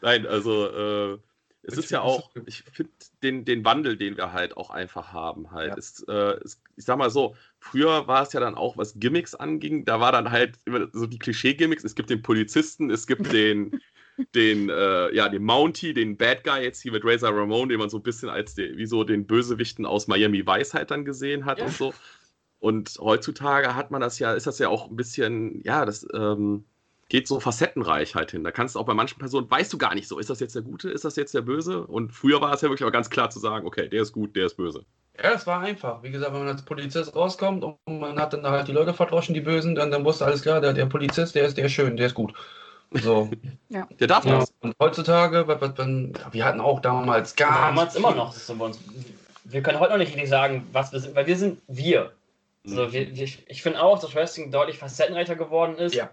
Nein, 0.00 0.26
also 0.26 0.68
äh, 0.68 1.18
es 1.64 1.78
ist 1.78 1.90
ja 1.90 2.00
auch, 2.00 2.30
ich 2.46 2.64
finde 2.72 2.92
den, 3.22 3.44
den 3.44 3.64
Wandel, 3.64 3.96
den 3.96 4.16
wir 4.16 4.32
halt 4.32 4.56
auch 4.56 4.70
einfach 4.70 5.12
haben, 5.12 5.52
halt. 5.52 5.70
Ja. 5.70 5.74
Ist, 5.76 6.08
äh, 6.08 6.42
ist, 6.42 6.60
ich 6.76 6.84
sag 6.84 6.98
mal 6.98 7.10
so, 7.10 7.36
früher 7.60 8.08
war 8.08 8.22
es 8.22 8.32
ja 8.32 8.40
dann 8.40 8.56
auch, 8.56 8.76
was 8.76 8.98
Gimmicks 8.98 9.34
anging, 9.34 9.84
da 9.84 10.00
war 10.00 10.10
dann 10.10 10.30
halt 10.30 10.58
immer 10.64 10.88
so 10.92 11.06
die 11.06 11.18
Klischee-Gimmicks. 11.18 11.84
Es 11.84 11.94
gibt 11.94 12.10
den 12.10 12.22
Polizisten, 12.22 12.90
es 12.90 13.06
gibt 13.06 13.32
den, 13.32 13.80
den, 14.34 14.70
äh, 14.70 15.14
ja, 15.14 15.28
den 15.28 15.44
Mountie, 15.44 15.94
den 15.94 16.16
Bad 16.16 16.42
Guy 16.42 16.62
jetzt 16.64 16.82
hier 16.82 16.92
mit 16.92 17.04
Razor 17.04 17.30
Ramon, 17.30 17.68
den 17.68 17.78
man 17.78 17.90
so 17.90 17.98
ein 17.98 18.02
bisschen 18.02 18.28
als 18.28 18.54
den, 18.56 18.76
wie 18.76 18.86
so 18.86 19.04
den 19.04 19.26
Bösewichten 19.26 19.86
aus 19.86 20.08
Miami 20.08 20.42
halt 20.44 20.90
dann 20.90 21.04
gesehen 21.04 21.44
hat 21.44 21.58
Ja. 21.58 21.66
und 21.66 21.74
so. 21.74 21.94
Und 22.58 22.96
heutzutage 23.00 23.74
hat 23.74 23.90
man 23.90 24.00
das 24.00 24.18
ja, 24.18 24.34
ist 24.34 24.46
das 24.46 24.58
ja 24.58 24.68
auch 24.68 24.88
ein 24.88 24.96
bisschen, 24.96 25.62
ja, 25.64 25.84
das 25.84 26.06
ähm, 26.12 26.64
geht 27.12 27.28
so 27.28 27.40
facettenreich 27.40 28.14
halt 28.14 28.30
hin. 28.30 28.42
Da 28.42 28.52
kannst 28.52 28.74
du 28.74 28.78
auch 28.80 28.86
bei 28.86 28.94
manchen 28.94 29.18
Personen, 29.18 29.48
weißt 29.50 29.70
du 29.70 29.76
gar 29.76 29.94
nicht 29.94 30.08
so, 30.08 30.18
ist 30.18 30.30
das 30.30 30.40
jetzt 30.40 30.54
der 30.54 30.62
Gute, 30.62 30.88
ist 30.88 31.04
das 31.04 31.14
jetzt 31.16 31.34
der 31.34 31.42
Böse? 31.42 31.86
Und 31.86 32.10
früher 32.10 32.40
war 32.40 32.54
es 32.54 32.62
ja 32.62 32.70
wirklich 32.70 32.84
aber 32.84 32.90
ganz 32.90 33.10
klar 33.10 33.28
zu 33.28 33.38
sagen, 33.38 33.66
okay, 33.66 33.86
der 33.86 34.00
ist 34.00 34.12
gut, 34.12 34.34
der 34.34 34.46
ist 34.46 34.54
böse. 34.54 34.86
Ja, 35.22 35.32
es 35.32 35.46
war 35.46 35.60
einfach. 35.60 36.02
Wie 36.02 36.10
gesagt, 36.10 36.32
wenn 36.32 36.40
man 36.40 36.48
als 36.48 36.62
Polizist 36.62 37.14
rauskommt 37.14 37.64
und 37.64 37.76
man 37.86 38.18
hat 38.18 38.32
dann 38.32 38.42
da 38.42 38.52
halt 38.52 38.66
die 38.66 38.72
Leute 38.72 38.94
verdroschen, 38.94 39.34
die 39.34 39.42
Bösen, 39.42 39.74
dann, 39.74 39.90
dann 39.90 40.06
wusste 40.06 40.24
alles 40.24 40.40
klar, 40.40 40.62
der, 40.62 40.72
der 40.72 40.86
Polizist, 40.86 41.34
der 41.34 41.44
ist, 41.44 41.58
der 41.58 41.66
ist 41.66 41.72
schön, 41.72 41.98
der 41.98 42.06
ist 42.06 42.14
gut. 42.14 42.32
So. 42.92 43.30
Der 43.68 44.06
darf 44.06 44.24
ja. 44.24 44.38
das. 44.38 44.54
Und 44.60 44.74
heutzutage, 44.80 45.46
wir 45.46 46.44
hatten 46.44 46.60
auch 46.60 46.80
damals 46.80 47.36
gar 47.36 47.68
Damals 47.68 47.94
immer 47.94 48.14
noch. 48.14 48.28
Das 48.28 48.38
ist 48.38 48.46
so 48.46 48.54
bei 48.54 48.66
uns. 48.66 48.78
Wir 49.44 49.62
können 49.62 49.80
heute 49.80 49.92
noch 49.92 49.98
nicht 49.98 50.12
richtig 50.12 50.30
sagen, 50.30 50.66
was 50.72 50.92
wir 50.92 51.00
sind, 51.00 51.14
weil 51.14 51.26
wir 51.26 51.36
sind 51.36 51.60
wir. 51.68 52.12
So, 52.64 52.86
Mhm. 52.86 52.92
wir, 52.92 53.16
wir 53.16 53.28
ich 53.46 53.62
finde 53.62 53.82
auch, 53.82 53.98
dass 53.98 54.14
Wrestling 54.14 54.50
deutlich 54.50 54.78
facettenreicher 54.78 55.36
geworden 55.36 55.76
ist. 55.76 55.94
Ja. 55.94 56.10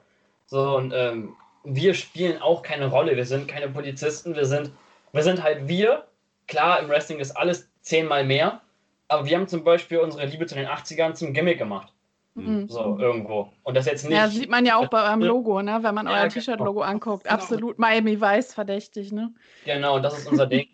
So, 0.49 0.77
und 0.77 0.91
ähm, 0.95 1.35
wir 1.63 1.93
spielen 1.93 2.41
auch 2.41 2.63
keine 2.63 2.87
Rolle. 2.87 3.15
Wir 3.15 3.25
sind 3.25 3.47
keine 3.47 3.69
Polizisten. 3.69 4.35
Wir 4.35 4.45
sind, 4.45 4.71
wir 5.11 5.23
sind 5.23 5.43
halt 5.43 5.67
wir. 5.67 6.07
Klar, 6.47 6.79
im 6.79 6.89
Wrestling 6.89 7.19
ist 7.19 7.31
alles 7.31 7.69
zehnmal 7.81 8.25
mehr. 8.25 8.61
Aber 9.07 9.25
wir 9.25 9.37
haben 9.37 9.47
zum 9.47 9.63
Beispiel 9.63 9.99
unsere 9.99 10.25
Liebe 10.25 10.47
zu 10.47 10.55
den 10.55 10.67
80ern 10.67 11.13
zum 11.13 11.33
Gimmick 11.33 11.59
gemacht. 11.59 11.93
Mhm. 12.33 12.67
So, 12.67 12.97
irgendwo. 12.99 13.51
Und 13.61 13.77
das 13.77 13.85
jetzt 13.85 14.05
nicht. 14.05 14.17
Ja, 14.17 14.27
sieht 14.27 14.49
man 14.49 14.65
ja 14.65 14.77
auch 14.77 14.87
bei 14.87 15.03
eurem. 15.03 15.21
Logo, 15.21 15.61
ne? 15.61 15.79
wenn 15.81 15.93
man 15.93 16.07
Ja, 16.07 16.13
euer 16.13 16.21
genau. 16.21 16.33
T-Shirt-Logo 16.33 16.81
anguckt. 16.81 17.25
Genau. 17.25 17.35
Absolut 17.35 17.77
Miami 17.77 18.19
Weiß 18.19 18.53
verdächtig, 18.53 19.11
ne? 19.11 19.31
Genau, 19.65 19.99
das 19.99 20.17
ist 20.17 20.27
unser 20.27 20.47
Ding. 20.47 20.67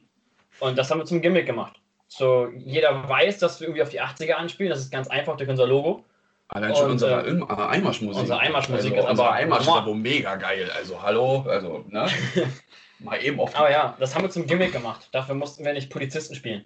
Und 0.62 0.78
das 0.78 0.90
haben 0.90 1.00
wir 1.00 1.06
zum 1.06 1.22
Gimmick 1.22 1.46
gemacht. 1.46 1.82
So, 2.08 2.48
jeder 2.58 3.10
weiß, 3.10 3.40
dass 3.40 3.60
wir 3.60 3.68
irgendwie 3.68 3.84
auf 3.84 3.90
die 3.90 4.02
80er 4.02 4.34
anspielen. 4.34 4.70
Das 4.70 4.80
ist 4.80 4.92
ganz 4.92 5.10
einfach 5.10 5.36
durch 5.36 5.50
unser 5.50 5.68
Logo. 5.68 6.06
Allein 6.48 6.76
schon 6.76 6.86
Und, 6.86 6.92
unsere 6.92 7.26
äh, 7.26 7.32
äh, 7.32 7.68
Einmarschmusik. 7.68 8.22
unsere 8.22 8.40
Einmarschmusik 8.40 8.92
also, 8.92 9.04
ist 9.04 9.10
unsere 9.10 9.28
aber- 9.28 9.36
Einmarsch 9.38 9.62
ist 9.64 9.70
aber 9.70 9.96
mega 9.96 10.36
geil. 10.36 10.70
Also 10.76 11.02
hallo, 11.02 11.42
also, 11.48 11.86
ne? 11.90 12.08
Mal 13.00 13.24
eben 13.24 13.40
auf 13.40 13.56
Aber 13.56 13.72
ja, 13.72 13.96
das 14.00 14.16
haben 14.16 14.24
wir 14.24 14.30
zum 14.30 14.46
Gimmick 14.48 14.72
gemacht. 14.72 15.10
Dafür 15.12 15.36
mussten 15.36 15.66
wir 15.66 15.74
nicht 15.74 15.90
Polizisten 15.90 16.36
spielen. 16.36 16.64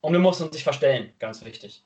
Und 0.00 0.12
wir 0.12 0.20
mussten 0.20 0.44
uns 0.44 0.52
nicht 0.52 0.64
verstellen, 0.64 1.12
ganz 1.18 1.44
wichtig. 1.44 1.84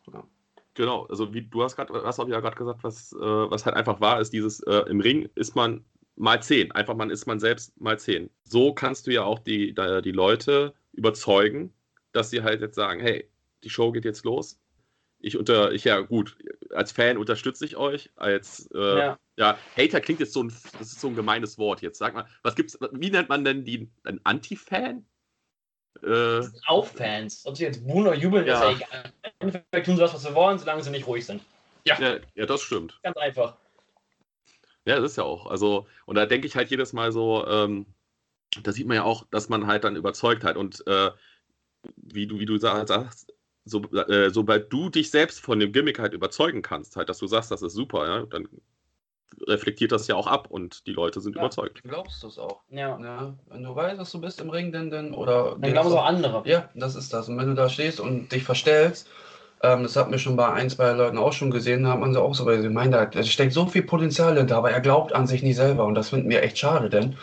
Genau, 0.74 1.06
also 1.06 1.34
wie 1.34 1.42
du 1.42 1.62
hast 1.62 1.76
gerade, 1.76 1.92
hast 2.04 2.18
auch 2.18 2.28
ja 2.28 2.40
gerade 2.40 2.56
gesagt, 2.56 2.82
was, 2.82 3.12
äh, 3.12 3.16
was 3.18 3.66
halt 3.66 3.76
einfach 3.76 4.00
wahr 4.00 4.20
ist, 4.20 4.32
dieses 4.32 4.60
äh, 4.60 4.84
im 4.88 5.00
Ring 5.00 5.28
ist 5.34 5.54
man 5.54 5.84
mal 6.16 6.42
zehn. 6.42 6.72
Einfach 6.72 6.94
man 6.94 7.10
ist 7.10 7.26
man 7.26 7.40
selbst 7.40 7.78
mal 7.80 7.98
zehn. 7.98 8.30
So 8.44 8.72
kannst 8.72 9.06
du 9.06 9.12
ja 9.12 9.24
auch 9.24 9.40
die, 9.40 9.74
die 9.74 10.12
Leute 10.12 10.72
überzeugen, 10.92 11.72
dass 12.12 12.30
sie 12.30 12.42
halt 12.42 12.60
jetzt 12.60 12.76
sagen, 12.76 13.00
hey, 13.00 13.28
die 13.64 13.70
Show 13.70 13.92
geht 13.92 14.04
jetzt 14.04 14.24
los. 14.24 14.60
Ich 15.24 15.38
unter, 15.38 15.72
ich 15.72 15.84
ja 15.84 16.00
gut, 16.00 16.36
als 16.70 16.92
Fan 16.92 17.16
unterstütze 17.16 17.64
ich 17.64 17.78
euch. 17.78 18.10
Als 18.14 18.70
äh, 18.74 18.98
ja. 18.98 19.18
Ja. 19.36 19.58
Hater 19.76 20.02
klingt 20.02 20.20
jetzt 20.20 20.34
so 20.34 20.42
ein, 20.42 20.48
das 20.78 20.92
ist 20.92 21.00
so 21.00 21.08
ein 21.08 21.16
gemeines 21.16 21.56
Wort 21.56 21.80
jetzt. 21.80 21.98
Sag 21.98 22.12
mal, 22.12 22.26
was 22.42 22.54
gibt's, 22.54 22.78
wie 22.92 23.10
nennt 23.10 23.30
man 23.30 23.42
denn 23.42 23.64
die, 23.64 23.88
einen 24.04 24.20
Anti-Fan? 24.22 25.06
Äh, 26.02 26.42
Auch 26.66 26.86
Fans. 26.86 27.46
Ob 27.46 27.56
sie 27.56 27.64
jetzt 27.64 27.86
buhen 27.86 28.06
oder 28.06 28.16
jubeln, 28.16 28.46
Ja. 28.46 28.70
ist 28.70 28.80
ja 28.80 28.86
egal. 28.86 29.12
Im 29.40 29.48
Endeffekt 29.48 29.86
tun 29.86 29.96
sie 29.96 30.02
das, 30.02 30.12
was 30.12 30.22
sie 30.22 30.34
wollen, 30.34 30.58
solange 30.58 30.82
sie 30.82 30.90
nicht 30.90 31.06
ruhig 31.06 31.24
sind. 31.24 31.42
ja, 31.84 31.96
ja, 32.34 32.46
das 32.46 32.60
stimmt. 32.60 33.00
Ganz 33.02 33.16
einfach. 33.16 33.56
Ja, 34.84 34.96
das 35.00 35.12
ist 35.12 35.16
ja 35.16 35.24
auch. 35.24 35.46
Also, 35.46 35.86
und 36.04 36.16
da 36.16 36.26
denke 36.26 36.46
ich 36.46 36.54
halt 36.54 36.70
jedes 36.70 36.92
Mal 36.92 37.10
so, 37.12 37.46
ähm, 37.46 37.86
da 38.62 38.72
sieht 38.72 38.86
man 38.86 38.96
ja 38.96 39.04
auch, 39.04 39.24
dass 39.30 39.48
man 39.48 39.66
halt 39.66 39.84
dann 39.84 39.96
überzeugt 39.96 40.44
hat. 40.44 40.56
Und 40.58 40.86
äh, 40.86 41.10
wie 41.96 42.26
du, 42.26 42.38
wie 42.38 42.46
du 42.46 42.58
sa- 42.58 42.86
sagst, 42.86 43.33
so, 43.64 43.82
äh, 43.92 44.30
sobald 44.30 44.72
du 44.72 44.90
dich 44.90 45.10
selbst 45.10 45.40
von 45.40 45.58
dem 45.58 45.72
Gimmick 45.72 45.98
halt 45.98 46.12
überzeugen 46.12 46.62
kannst, 46.62 46.96
halt, 46.96 47.08
dass 47.08 47.18
du 47.18 47.26
sagst, 47.26 47.50
das 47.50 47.62
ist 47.62 47.74
super, 47.74 48.06
ja, 48.06 48.26
dann 48.26 48.48
reflektiert 49.46 49.92
das 49.92 50.06
ja 50.06 50.14
auch 50.14 50.26
ab 50.26 50.46
und 50.50 50.86
die 50.86 50.92
Leute 50.92 51.20
sind 51.20 51.34
Ja. 51.36 51.42
überzeugt. 51.42 51.80
Du 51.82 51.88
glaubst 51.88 52.22
es 52.24 52.38
auch. 52.38 52.60
Ja. 52.70 52.98
Ja, 53.00 53.34
wenn 53.48 53.62
du 53.62 53.74
weißt, 53.74 53.98
dass 53.98 54.12
du 54.12 54.20
bist 54.20 54.40
im 54.40 54.50
Ring, 54.50 54.70
dann, 54.72 54.90
dann 54.90 55.12
oder 55.12 55.56
Dann 55.58 55.72
glauben 55.72 55.88
es 55.88 55.94
auch 55.94 56.04
andere. 56.04 56.42
Ja, 56.46 56.68
das 56.74 56.94
ist 56.94 57.12
das. 57.12 57.28
Und 57.28 57.38
wenn 57.38 57.48
du 57.48 57.54
da 57.54 57.68
stehst 57.68 58.00
und 58.00 58.30
dich 58.30 58.44
verstellst, 58.44 59.08
ähm, 59.62 59.82
das 59.82 59.96
hat 59.96 60.10
mir 60.10 60.18
schon 60.18 60.36
bei 60.36 60.52
ein, 60.52 60.70
zwei 60.70 60.92
Leuten 60.92 61.18
auch 61.18 61.32
schon 61.32 61.50
gesehen, 61.50 61.84
da 61.84 61.92
hat 61.92 62.00
man 62.00 62.12
sie 62.12 62.20
auch 62.20 62.34
so, 62.34 62.46
weil 62.46 62.60
sie 62.62 62.68
meinen, 62.68 62.92
da 62.92 63.06
da 63.06 63.22
steckt 63.24 63.52
so 63.52 63.66
viel 63.66 63.82
Potenzial 63.82 64.36
hinter, 64.36 64.56
aber 64.56 64.70
er 64.70 64.80
glaubt 64.80 65.12
an 65.14 65.26
sich 65.26 65.42
nicht 65.42 65.56
selber 65.56 65.84
und 65.84 65.94
das 65.94 66.10
finden 66.10 66.28
wir 66.30 66.42
echt 66.42 66.58
schade, 66.58 66.90
denn 66.90 67.16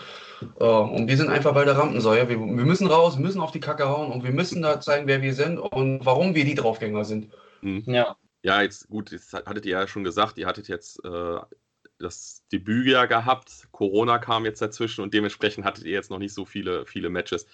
und 0.59 1.07
wir 1.07 1.17
sind 1.17 1.29
einfach 1.29 1.53
bei 1.53 1.65
der 1.65 1.77
Rampensäue. 1.77 2.27
Wir, 2.29 2.37
wir 2.39 2.45
müssen 2.65 2.87
raus, 2.87 3.17
müssen 3.17 3.41
auf 3.41 3.51
die 3.51 3.59
Kacke 3.59 3.87
hauen 3.87 4.11
und 4.11 4.23
wir 4.23 4.31
müssen 4.31 4.61
da 4.61 4.79
zeigen, 4.79 5.07
wer 5.07 5.21
wir 5.21 5.33
sind 5.33 5.59
und 5.59 6.05
warum 6.05 6.35
wir 6.35 6.45
die 6.45 6.55
Draufgänger 6.55 7.05
sind. 7.05 7.29
Ja. 7.61 8.15
Ja, 8.43 8.61
jetzt 8.63 8.87
gut, 8.89 9.11
jetzt 9.11 9.33
hattet 9.33 9.65
ihr 9.67 9.73
ja 9.73 9.87
schon 9.87 10.03
gesagt, 10.03 10.39
ihr 10.39 10.47
hattet 10.47 10.67
jetzt 10.67 11.03
äh, 11.05 11.37
das 11.99 12.43
Debüt 12.51 12.87
ja 12.87 13.05
gehabt, 13.05 13.67
Corona 13.71 14.17
kam 14.17 14.45
jetzt 14.45 14.61
dazwischen 14.61 15.01
und 15.01 15.13
dementsprechend 15.13 15.63
hattet 15.63 15.83
ihr 15.83 15.91
jetzt 15.91 16.09
noch 16.09 16.17
nicht 16.17 16.33
so 16.33 16.45
viele, 16.45 16.85
viele 16.87 17.09
Matches. 17.09 17.45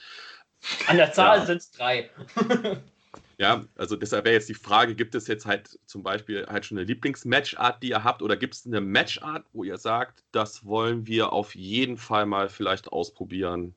An 0.88 0.96
der 0.98 1.12
Zahl 1.12 1.40
Ja. 1.40 1.46
sind 1.46 1.58
es 1.58 1.72
drei. 1.72 2.10
Ja, 3.40 3.66
also 3.76 3.96
deshalb 3.96 4.26
wäre 4.26 4.34
jetzt 4.34 4.50
die 4.50 4.56
Frage, 4.56 4.96
gibt 4.96 5.14
es 5.14 5.28
jetzt 5.28 5.46
halt 5.46 5.80
zum 5.86 6.02
Beispiel 6.02 6.48
halt 6.48 6.66
schon 6.66 6.78
eine 6.78 6.88
Lieblingsmatchart, 6.88 7.84
die 7.84 7.90
ihr 7.90 8.04
habt, 8.04 8.24
oder 8.24 8.36
gibt 8.36 8.56
es 8.56 8.66
eine 8.66 8.82
Matchart, 8.82 9.46
wo 9.54 9.64
ihr 9.64 9.78
sagt, 9.78 10.24
das 10.32 10.66
wollen 10.66 11.06
wir 11.06 11.34
auf 11.34 11.54
jeden 11.54 11.98
Fall 11.98 12.26
mal 12.26 12.50
vielleicht 12.50 12.88
ausprobieren? 12.92 13.76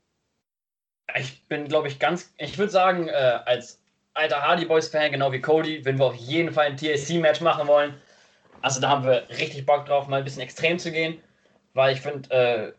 Ich 1.14 1.46
bin, 1.46 1.66
glaube 1.68 1.88
ich, 1.88 1.98
ganz. 1.98 2.32
Ich 2.38 2.56
würde 2.56 2.72
sagen, 2.72 3.08
äh, 3.08 3.40
als 3.44 3.82
alter 4.14 4.40
Hardy 4.42 4.64
Boys-Fan, 4.64 5.12
genau 5.12 5.30
wie 5.32 5.40
Cody, 5.40 5.84
würden 5.84 5.98
wir 5.98 6.06
auf 6.06 6.14
jeden 6.14 6.52
Fall 6.52 6.66
ein 6.66 6.78
TSC-Match 6.78 7.42
machen 7.42 7.68
wollen. 7.68 7.94
Also 8.62 8.80
da 8.80 8.88
haben 8.88 9.04
wir 9.04 9.28
richtig 9.28 9.66
Bock 9.66 9.86
drauf, 9.86 10.08
mal 10.08 10.18
ein 10.18 10.24
bisschen 10.24 10.42
extrem 10.42 10.78
zu 10.78 10.90
gehen, 10.90 11.20
weil 11.74 11.92
ich 11.94 12.00
finde, 12.00 12.30
äh, 12.30 12.72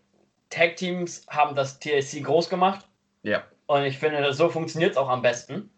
Tag-Teams 0.50 1.26
haben 1.30 1.56
das 1.56 1.80
TSC 1.80 2.22
groß 2.22 2.50
gemacht 2.50 2.88
Ja. 3.24 3.44
und 3.68 3.84
ich 3.84 3.98
finde, 3.98 4.34
so 4.34 4.50
funktioniert 4.50 4.92
es 4.92 4.98
auch 4.98 5.10
am 5.10 5.22
besten. 5.22 5.70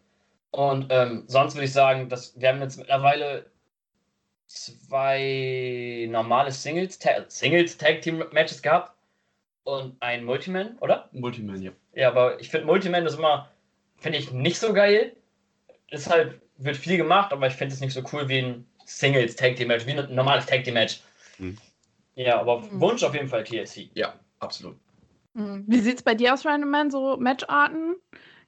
Und 0.54 0.86
ähm, 0.91 1.24
sonst 1.26 1.56
würde 1.56 1.66
ich 1.66 1.74
sagen, 1.74 2.10
dass 2.10 2.39
wir 2.39 2.49
haben 2.49 2.62
jetzt 2.62 2.78
mittlerweile 2.78 3.47
zwei 4.45 6.08
normale 6.12 6.51
Singles, 6.51 6.99
Ta 6.99 7.26
Singles 7.28 7.76
Tag 7.76 8.01
Team 8.01 8.24
Matches 8.32 8.62
gehabt 8.62 8.95
und 9.64 9.95
ein 9.99 10.24
Multiman, 10.24 10.78
oder? 10.80 11.10
Multiman, 11.12 11.60
ja. 11.60 11.72
Ja, 11.95 12.10
aber 12.10 12.39
ich 12.39 12.49
finde 12.49 12.68
Multiman 12.68 13.04
ist 13.08 13.18
immer, 13.18 13.49
finde 13.97 14.20
ich 14.20 14.32
nicht 14.32 14.60
so 14.60 14.74
geil. 14.74 15.16
Ist 15.89 16.08
halt, 16.12 16.39
wird 16.58 16.78
viel 16.78 16.97
gemacht, 16.97 17.34
aber 17.34 17.47
ich 17.47 17.54
finde 17.54 17.74
es 17.74 17.82
nicht 17.82 17.93
so 17.93 18.04
cool 18.12 18.30
wie 18.30 18.39
ein 18.39 18.68
Singles 18.86 19.36
Tag 19.36 19.56
Team 19.56 19.70
Match, 19.70 19.88
wie 19.88 19.93
ein 19.93 20.14
normales 20.14 20.45
Tag 20.45 20.64
Team 20.66 20.76
Match. 20.76 21.01
Hm. 21.38 21.58
Ja, 22.14 22.39
aber 22.39 22.60
Mhm. 22.60 22.80
Wunsch 22.80 23.01
auf 23.01 23.16
jeden 23.16 23.28
Fall 23.28 23.43
TSC. 23.43 23.89
Ja, 23.95 24.14
absolut. 24.39 24.78
Hm. 25.34 25.64
Wie 25.66 25.80
sieht 25.80 25.97
es 25.97 26.04
bei 26.04 26.14
dir 26.14 26.32
aus, 26.36 26.45
Random 26.45 26.70
Man, 26.70 26.91
so 26.91 27.18
Matcharten? 27.18 27.95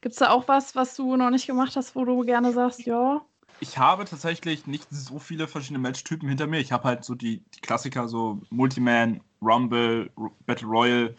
Gibt 0.01 0.13
es 0.13 0.19
da 0.19 0.29
auch 0.29 0.47
was, 0.47 0.75
was 0.75 0.95
du 0.95 1.15
noch 1.15 1.29
nicht 1.29 1.47
gemacht 1.47 1.75
hast, 1.75 1.95
wo 1.95 2.05
du 2.05 2.21
gerne 2.21 2.51
sagst, 2.53 2.85
ja? 2.85 3.25
Ich 3.59 3.77
habe 3.77 4.05
tatsächlich 4.05 4.67
nicht 4.67 4.87
so 4.91 5.17
viele 5.17 5.47
verschiedene 5.47 5.79
Matchtypen 5.79 6.27
hinter 6.27 6.47
mir. 6.47 6.59
Ich 6.59 6.71
habe 6.71 6.83
halt 6.83 7.05
so 7.05 7.15
die, 7.15 7.43
die 7.55 7.61
Klassiker, 7.61 8.07
so 8.07 8.41
Multiman, 8.49 9.21
Rumble, 9.41 10.11
R 10.17 10.31
Battle 10.45 10.67
Royale, 10.67 11.15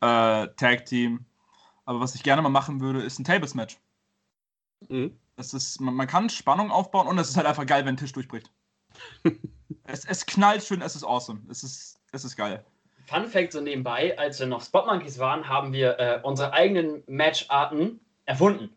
äh, 0.00 0.48
Tag 0.56 0.86
Team. 0.86 1.24
Aber 1.84 2.00
was 2.00 2.14
ich 2.14 2.22
gerne 2.22 2.42
mal 2.42 2.48
machen 2.48 2.80
würde, 2.80 3.02
ist 3.02 3.18
ein 3.18 3.24
Tables-Match. 3.24 3.78
Mhm. 4.88 5.18
Das 5.36 5.52
ist, 5.52 5.80
man, 5.80 5.94
man 5.94 6.06
kann 6.06 6.30
Spannung 6.30 6.70
aufbauen 6.70 7.06
und 7.06 7.18
es 7.18 7.28
ist 7.28 7.36
halt 7.36 7.46
einfach 7.46 7.66
geil, 7.66 7.84
wenn 7.84 7.94
ein 7.94 7.98
Tisch 7.98 8.12
durchbricht. 8.12 8.50
es, 9.84 10.04
es 10.06 10.24
knallt 10.24 10.64
schön, 10.64 10.80
es 10.80 10.96
ist 10.96 11.04
awesome. 11.04 11.42
Es 11.50 11.62
ist, 11.62 12.00
es 12.12 12.24
ist 12.24 12.36
geil. 12.36 12.64
Fun 13.06 13.26
Fact 13.26 13.52
so 13.52 13.60
nebenbei, 13.60 14.18
als 14.18 14.40
wir 14.40 14.46
noch 14.46 14.62
Spot 14.62 14.84
Monkeys 14.86 15.18
waren, 15.18 15.48
haben 15.48 15.72
wir 15.72 15.98
äh, 15.98 16.20
unsere 16.22 16.52
eigenen 16.52 17.04
Matcharten 17.06 18.00
erfunden. 18.26 18.76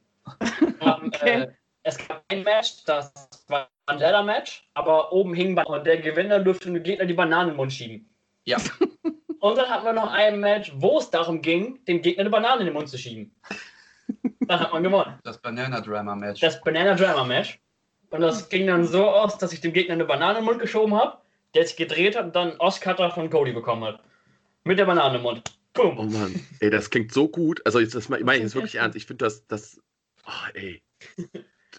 haben, 0.82 1.08
Okay. 1.14 1.41
äh, 1.41 1.47
es 1.84 1.97
gab 2.08 2.24
ein 2.30 2.43
Match, 2.43 2.84
das 2.86 3.12
war 3.47 3.70
ein 3.88 4.00
Ladder-Match, 4.00 4.68
aber 4.74 5.12
oben 5.12 5.34
hing 5.34 5.58
und 5.58 5.86
der 5.86 5.97
Gewinner 5.97 6.39
durfte 6.39 6.72
dem 6.72 6.82
Gegner 6.84 7.06
die 7.06 7.14
Bananen 7.14 7.50
in 7.50 7.54
den 7.54 7.58
Mund 7.58 7.74
schieben. 7.74 8.10
Ja. 8.45 8.58
Und 9.41 9.58
dann 9.58 9.70
hatten 9.70 9.86
wir 9.86 9.93
noch 9.93 10.12
ein 10.12 10.39
Match, 10.41 10.74
wo 10.76 10.97
es 10.97 11.10
darum 11.10 11.41
ging, 11.41 11.80
dem 11.86 12.02
Gegner 12.02 12.22
eine 12.22 12.30
Banane 12.30 12.60
in 12.60 12.66
den 12.66 12.74
Mund 12.74 12.89
zu 12.89 12.97
schieben. 12.97 13.34
Dann 14.41 14.60
hat 14.60 14.74
man 14.74 14.84
gewonnen. 14.84 15.18
Das 15.24 15.38
Banana 15.38 15.80
Drama 15.80 16.14
Match. 16.16 16.41
Das 16.41 16.60
Banana 16.62 16.93
Drama 16.95 17.24
Match. 17.24 17.58
Und 18.10 18.20
das 18.22 18.50
ging 18.50 18.68
dann 18.68 18.86
so 18.86 19.08
aus, 19.08 19.38
dass 19.38 19.54
ich 19.54 19.62
dem 19.62 19.72
Gegner 19.72 19.93
eine 19.93 20.06
Banane 20.06 20.39
in 20.39 20.43
den 20.43 20.45
Mund 20.45 20.60
geschoben 20.60 20.93
habe, 20.93 21.20
der 21.54 21.66
sich 21.66 21.78
gedreht 21.78 22.18
hat 22.18 22.26
und 22.26 22.36
dann 22.36 22.50
einen 22.50 22.60
Oscutter 22.60 23.12
von 23.12 23.30
Cody 23.30 23.54
bekommen 23.54 23.86
hat. 23.86 24.02
Mit 24.66 24.78
der 24.78 24.86
Banane 24.86 25.18
im 25.18 25.22
Mund. 25.22 25.59
Boom. 25.74 25.97
Oh 25.97 26.03
Mann, 26.03 26.45
ey, 26.59 26.70
das 26.70 26.89
klingt 26.89 27.13
so 27.13 27.28
gut. 27.28 27.65
Also, 27.65 27.80
jetzt, 27.80 27.95
das 27.95 28.09
meine 28.09 28.22
ich 28.22 28.26
klingt 28.26 28.41
jetzt 28.43 28.55
wirklich 28.55 28.76
ernst. 28.76 28.97
Ich 28.97 29.05
finde 29.05 29.26
das, 29.26 29.45
das, 29.47 29.80
oh, 30.26 30.49
ey. 30.53 30.82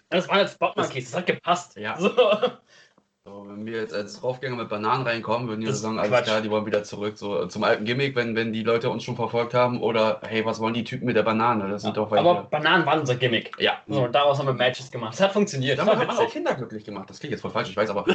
Das 0.09 0.27
waren 0.27 0.39
jetzt 0.39 0.53
Spot 0.53 0.73
Monkeys, 0.75 1.11
das 1.11 1.15
hat 1.15 1.25
gepasst. 1.25 1.75
Ja. 1.77 1.99
So. 1.99 2.11
So, 3.23 3.45
wenn 3.47 3.67
wir 3.67 3.77
jetzt 3.77 3.93
als 3.93 4.19
Draufgänger 4.19 4.55
mit 4.55 4.69
Bananen 4.69 5.05
reinkommen, 5.05 5.47
würden 5.47 5.61
die 5.61 5.67
Das 5.67 5.79
sagen, 5.79 5.99
alles 5.99 6.23
klar, 6.23 6.41
die 6.41 6.49
wollen 6.49 6.65
wieder 6.65 6.83
zurück 6.83 7.19
so 7.19 7.45
zum 7.45 7.63
alten 7.63 7.85
Gimmick, 7.85 8.15
wenn, 8.15 8.35
wenn 8.35 8.51
die 8.51 8.63
Leute 8.63 8.89
uns 8.89 9.03
schon 9.03 9.15
verfolgt 9.15 9.53
haben. 9.53 9.79
Oder 9.79 10.19
hey, 10.25 10.43
was 10.43 10.59
wollen 10.59 10.73
die 10.73 10.83
Typen 10.83 11.05
mit 11.05 11.15
der 11.15 11.21
Banane? 11.21 11.69
Das 11.69 11.83
sind 11.83 11.95
doch 11.97 12.11
Aber 12.11 12.37
welche. 12.37 12.47
Bananen 12.49 12.83
waren 12.87 13.01
unser 13.01 13.13
Gimmick. 13.13 13.51
Ja. 13.59 13.73
So, 13.87 14.05
und 14.05 14.15
daraus 14.15 14.39
haben 14.39 14.47
wir 14.47 14.55
Matches 14.55 14.89
gemacht. 14.89 15.13
Das 15.13 15.21
hat 15.21 15.33
funktioniert. 15.33 15.77
Das 15.77 15.85
Damit 15.85 15.99
hat 15.99 16.07
man 16.07 16.17
auch. 16.17 16.31
Kinder 16.31 16.55
glücklich 16.55 16.83
gemacht. 16.83 17.11
Das 17.11 17.19
klingt 17.19 17.33
jetzt 17.33 17.41
voll 17.41 17.51
falsch, 17.51 17.69
ich 17.69 17.77
weiß, 17.77 17.91
aber 17.91 18.07
äh, 18.07 18.13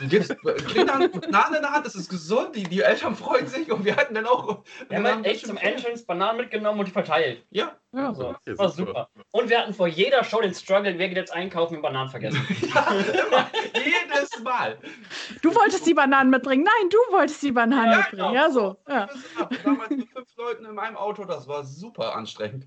du 0.00 0.08
gibst 0.08 0.34
Kindern 0.74 1.08
Bananen 1.12 1.54
in 1.54 1.62
der 1.62 1.70
Hand, 1.70 1.86
das 1.86 1.94
ist 1.94 2.08
gesund, 2.08 2.56
die, 2.56 2.64
die 2.64 2.80
Eltern 2.80 3.14
freuen 3.14 3.46
sich 3.46 3.70
und 3.70 3.84
wir 3.84 3.94
hatten 3.94 4.14
dann 4.14 4.26
auch. 4.26 4.64
Wir 4.88 4.98
haben 4.98 5.06
halt 5.06 5.26
echt 5.26 5.46
zum 5.46 5.58
Entrance 5.58 6.04
Bananen 6.04 6.38
mitgenommen 6.38 6.80
und 6.80 6.88
die 6.88 6.92
verteilt. 6.92 7.44
Ja, 7.50 7.70
Ja. 7.92 8.12
So, 8.14 8.34
das 8.44 8.58
war 8.58 8.68
super. 8.70 8.88
super. 8.88 9.08
Und 9.30 9.48
wir 9.48 9.58
hatten 9.60 9.74
vor 9.74 9.86
jeder 9.86 10.24
Show 10.24 10.40
den 10.40 10.54
Struggle, 10.54 10.98
wer 10.98 11.08
geht 11.08 11.18
jetzt 11.18 11.32
einkaufen 11.32 11.76
und 11.76 11.82
Bananen 11.82 12.10
vergessen. 12.10 12.44
ja 12.74 12.88
immer, 12.90 13.48
jedes 13.74 14.40
Mal. 14.42 14.49
Du 15.42 15.54
wolltest 15.54 15.86
die 15.86 15.94
Bananen 15.94 16.30
mitbringen. 16.30 16.64
Nein, 16.64 16.90
du 16.90 16.96
wolltest 17.14 17.42
die 17.42 17.52
Bananen 17.52 17.92
Ja, 17.92 17.98
mitbringen. 17.98 18.22
genau. 18.28 18.34
Ja, 18.34 18.50
so. 18.50 18.76
Ja. 18.88 19.08
Damals 19.64 19.90
mit 19.90 20.08
fünf 20.10 20.28
Leuten 20.36 20.64
in 20.64 20.74
meinem 20.74 20.96
Auto, 20.96 21.24
das 21.24 21.46
war 21.48 21.64
super 21.64 22.14
anstrengend. 22.14 22.66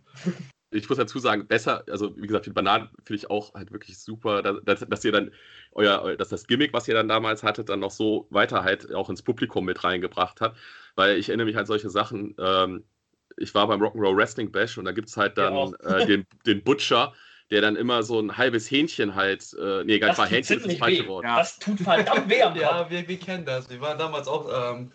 Ich 0.72 0.90
muss 0.90 0.98
dazu 0.98 1.20
sagen, 1.20 1.46
besser, 1.48 1.84
also 1.88 2.18
wie 2.18 2.26
gesagt, 2.26 2.48
die 2.48 2.50
Bananen 2.50 2.90
finde 3.04 3.18
ich 3.18 3.30
auch 3.30 3.54
halt 3.54 3.72
wirklich 3.72 4.00
super, 4.00 4.42
dass, 4.42 4.80
dass, 4.88 5.06
ihr 5.06 5.12
dann 5.12 5.32
euer, 5.74 6.02
eu- 6.04 6.16
dass 6.16 6.30
das 6.30 6.48
Gimmick, 6.48 6.74
was 6.74 6.88
ihr 6.88 6.96
dann 6.96 7.08
damals 7.08 7.44
hattet, 7.44 7.70
dann 7.70 7.80
noch 7.80 7.92
so 7.92 8.26
weiter 8.32 8.64
halt 8.64 8.92
auch 8.96 9.08
ins 9.10 9.22
Publikum 9.22 9.66
mit 9.66 9.84
reingebracht 9.84 10.42
hat. 10.42 10.56
Weil 10.96 11.18
ich 11.18 11.30
erinnere 11.30 11.46
mich 11.46 11.58
an 11.58 11.68
solche 11.68 11.92
Sachen, 11.92 12.36
ähm, 12.40 12.84
ich 13.38 13.54
war 13.54 13.68
beim 13.68 13.82
Rock'n'Roll 13.84 14.16
Wrestling 14.18 14.52
Bash 14.52 14.78
und 14.80 14.86
da 14.86 14.92
gibt 14.94 15.10
es 15.10 15.18
halt 15.18 15.38
dann 15.38 15.74
äh, 15.84 16.06
den, 16.08 16.26
den 16.48 16.64
Butcher, 16.64 17.14
der 17.54 17.62
dann 17.62 17.78
immer 17.78 18.04
so 18.04 18.20
ein 18.20 18.36
halbes 18.38 18.70
Hähnchen 18.70 19.16
halt, 19.16 19.56
äh, 19.58 19.84
nee, 19.86 20.00
gar 20.00 20.10
nicht 20.10 20.32
Hähnchen 20.32 20.58
ist 20.58 20.68
das 20.68 20.76
falsche 20.78 21.04
weh. 21.04 21.08
Wort. 21.08 21.24
Ja. 21.24 21.38
Das 21.38 21.58
tut 21.60 21.80
verdammt 21.80 22.30
weh 22.30 22.42
am 22.42 22.54
Kopf. 22.54 22.62
Ja, 22.62 22.90
wir, 22.90 23.08
wir 23.08 23.18
kennen 23.18 23.46
das. 23.46 23.70
Wir 23.70 23.80
waren 23.80 23.98
damals 23.98 24.28
auch. 24.28 24.50
Ähm, 24.72 24.92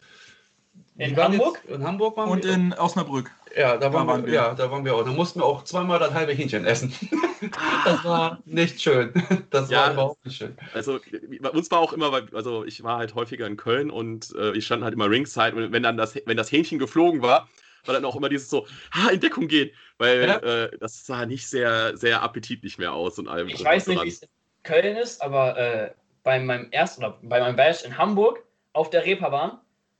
In 0.98 1.16
Hamburg? 1.16 1.61
Jetzt, 1.64 1.74
in 1.76 1.84
Hamburg 1.86 2.16
waren 2.16 2.28
Und 2.28 2.44
wir. 2.44 2.52
in 2.52 2.72
Osnabrück. 2.74 3.30
ja, 3.56 3.76
da 3.76 3.92
waren, 3.92 4.06
waren 4.06 4.22
wir, 4.26 4.32
wir. 4.32 4.34
Ja, 4.34 4.54
da 4.54 4.70
waren 4.70 4.84
wir 4.84 4.94
auch. 4.96 5.04
Da 5.04 5.11
mussten 5.12 5.40
wir 5.40 5.44
auch 5.46 5.64
zweimal 5.64 5.98
das 5.98 6.12
halbe 6.12 6.32
Hähnchen 6.32 6.64
essen. 6.66 6.92
das 7.84 8.04
war 8.04 8.40
nicht 8.44 8.80
schön. 8.82 9.12
Das 9.50 9.70
Ja. 9.70 9.82
war 9.86 9.92
überhaupt 9.92 10.24
nicht 10.26 10.36
schön. 10.36 10.56
Also 10.74 10.98
bei 11.40 11.50
uns 11.50 11.70
war 11.70 11.78
auch 11.78 11.92
immer, 11.92 12.12
also 12.32 12.64
ich 12.64 12.82
war 12.82 12.98
halt 12.98 13.14
häufiger 13.14 13.46
in 13.46 13.56
Köln 13.56 13.90
und 13.90 14.34
äh, 14.36 14.52
ich 14.56 14.66
stand 14.66 14.82
halt 14.82 14.94
immer 14.94 15.09
ringside 15.09 15.54
und 15.56 15.72
wenn 15.72 15.82
dann 15.84 15.96
das, 15.96 16.16
wenn 16.26 16.36
das 16.36 16.50
Hähnchen 16.50 16.78
geflogen 16.80 17.22
war, 17.22 17.48
war 17.84 17.94
dann 17.94 18.04
auch 18.04 18.16
immer 18.16 18.28
dieses 18.28 18.50
so, 18.50 18.66
ha, 18.92 19.09
in 19.11 19.20
Deckung 19.20 19.46
gehen, 19.48 19.70
weil 19.99 20.26
Ja. 20.28 20.36
äh, 20.38 20.78
das 20.78 21.05
sah 21.07 21.26
nicht 21.26 21.49
sehr, 21.49 21.96
sehr 21.96 22.22
appetitlich 22.22 22.78
mehr 22.78 22.92
aus 22.92 23.18
und 23.18 23.28
allem. 23.28 23.49
Ich 23.49 23.62
weiß 23.64 23.86
nicht, 23.88 24.03
wie 24.03 24.09
es 24.09 24.22
in 24.22 24.28
Köln 24.62 24.96
ist, 24.96 25.20
aber 25.22 25.57
äh, 25.59 25.90
bei 26.22 26.38
meinem 26.40 26.70
ersten 26.72 27.05
oder 27.05 27.18
bei 27.22 27.40
meinem 27.40 27.57
Bash 27.57 27.84
in 27.84 27.96
Hamburg 27.96 28.42
auf 28.72 28.90
der 28.90 29.05
Reeperbahn 29.05 29.59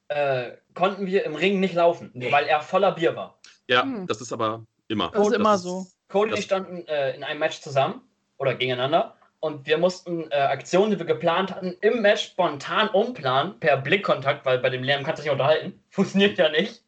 äh, 0.09 0.53
konnten 0.75 1.07
wir 1.07 1.25
im 1.25 1.35
Ring 1.35 1.61
nicht 1.61 1.75
laufen, 1.75 2.11
Nee. 2.15 2.31
weil 2.33 2.47
er 2.47 2.61
voller 2.61 2.93
Bier 2.93 3.15
war. 3.17 3.39
Ja, 3.67 3.83
Hm. 3.83 4.07
das 4.07 4.21
ist 4.21 4.33
aber 4.33 4.65
immer. 4.89 5.11
Das 5.11 5.21
ist 5.23 5.31
Das 5.33 5.39
immer 5.39 5.59
so. 5.59 5.87
Cody 6.09 6.33
und 6.33 6.39
ich 6.39 6.45
standen 6.47 6.87
äh, 6.89 7.15
in 7.15 7.23
einem 7.25 7.41
Match 7.41 7.61
zusammen 7.61 8.01
oder 8.39 8.55
gegeneinander 8.55 9.15
und 9.41 9.67
wir 9.67 9.77
mussten 9.79 10.31
äh, 10.31 10.37
Aktionen, 10.37 10.91
die 10.93 10.99
wir 10.99 11.05
geplant 11.07 11.55
hatten, 11.55 11.77
im 11.83 12.01
Match 12.01 12.25
spontan 12.25 12.89
umplanen 12.89 13.59
per 13.61 13.77
Blickkontakt, 13.77 14.47
weil 14.47 14.59
bei 14.59 14.71
dem 14.71 14.83
Lärm 14.83 15.05
kannst 15.05 15.19
du 15.21 15.23
dich 15.25 15.33
nicht 15.33 15.41
unterhalten. 15.41 15.79
Funktioniert 15.91 16.39
ja 16.39 16.49
nicht. 16.49 16.83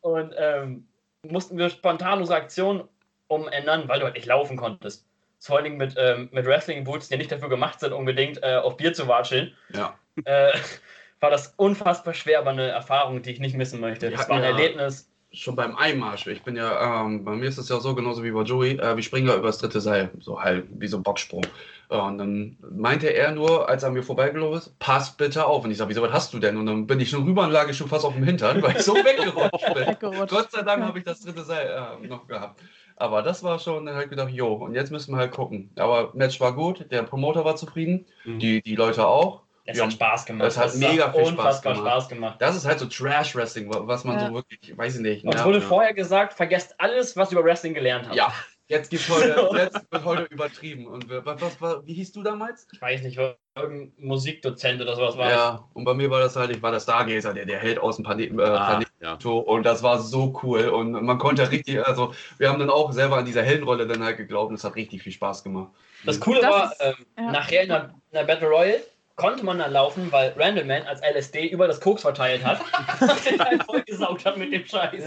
Und 0.00 0.34
ähm, 0.36 0.86
mussten 1.28 1.56
wir 1.58 1.70
spontan 1.70 2.20
unsere 2.20 2.38
Aktionen 2.38 2.82
umändern, 3.28 3.88
weil 3.88 4.00
du 4.00 4.04
halt 4.06 4.14
nicht 4.14 4.26
laufen 4.26 4.56
konntest. 4.56 5.06
Vor 5.38 5.56
allen 5.56 5.64
Dingen 5.64 5.76
mit, 5.76 5.94
ähm, 5.96 6.28
mit 6.32 6.46
Wrestling-Boots, 6.46 7.08
die 7.08 7.16
nicht 7.16 7.32
dafür 7.32 7.48
gemacht 7.48 7.80
sind, 7.80 7.92
unbedingt 7.92 8.42
äh, 8.42 8.56
auf 8.56 8.76
Bier 8.76 8.92
zu 8.92 9.08
watscheln, 9.08 9.52
Ja. 9.72 9.96
äh, 10.24 10.52
war 11.20 11.30
das 11.30 11.54
unfassbar 11.56 12.14
schwer, 12.14 12.40
aber 12.40 12.50
eine 12.50 12.68
Erfahrung, 12.68 13.22
die 13.22 13.30
ich 13.30 13.40
nicht 13.40 13.56
missen 13.56 13.80
möchte. 13.80 14.10
Wir 14.10 14.16
Das 14.16 14.28
war 14.28 14.36
ein 14.36 14.42
ja- 14.42 14.48
Erlebnis. 14.50 15.08
Schon 15.34 15.56
beim 15.56 15.76
Einmarsch. 15.76 16.26
Ich 16.26 16.42
bin 16.42 16.56
ja, 16.56 17.02
ähm, 17.04 17.24
bei 17.24 17.32
mir 17.34 17.48
ist 17.48 17.56
es 17.56 17.68
ja 17.70 17.80
so, 17.80 17.94
genauso 17.94 18.22
wie 18.22 18.30
bei 18.32 18.42
Joey, 18.42 18.72
äh, 18.78 18.96
wir 18.96 19.02
springen 19.02 19.28
ja 19.28 19.34
übers 19.36 19.58
dritte 19.58 19.80
Seil. 19.80 20.10
So 20.20 20.42
halt, 20.42 20.66
wie 20.78 20.86
so 20.86 20.98
ein 20.98 21.02
Boxsprung. 21.02 21.46
Äh, 21.88 21.96
und 21.96 22.18
dann 22.18 22.58
meinte 22.70 23.06
er 23.08 23.32
nur, 23.32 23.66
als 23.68 23.82
er 23.82 23.88
an 23.88 23.94
mir 23.94 24.02
vorbeigelaufen 24.02 24.58
ist, 24.58 24.78
pass 24.78 25.16
bitte 25.16 25.46
auf. 25.46 25.64
Und 25.64 25.70
ich 25.70 25.78
sage, 25.78 25.88
wieso, 25.88 26.02
was 26.02 26.12
hast 26.12 26.34
du 26.34 26.38
denn? 26.38 26.58
Und 26.58 26.66
dann 26.66 26.86
bin 26.86 27.00
ich 27.00 27.08
schon 27.08 27.24
rüber 27.24 27.44
und 27.44 27.50
lag 27.50 27.66
ich 27.70 27.76
schon 27.78 27.88
fast 27.88 28.04
auf 28.04 28.12
dem 28.14 28.24
Hintern, 28.24 28.60
weil 28.62 28.76
ich 28.76 28.82
so 28.82 28.94
weggerutscht 28.94 29.74
bin. 29.74 29.86
Weggerutscht. 29.86 30.34
Gott 30.34 30.50
sei 30.50 30.62
Dank 30.62 30.84
habe 30.84 30.98
ich 30.98 31.04
das 31.04 31.20
dritte 31.22 31.42
Seil 31.44 31.66
äh, 32.02 32.06
noch 32.06 32.26
gehabt. 32.26 32.60
Aber 32.96 33.22
das 33.22 33.42
war 33.42 33.58
schon, 33.58 33.86
dann 33.86 33.96
halt 33.96 34.10
gedacht, 34.10 34.30
jo, 34.30 34.52
und 34.52 34.74
jetzt 34.74 34.92
müssen 34.92 35.12
wir 35.14 35.18
halt 35.18 35.32
gucken. 35.32 35.70
Aber 35.76 36.10
Match 36.14 36.40
war 36.40 36.52
gut, 36.54 36.86
der 36.90 37.04
Promoter 37.04 37.44
war 37.44 37.56
zufrieden, 37.56 38.04
Mhm. 38.24 38.38
die, 38.38 38.62
die 38.62 38.76
Leute 38.76 39.06
auch. 39.06 39.40
Es 39.64 39.78
Ja, 39.78 39.84
hat 39.84 39.92
Spaß 39.92 40.26
gemacht. 40.26 40.48
es 40.48 40.58
hat 40.58 40.74
mega 40.74 41.12
viel 41.12 41.26
Spaß 41.26 41.62
gemacht. 41.62 41.78
Spaß 41.78 42.08
gemacht. 42.08 42.36
Das 42.40 42.56
ist 42.56 42.64
halt 42.64 42.80
so 42.80 42.86
Trash-Wrestling, 42.86 43.72
wa- 43.72 43.82
was 43.86 44.02
man 44.02 44.18
Ja. 44.18 44.26
so 44.26 44.34
wirklich, 44.34 44.76
weiß 44.76 44.96
ich 44.96 45.00
nicht. 45.02 45.24
Uns 45.24 45.36
ne? 45.36 45.44
wurde 45.44 45.58
ja. 45.58 45.64
vorher 45.64 45.94
gesagt, 45.94 46.32
vergesst 46.34 46.74
alles, 46.78 47.16
was 47.16 47.30
ihr 47.30 47.38
über 47.38 47.46
Wrestling 47.46 47.72
gelernt 47.72 48.06
habt. 48.06 48.16
Ja, 48.16 48.32
jetzt 48.66 48.90
gibt's 48.90 49.08
heute, 49.08 49.48
jetzt 49.56 49.86
wird 49.92 50.04
heute 50.04 50.24
übertrieben. 50.24 50.88
Und 50.88 51.08
was, 51.24 51.40
was, 51.40 51.60
was, 51.60 51.76
wie 51.86 51.94
hieß 51.94 52.10
du 52.10 52.24
damals? 52.24 52.66
Ich 52.72 52.80
weiß 52.82 53.02
nicht, 53.02 53.16
irgendein 53.54 53.92
Musikdozent 53.98 54.80
oder 54.82 54.96
sowas 54.96 55.16
war. 55.16 55.30
Ja, 55.30 55.68
und 55.74 55.84
bei 55.84 55.94
mir 55.94 56.10
war 56.10 56.18
das 56.20 56.34
halt, 56.34 56.50
ich 56.50 56.60
war 56.60 56.72
der 56.72 56.80
Stargazer, 56.80 57.32
der, 57.32 57.46
der 57.46 57.60
Held 57.60 57.78
aus 57.78 57.96
dem 57.96 58.04
Planeten. 58.04 58.40
Äh, 58.40 58.42
Ah, 58.42 58.80
ja. 59.00 59.16
und 59.28 59.62
das 59.64 59.84
war 59.84 60.00
so 60.00 60.40
cool. 60.42 60.70
Und 60.70 60.90
man 60.92 61.18
konnte 61.18 61.48
richtig, 61.52 61.86
also 61.86 62.14
wir 62.38 62.48
haben 62.48 62.58
dann 62.58 62.70
auch 62.70 62.90
selber 62.92 63.16
an 63.18 63.26
dieser 63.26 63.42
Heldenrolle 63.44 63.86
dann 63.86 64.02
halt 64.02 64.16
geglaubt 64.16 64.48
und 64.48 64.56
es 64.56 64.64
hat 64.64 64.74
richtig 64.74 65.02
viel 65.04 65.12
Spaß 65.12 65.44
gemacht. 65.44 65.70
Das 66.04 66.18
Coole 66.18 66.40
Das 66.40 66.50
war, 66.50 66.72
ist- 66.72 66.80
ähm, 66.80 66.94
ja. 67.16 67.30
nachher 67.30 67.62
in 67.62 67.68
der, 67.68 67.82
in 67.84 68.14
der 68.14 68.24
Battle 68.24 68.48
Royale 68.48 68.82
konnte 69.22 69.44
man 69.44 69.58
dann 69.58 69.72
laufen, 69.72 70.10
weil 70.10 70.34
Randleman 70.36 70.82
als 70.82 71.00
LSD 71.00 71.46
über 71.46 71.68
das 71.68 71.80
Koks 71.80 72.02
verteilt 72.02 72.44
hat 72.44 72.60
und 73.00 73.24
den 73.24 73.38
halt 73.38 73.62
vollgesaugt 73.62 74.24
hat 74.26 74.36
mit 74.36 74.52
dem 74.52 74.66
Scheiß. 74.66 75.04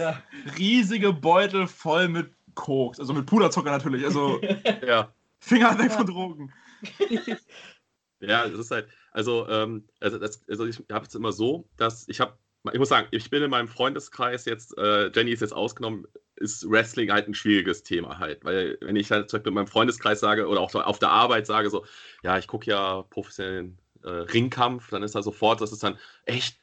Riesige 0.58 1.12
Beutel 1.12 1.66
voll 1.66 2.08
mit 2.08 2.32
Koks, 2.54 2.98
also 2.98 3.12
mit 3.12 3.26
Puderzucker 3.26 3.70
natürlich. 3.70 4.04
Also 4.04 4.40
ja. 4.86 5.12
Finger 5.38 5.78
weg 5.78 5.90
Ja. 5.90 5.96
von 5.98 6.06
Drogen. 6.06 6.52
Ja, 8.20 8.48
das 8.48 8.58
ist 8.58 8.70
halt, 8.70 8.88
also, 9.12 9.46
ähm, 9.50 9.86
also, 10.00 10.18
das, 10.18 10.40
also 10.48 10.64
ich 10.64 10.82
habe 10.90 11.04
es 11.06 11.14
immer 11.14 11.32
so, 11.32 11.68
dass 11.76 12.08
ich 12.08 12.18
habe, 12.18 12.38
ich 12.72 12.78
muss 12.78 12.88
sagen, 12.88 13.08
ich 13.10 13.28
bin 13.28 13.42
in 13.42 13.50
meinem 13.50 13.68
Freundeskreis 13.68 14.46
jetzt, 14.46 14.76
äh, 14.78 15.10
Jenny 15.14 15.32
ist 15.32 15.40
jetzt 15.40 15.52
ausgenommen, 15.52 16.06
ist 16.36 16.68
Wrestling 16.70 17.12
halt 17.12 17.28
ein 17.28 17.34
schwieriges 17.34 17.82
Thema 17.82 18.18
halt, 18.18 18.44
weil 18.46 18.78
wenn 18.80 18.96
ich 18.96 19.10
halt 19.10 19.28
zum 19.28 19.38
Beispiel 19.38 19.50
in 19.50 19.54
meinem 19.54 19.66
Freundeskreis 19.66 20.20
sage 20.20 20.46
oder 20.48 20.62
auch 20.62 20.74
auf 20.74 20.98
der 20.98 21.10
Arbeit 21.10 21.46
sage 21.46 21.68
so, 21.68 21.84
ja, 22.22 22.38
ich 22.38 22.46
gucke 22.46 22.70
ja 22.70 23.02
professionellen 23.02 23.78
äh, 24.04 24.08
Ringkampf, 24.08 24.90
dann 24.90 25.02
ist 25.02 25.14
da 25.14 25.22
sofort, 25.22 25.60
das 25.60 25.72
ist 25.72 25.82
dann 25.82 25.98
echt, 26.24 26.58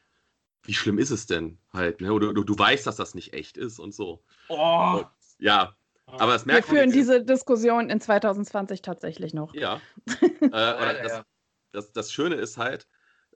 wie 0.64 0.74
schlimm 0.74 0.98
ist 0.98 1.12
es 1.12 1.26
denn 1.26 1.58
halt, 1.74 2.02
ne? 2.02 2.14
Oder 2.14 2.34
du, 2.34 2.44
du 2.44 2.58
weißt, 2.58 2.88
dass 2.88 2.96
das 2.96 3.16
nicht 3.16 3.34
echt 3.34 3.58
ist 3.58 3.80
und 3.80 3.94
so. 3.94 4.24
Oh, 4.48 4.98
Und, 4.98 5.08
ja, 5.40 5.76
aber 6.06 6.34
das 6.34 6.46
Wir 6.46 6.54
merkt 6.54 6.68
man 6.68 6.78
führen 6.78 6.92
diese 6.92 7.24
Diskussion 7.24 7.90
in 7.90 8.00
2020 8.00 8.82
tatsächlich 8.82 9.34
noch. 9.34 9.54
Ja. 9.54 9.82
äh, 10.42 10.50
das, 10.52 11.24
das, 11.72 11.92
das 11.92 12.12
Schöne 12.12 12.36
ist 12.36 12.58
halt, 12.58 12.88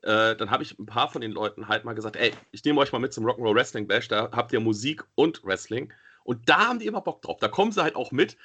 äh, 0.04 0.36
dann 0.36 0.52
habe 0.52 0.64
ich 0.64 0.78
ein 0.78 0.86
paar 0.86 1.10
von 1.10 1.22
den 1.22 1.32
Leuten 1.32 1.68
halt 1.68 1.86
mal 1.86 1.94
gesagt, 1.94 2.16
ey, 2.16 2.34
ich 2.52 2.64
nehme 2.64 2.80
euch 2.80 2.92
mal 2.92 3.00
mit 3.00 3.14
zum 3.14 3.26
Rock'n'Roll 3.26 3.56
Wrestling 3.56 3.88
Bash, 3.88 4.08
da 4.08 4.30
habt 4.32 4.54
ihr 4.54 4.60
Musik 4.60 5.04
und 5.16 5.44
Wrestling. 5.44 5.92
Und 6.24 6.50
da 6.50 6.68
haben 6.68 6.80
die 6.80 6.86
immer 6.86 7.02
Bock 7.02 7.22
drauf. 7.22 7.38
Da 7.40 7.48
kommen 7.48 7.72
sie 7.72 7.82
halt 7.82 7.96
auch 7.96 8.12
mit. 8.12 8.38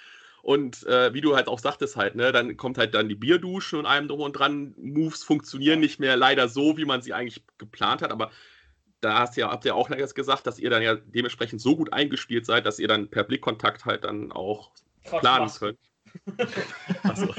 Und 0.43 0.85
äh, 0.87 1.15
wie 1.15 1.21
du 1.21 1.37
halt 1.37 1.47
auch 1.47 1.61
sagtest 1.61 1.97
halt, 1.97 2.17
ne, 2.17 2.33
dann 2.33 2.57
kommt 2.57 2.77
halt 2.77 2.95
dann 2.95 3.09
die 3.09 3.15
Bierdusche 3.15 3.79
und 3.79 3.87
allem 3.87 4.09
drum 4.09 4.21
und 4.21 4.33
dran. 4.33 4.75
Moves 4.77 5.23
funktionieren 5.23 5.79
nicht 5.81 6.01
mehr 6.01 6.17
leider 6.17 6.49
so, 6.49 6.77
wie 6.77 6.85
man 6.85 7.01
sie 7.01 7.15
eigentlich 7.15 7.45
geplant 7.59 8.03
hat, 8.03 8.11
aber 8.11 8.31
da 9.01 9.21
hast 9.21 9.37
ja, 9.37 9.51
habt 9.51 9.65
ihr 9.65 9.75
auch 9.77 9.89
gesagt, 9.89 10.47
dass 10.47 10.59
ihr 10.59 10.69
dann 10.71 10.83
ja 10.83 10.97
dementsprechend 10.97 11.61
so 11.61 11.77
gut 11.77 11.93
eingespielt 11.93 12.45
seid, 12.45 12.67
dass 12.67 12.79
ihr 12.81 12.89
dann 12.89 13.09
per 13.09 13.23
Blickkontakt 13.25 13.85
halt 13.85 14.03
dann 14.05 14.33
auch 14.33 14.73
Trotz 15.05 15.21
planen 15.21 15.45
Maske. 15.45 15.77
könnt. 16.37 16.49
Achso. 17.05 17.35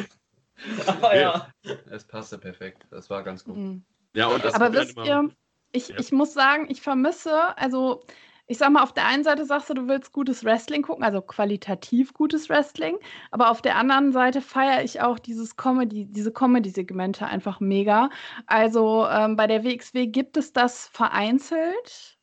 Aber 0.87 1.17
ja. 1.19 1.49
Es 1.89 2.05
passte 2.05 2.37
perfekt. 2.37 2.83
Das 2.89 3.09
war 3.09 3.23
ganz 3.23 3.43
gut. 3.43 3.57
Mhm. 3.57 3.83
Ja, 4.15 4.27
und 4.27 4.43
das 4.45 4.53
Aber 4.53 4.71
wisst 4.73 4.95
immer- 4.97 5.05
ihr, 5.05 5.29
ich, 5.73 5.89
Ja. 5.89 5.97
ich 5.99 6.11
muss 6.11 6.33
sagen, 6.33 6.67
ich 6.69 6.81
vermisse, 6.81 7.57
also 7.57 8.05
ich 8.47 8.57
sag 8.57 8.71
mal, 8.71 8.83
auf 8.83 8.93
der 8.93 9.05
einen 9.07 9.23
Seite 9.23 9.45
sagst 9.45 9.69
du, 9.69 9.73
du 9.73 9.87
willst 9.87 10.11
gutes 10.11 10.43
Wrestling 10.43 10.81
gucken, 10.81 11.03
also 11.03 11.21
qualitativ 11.21 12.13
gutes 12.13 12.49
Wrestling, 12.49 12.97
aber 13.31 13.49
auf 13.49 13.61
der 13.61 13.77
anderen 13.77 14.11
Seite 14.11 14.41
feiere 14.41 14.83
ich 14.83 15.01
auch 15.01 15.19
dieses 15.19 15.55
Comedy, 15.55 16.05
diese 16.05 16.31
Comedy-Segmente 16.31 17.25
einfach 17.25 17.59
mega. 17.59 18.09
Also 18.47 19.07
ähm, 19.07 19.35
bei 19.35 19.47
der 19.47 19.63
WXW 19.63 20.07
gibt 20.07 20.37
es 20.37 20.51
das 20.53 20.87
vereinzelt. 20.87 22.17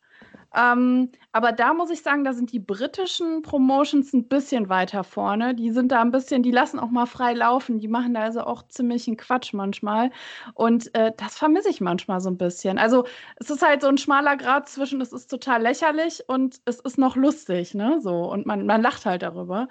Ähm, 0.53 1.09
aber 1.31 1.53
da 1.53 1.73
muss 1.73 1.89
ich 1.91 2.01
sagen, 2.01 2.25
da 2.25 2.33
sind 2.33 2.51
die 2.51 2.59
britischen 2.59 3.41
Promotions 3.41 4.11
ein 4.13 4.27
bisschen 4.27 4.67
weiter 4.67 5.03
vorne. 5.03 5.55
Die 5.55 5.71
sind 5.71 5.91
da 5.91 6.01
ein 6.01 6.11
bisschen, 6.11 6.43
die 6.43 6.51
lassen 6.51 6.77
auch 6.77 6.89
mal 6.89 7.05
frei 7.05 7.33
laufen. 7.33 7.79
Die 7.79 7.87
machen 7.87 8.13
da 8.13 8.21
also 8.21 8.41
auch 8.41 8.67
ziemlichen 8.67 9.15
Quatsch 9.15 9.53
manchmal. 9.53 10.11
Und 10.53 10.93
äh, 10.93 11.13
das 11.15 11.37
vermisse 11.37 11.69
ich 11.69 11.79
manchmal 11.79 12.19
so 12.19 12.29
ein 12.29 12.37
bisschen. 12.37 12.77
Also 12.77 13.05
es 13.37 13.49
ist 13.49 13.65
halt 13.65 13.81
so 13.81 13.87
ein 13.87 13.97
schmaler 13.97 14.35
Grad 14.35 14.67
zwischen, 14.67 14.99
es 14.99 15.13
ist 15.13 15.27
total 15.27 15.61
lächerlich 15.61 16.23
und 16.27 16.59
es 16.65 16.79
ist 16.81 16.97
noch 16.97 17.15
lustig, 17.15 17.73
ne? 17.73 17.99
So. 18.01 18.29
Und 18.31 18.45
man, 18.45 18.65
man 18.65 18.81
lacht 18.81 19.05
halt 19.05 19.21
darüber. 19.21 19.67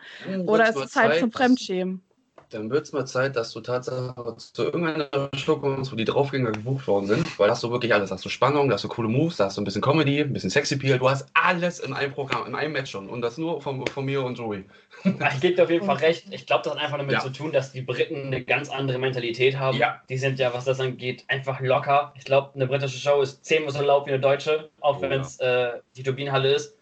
Oder 0.47 0.69
es 0.69 0.77
ist 0.81 0.97
halt 0.97 1.17
zum 1.17 1.31
Fremdschämen. 1.33 2.03
Dann 2.51 2.69
wird 2.69 2.85
es 2.85 2.93
mal 2.93 3.07
Zeit, 3.07 3.37
dass 3.37 3.53
du 3.53 3.61
tatsächlich 3.61 4.13
zu 4.53 4.65
irgendeiner 4.65 5.09
Show 5.37 5.57
kommst, 5.57 5.93
wo 5.93 5.97
die 5.97 6.05
Draufgänger 6.05 6.51
gebucht 6.51 6.89
worden 6.89 7.07
sind, 7.07 7.39
weil 7.39 7.49
hast 7.49 7.63
du 7.63 7.71
wirklich 7.71 7.95
alles. 7.95 8.11
Hast 8.11 8.25
du 8.25 8.29
Spannung, 8.29 8.73
hast 8.73 8.83
du 8.83 8.89
coole 8.89 9.09
Moves, 9.09 9.39
hast 9.39 9.57
du 9.57 9.61
ein 9.61 9.65
bisschen 9.65 9.83
Comedy, 9.83 10.21
ein 10.21 10.33
bisschen 10.33 10.51
Sexy-Peel. 10.51 10.99
Du 10.99 11.09
hast 11.09 11.29
alles 11.35 11.79
in 11.79 11.93
einem 11.93 12.13
Programm, 12.13 12.47
in 12.49 12.57
einem 12.57 12.73
Match 12.73 12.91
schon. 12.91 13.09
Und 13.09 13.23
das 13.23 13.39
nur 13.39 13.61
von, 13.63 13.87
von 13.87 14.05
mir 14.05 14.23
und 14.25 14.37
Joey. 14.37 14.65
Ich 15.05 15.41
gebe 15.41 15.55
dir 15.55 15.63
auf 15.63 15.71
jeden 15.71 15.87
Fall 15.87 15.97
recht. 15.99 16.25
Ich 16.31 16.45
glaube, 16.47 16.65
das 16.65 16.75
hat 16.75 16.81
einfach 16.83 16.99
damit 16.99 17.13
Ja. 17.13 17.21
zu 17.21 17.31
tun, 17.31 17.53
dass 17.53 17.71
die 17.71 17.83
Briten 17.83 18.27
eine 18.27 18.43
ganz 18.45 18.69
andere 18.69 18.99
Mentalität 18.99 19.57
haben. 19.57 19.79
Ja. 19.79 20.01
Die 20.09 20.19
sind 20.19 20.41
ja, 20.41 20.53
was 20.53 20.65
das 20.65 20.81
angeht, 20.81 21.25
einfach 21.29 21.61
locker. 21.61 22.13
Ich 22.17 22.25
glaube, 22.25 22.51
eine 22.57 22.67
britische 22.67 22.99
Show 22.99 23.23
ist 23.23 23.45
zehnmal 23.45 23.73
so 23.73 23.81
laut 23.83 24.07
wie 24.07 24.11
eine 24.11 24.21
deutsche, 24.21 24.71
auch 24.81 24.99
Oh, 24.99 25.03
wenn 25.03 25.21
es 25.21 25.39
äh, 25.39 25.71
die 25.97 26.03
Turbinenhalle 26.03 26.53
ist. 26.53 26.77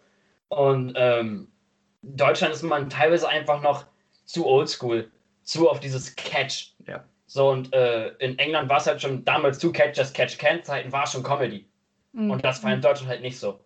Und 0.47 0.93
ähm, 0.95 1.47
Deutschland 2.01 2.55
ist 2.55 2.63
man 2.63 2.89
teilweise 2.89 3.29
einfach 3.29 3.61
noch 3.61 3.85
zu 4.25 4.47
oldschool, 4.47 5.11
zu 5.49 5.69
auf 5.69 5.79
dieses 5.79 6.15
Catch. 6.15 6.73
Ja. 6.87 7.03
So, 7.25 7.49
und 7.49 7.73
äh, 7.73 8.09
in 8.19 8.37
England 8.39 8.69
war 8.69 8.77
es 8.77 8.87
halt 8.87 9.01
schon 9.01 9.23
damals 9.25 9.59
zu 9.59 9.71
Catch 9.71 9.99
as 9.99 10.13
Catch 10.13 10.37
Can 10.37 10.63
Zeiten, 10.63 10.91
war 10.91 11.05
schon 11.07 11.23
Comedy. 11.23 11.65
Mhm. 12.13 12.31
Und 12.31 12.43
das 12.45 12.63
war 12.63 12.73
in 12.73 12.81
Deutschland 12.81 13.09
halt 13.09 13.21
nicht 13.21 13.37
so. 13.39 13.59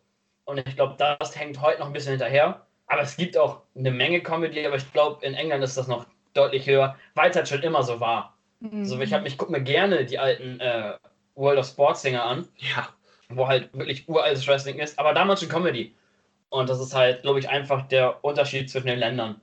Und 0.45 0.57
ich 0.67 0.75
glaube, 0.75 0.95
das 0.97 1.38
hängt 1.38 1.61
heute 1.61 1.79
noch 1.79 1.88
ein 1.88 1.93
bisschen 1.93 2.11
hinterher. 2.11 2.65
Aber 2.88 3.01
es 3.01 3.15
gibt 3.15 3.38
auch 3.38 3.61
eine 3.75 3.91
Menge 3.91 4.21
Comedy, 4.21 4.65
aber 4.65 4.75
ich 4.75 4.91
glaube, 4.91 5.25
in 5.25 5.34
England 5.34 5.63
ist 5.63 5.77
das 5.77 5.88
noch 5.88 6.05
deutlich 6.34 6.67
höher, 6.67 6.97
weil 7.15 7.29
es 7.29 7.36
halt 7.36 7.47
schon 7.47 7.61
immer 7.63 7.84
so 7.84 7.99
war. 7.99 8.38
Mhm. 8.59 8.84
So, 8.86 8.99
ich 8.99 9.13
habe 9.13 9.23
mich 9.23 9.38
guck 9.38 9.49
mir 9.49 9.61
gerne 9.61 10.05
die 10.05 10.19
alten 10.19 10.59
äh, 10.59 10.93
World 11.36 11.59
of 11.59 11.65
Sports 11.67 12.01
Dinger 12.01 12.23
an, 12.23 12.47
Ja. 12.57 12.89
wo 13.29 13.47
halt 13.47 13.69
wirklich 13.73 14.07
uraltes 14.09 14.45
Wrestling 14.47 14.79
ist, 14.79 14.99
aber 14.99 15.13
damals 15.13 15.39
schon 15.39 15.49
Comedy. 15.49 15.95
Und 16.49 16.69
das 16.69 16.79
ist 16.79 16.93
halt, 16.93 17.21
glaube 17.23 17.39
ich, 17.39 17.49
einfach 17.49 17.88
der 17.88 18.23
Unterschied 18.23 18.69
zwischen 18.69 18.88
den 18.88 18.99
Ländern 18.99 19.39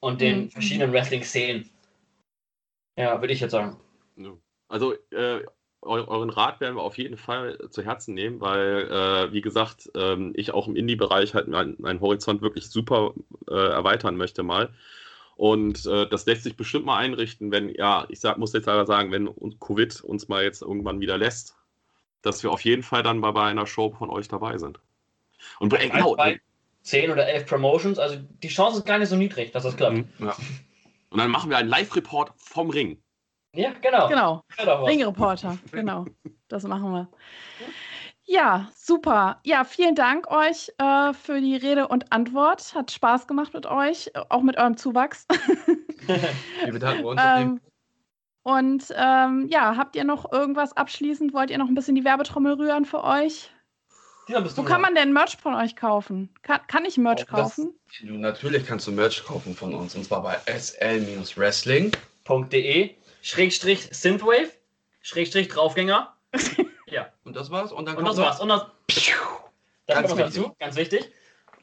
und 0.00 0.20
den 0.20 0.44
Mhm. 0.44 0.50
verschiedenen 0.50 0.92
Wrestling-Szenen. 0.92 1.68
Ja, 2.96 3.20
würde 3.20 3.32
ich 3.32 3.40
jetzt 3.40 3.52
sagen. 3.52 3.76
Also 4.68 4.94
äh, 5.10 5.40
eu 5.82 6.06
euren 6.06 6.30
Rat 6.30 6.60
werden 6.60 6.76
wir 6.76 6.82
auf 6.82 6.96
jeden 6.96 7.16
Fall 7.16 7.58
zu 7.70 7.82
Herzen 7.82 8.14
nehmen, 8.14 8.40
weil, 8.40 8.88
äh, 8.90 9.32
wie 9.32 9.40
gesagt, 9.40 9.90
ähm, 9.94 10.32
ich 10.34 10.54
auch 10.54 10.66
im 10.66 10.76
Indie-Bereich 10.76 11.34
halt 11.34 11.48
meinen 11.48 11.76
meinen 11.78 12.00
Horizont 12.00 12.40
wirklich 12.42 12.70
super 12.70 13.12
äh, 13.48 13.54
erweitern 13.54 14.16
möchte 14.16 14.42
mal. 14.42 14.72
Und 15.36 15.84
äh, 15.86 16.08
das 16.08 16.26
lässt 16.26 16.44
sich 16.44 16.56
bestimmt 16.56 16.86
mal 16.86 16.98
einrichten, 16.98 17.50
wenn, 17.50 17.68
ja, 17.68 18.06
ich 18.08 18.20
sag, 18.20 18.38
muss 18.38 18.52
jetzt 18.52 18.68
aber 18.68 18.86
sagen, 18.86 19.10
wenn 19.10 19.28
Covid 19.58 20.00
uns 20.02 20.28
mal 20.28 20.44
jetzt 20.44 20.62
irgendwann 20.62 21.00
wieder 21.00 21.18
lässt, 21.18 21.56
dass 22.22 22.42
wir 22.42 22.52
auf 22.52 22.60
jeden 22.60 22.82
Fall 22.82 23.02
dann 23.02 23.20
bei, 23.20 23.32
bei 23.32 23.44
einer 23.44 23.66
Show 23.66 23.90
von 23.90 24.10
euch 24.10 24.28
dabei 24.28 24.58
sind. 24.58 24.78
Und 25.58 25.74
äh, 25.74 25.88
genau, 25.88 26.14
bei 26.14 26.40
10 26.82 27.10
oder 27.10 27.26
11 27.26 27.46
Promotions, 27.46 27.98
also 27.98 28.16
die 28.42 28.48
Chance 28.48 28.78
ist 28.78 28.86
gar 28.86 28.98
nicht 28.98 29.08
so 29.08 29.16
niedrig, 29.16 29.50
dass 29.52 29.64
das 29.64 29.76
klappt. 29.76 29.96
Mhm. 29.96 30.08
Ja. 30.20 30.36
Und 31.14 31.20
dann 31.20 31.30
machen 31.30 31.48
wir 31.48 31.58
einen 31.58 31.68
Live-Report 31.68 32.32
vom 32.36 32.70
Ring. 32.70 33.00
Ja, 33.54 33.70
genau. 33.80 34.08
Genau. 34.08 34.42
Ja. 34.58 34.82
Ringreporter, 34.82 35.58
genau. 35.70 36.06
Das 36.48 36.64
machen 36.64 36.90
wir. 36.90 37.08
Ja, 38.24 38.68
super. 38.74 39.38
Ja, 39.44 39.62
vielen 39.62 39.94
Dank 39.94 40.28
euch 40.28 40.72
äh, 40.78 41.12
für 41.12 41.40
die 41.40 41.54
Rede 41.54 41.86
und 41.86 42.12
Antwort. 42.12 42.74
Hat 42.74 42.90
Spaß 42.90 43.28
gemacht 43.28 43.54
mit 43.54 43.64
euch, 43.64 44.10
auch 44.28 44.42
mit 44.42 44.56
eurem 44.56 44.76
Zuwachs. 44.76 45.28
Wir 46.64 46.72
bedanken 46.72 47.04
uns. 47.04 47.22
ähm, 47.24 47.60
und 48.42 48.92
ähm, 48.96 49.46
ja, 49.48 49.76
habt 49.76 49.94
ihr 49.94 50.02
noch 50.02 50.32
irgendwas 50.32 50.76
abschließend? 50.76 51.32
Wollt 51.32 51.50
ihr 51.50 51.58
noch 51.58 51.68
ein 51.68 51.76
bisschen 51.76 51.94
die 51.94 52.04
Werbetrommel 52.04 52.54
rühren 52.54 52.86
für 52.86 53.04
euch? 53.04 53.53
Wo 54.26 54.40
du 54.40 54.62
kann 54.64 54.80
man 54.80 54.94
denn 54.94 55.12
Merch 55.12 55.36
von 55.36 55.54
euch 55.54 55.76
kaufen? 55.76 56.30
Kann, 56.42 56.60
kann 56.66 56.84
ich 56.84 56.96
Merch 56.96 57.20
das- 57.20 57.28
kaufen? 57.28 57.74
Du, 58.00 58.14
natürlich 58.14 58.66
kannst 58.66 58.86
du 58.86 58.92
Merch 58.92 59.24
kaufen 59.24 59.54
von 59.54 59.74
uns. 59.74 59.94
Und 59.94 60.04
zwar 60.04 60.22
bei 60.22 60.38
SL-Wrestling. 60.46 61.92
.de 62.26 62.94
Schrägstrich 63.20 63.88
Synthwave 63.92 64.50
Schrägstrich 65.02 65.48
Draufgänger. 65.48 66.16
ja, 66.86 67.12
Und 67.24 67.36
das 67.36 67.50
war's. 67.50 67.70
Und 67.70 67.86
dann 67.86 67.96
und 67.96 68.04
kommt 68.04 68.18
das 68.18 68.24
war's. 68.24 68.40
Und 68.40 68.48
das, 68.48 68.66
das 68.88 69.12
Ganz 69.86 70.08
kommt 70.08 70.20
noch 70.20 70.26
dazu, 70.26 70.56
ganz 70.58 70.76
wichtig. 70.76 71.10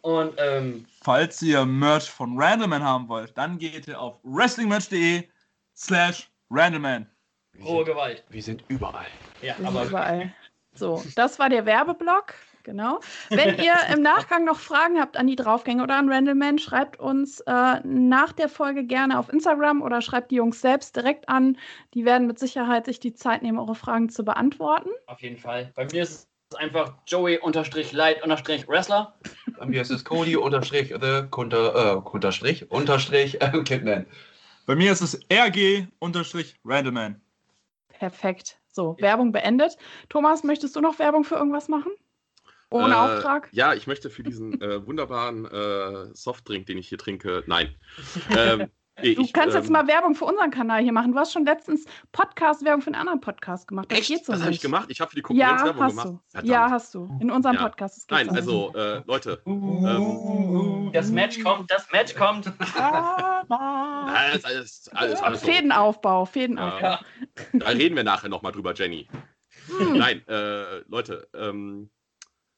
Und 0.02 0.34
ähm, 0.38 0.86
Falls 1.04 1.42
ihr 1.42 1.66
Merch 1.66 2.10
von 2.10 2.40
Randleman 2.40 2.84
haben 2.84 3.08
wollt, 3.08 3.36
dann 3.38 3.58
geht 3.58 3.88
ihr 3.88 4.00
auf 4.00 4.20
wrestlingmerch.de 4.24 5.28
slash 5.76 6.30
Randleman. 6.52 7.08
Hohe 7.64 7.86
Gewalt. 7.86 8.24
wir 8.30 8.42
sind 8.44 8.64
überall. 8.68 9.06
Ja, 9.42 9.50
Wir 9.50 9.56
sind 9.58 9.68
aber 9.68 9.86
überall. 9.86 10.34
So, 10.74 11.04
das 11.16 11.38
war 11.40 11.50
der 11.50 11.66
Werbeblock. 11.66 12.34
Genau. 12.64 13.00
Wenn 13.30 13.58
ihr 13.58 13.74
im 13.94 14.02
Nachgang 14.02 14.46
noch 14.46 14.60
Fragen 14.60 15.00
habt 15.00 15.18
an 15.18 15.28
die 15.28 15.36
Draufgänge 15.36 15.84
oder 15.84 15.96
an 15.96 16.12
Randleman, 16.12 16.60
schreibt 16.60 17.00
uns 17.00 17.40
äh, 17.42 17.80
nach 17.84 18.32
der 18.34 18.50
Folge 18.50 18.84
gerne 18.84 19.20
auf 19.20 19.32
Instagram 19.32 19.82
oder 19.82 20.02
schreibt 20.02 20.32
die 20.32 20.36
Jungs 20.36 20.62
selbst 20.62 20.96
direkt 20.96 21.30
an. 21.30 21.58
Die 21.94 22.06
werden 22.06 22.28
mit 22.28 22.40
Sicherheit 22.40 22.86
sich 22.86 23.00
die 23.00 23.14
Zeit 23.14 23.42
nehmen, 23.42 23.60
eure 23.60 23.76
Fragen 23.76 24.10
zu 24.10 24.24
beantworten. 24.24 24.90
auf 25.08 25.22
jeden 25.22 25.38
Fall. 25.38 25.72
Bei 25.76 25.86
mir 25.86 26.04
ist 26.04 26.12
es 26.12 26.28
einfach 26.58 26.94
Joey-Light-Wrestler. 27.08 29.14
Bei 29.58 29.66
mir 29.66 29.82
ist 29.82 29.92
es 29.92 30.04
Cody 30.04 30.36
unterstrich 30.36 30.94
the 31.02 31.24
Kunter, 31.30 31.74
äh, 31.76 31.96
äh, 31.98 32.02
Kidman. 33.64 34.06
Bei 34.66 34.76
mir 34.76 34.92
ist 34.92 35.02
es 35.02 35.20
RG 35.32 35.88
unterstrich 36.00 36.60
Randleman. 36.64 37.22
Perfekt. 37.90 38.60
So, 38.68 38.96
Werbung 39.00 39.32
beendet. 39.32 39.78
Thomas, 40.10 40.44
möchtest 40.44 40.76
du 40.76 40.82
noch 40.82 41.00
Werbung 41.00 41.24
für 41.24 41.36
irgendwas 41.36 41.68
machen? 41.68 41.92
Ohne 42.72 42.94
Äh, 42.94 42.98
Auftrag? 42.98 43.50
Ja, 43.52 43.74
ich 43.74 43.86
möchte 43.88 44.10
für 44.10 44.24
diesen 44.24 44.60
äh, 44.62 44.86
wunderbaren 44.86 45.46
äh, 45.46 46.14
Softdrink, 46.16 46.66
den 46.66 46.78
ich 46.78 46.88
hier 46.88 46.98
trinke, 46.98 47.44
nein. 47.46 47.76
Ähm, 48.36 48.70
nee, 49.02 49.16
Du 49.16 49.22
ich, 49.24 49.34
kannst 49.34 49.56
ähm, 49.56 49.62
jetzt 49.62 49.70
mal 49.72 49.88
Werbung 49.88 50.16
für 50.16 50.26
unseren 50.26 50.52
Kanal 50.52 50.82
hier 50.82 50.94
machen. 50.94 51.12
Du 51.12 51.18
hast 51.20 51.34
schon 51.34 51.46
letztens 51.46 51.86
Podcast-Werbung 52.14 52.82
für 52.82 52.88
einen 52.88 52.96
anderen 52.96 53.20
Podcast 53.20 53.68
gemacht. 53.68 53.92
Das 53.92 54.00
Echt? 54.00 54.08
geht 54.10 54.26
so 54.26 54.32
das 54.32 54.42
habe 54.42 54.52
ich 54.52 54.56
nicht. 54.56 54.62
gemacht. 54.62 54.86
Ich 54.90 55.02
habe 55.02 55.10
für 55.10 55.16
die 55.18 55.22
Konkurrenz 55.22 55.60
Ja, 55.62 55.66
Werbung 55.66 55.84
hast 55.84 55.98
gemacht. 55.98 56.22
du. 56.42 56.48
Ja, 56.48 56.70
hast 56.70 56.94
du. 56.96 57.18
In 57.20 57.30
unserem 57.32 57.56
Ja. 57.56 57.64
Podcast. 57.64 58.10
Nein, 58.10 58.30
so 58.30 58.36
also 58.36 58.74
äh, 58.76 59.02
Leute, 59.06 59.42
ähm, 59.46 60.90
Das 60.94 61.10
Match 61.10 61.42
kommt, 61.44 61.70
das 61.72 61.92
Match 61.92 62.16
kommt. 62.16 62.46
nicht. 62.46 62.76
Ah, 62.78 64.06
alles, 64.14 64.46
alles, 64.46 64.90
alles, 64.94 65.22
alles 65.22 65.42
so. 65.42 65.48
Fädenaufbau, 65.48 66.26
Fädenaufbau. 66.26 66.80
Ja. 66.88 67.00
Da 67.54 67.68
reden 67.68 67.96
wir 67.96 68.04
nachher 68.04 68.30
nochmal 68.30 68.52
drüber, 68.54 68.74
Jenny. 68.74 69.08
Hm. 69.78 69.98
Nein, 69.98 70.26
äh, 70.28 70.80
Leute, 70.88 71.28
ähm, 71.34 71.90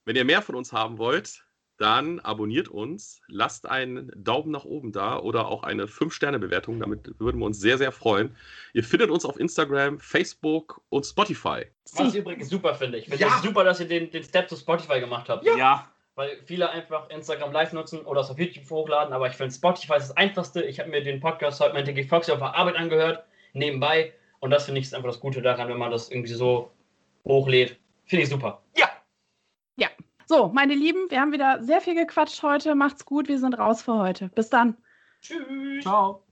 wenn 0.05 0.15
ihr 0.15 0.25
mehr 0.25 0.41
von 0.41 0.55
uns 0.55 0.73
haben 0.73 0.97
wollt, 0.97 1.43
dann 1.77 2.19
abonniert 2.19 2.67
uns, 2.67 3.19
lasst 3.27 3.67
einen 3.67 4.11
Daumen 4.15 4.51
nach 4.51 4.63
oben 4.63 4.91
da 4.91 5.17
oder 5.19 5.47
auch 5.47 5.63
eine 5.63 5.85
5-Sterne-Bewertung. 5.87 6.79
Damit 6.79 7.19
würden 7.19 7.39
wir 7.39 7.45
uns 7.45 7.59
sehr, 7.59 7.77
sehr 7.77 7.91
freuen. 7.91 8.35
Ihr 8.73 8.83
findet 8.83 9.09
uns 9.09 9.25
auf 9.25 9.39
Instagram, 9.39 9.99
Facebook 9.99 10.81
und 10.89 11.03
Spotify. 11.05 11.65
Was 11.95 12.13
ich 12.13 12.19
übrigens 12.19 12.49
super 12.49 12.75
finde. 12.75 12.99
Ich 12.99 13.05
finde 13.05 13.19
Ja. 13.21 13.35
es 13.37 13.41
super, 13.41 13.63
dass 13.63 13.79
ihr 13.79 13.87
den, 13.87 14.11
den 14.11 14.23
Step 14.23 14.49
zu 14.49 14.55
Spotify 14.55 14.99
gemacht 14.99 15.29
habt. 15.29 15.45
Ja. 15.45 15.89
Weil 16.15 16.37
viele 16.45 16.69
einfach 16.69 17.09
Instagram 17.09 17.51
live 17.51 17.73
nutzen 17.73 18.01
oder 18.01 18.21
es 18.21 18.29
auf 18.29 18.37
YouTube 18.37 18.69
hochladen, 18.69 19.11
aber 19.11 19.27
ich 19.27 19.33
finde 19.33 19.51
Spotify 19.53 19.93
ist 19.95 20.09
das 20.09 20.17
einfachste. 20.17 20.61
Ich 20.61 20.79
habe 20.79 20.89
mir 20.91 21.01
den 21.01 21.19
Podcast 21.19 21.59
heute 21.59 21.73
mit 21.73 21.87
Dickie 21.87 22.03
Fox 22.03 22.29
auf 22.29 22.37
der 22.37 22.55
Arbeit 22.55 22.75
angehört, 22.75 23.23
nebenbei. 23.53 24.13
Und 24.39 24.51
das 24.51 24.65
finde 24.65 24.79
ich 24.79 24.85
ist 24.85 24.93
einfach 24.93 25.09
das 25.09 25.19
Gute 25.19 25.41
daran, 25.41 25.69
wenn 25.69 25.79
man 25.79 25.89
das 25.89 26.11
irgendwie 26.11 26.33
so 26.33 26.69
hochlädt. 27.25 27.77
Finde 28.05 28.23
ich 28.23 28.29
super. 28.29 28.61
Ja. 28.77 28.89
So, 30.35 30.47
meine 30.51 30.73
Lieben, 30.73 31.11
wir 31.11 31.21
haben 31.21 31.31
wieder 31.31 31.61
sehr 31.61 31.79
viel 31.79 31.93
gequatscht 31.93 32.41
heute. 32.41 32.73
Macht's 32.73 33.05
gut, 33.05 33.27
wir 33.27 33.37
sind 33.37 33.53
raus 33.53 33.83
für 33.83 33.99
heute. 33.99 34.29
Bis 34.29 34.49
dann. 34.49 34.75
Tschüss. 35.21 35.83
Ciao. 35.83 36.22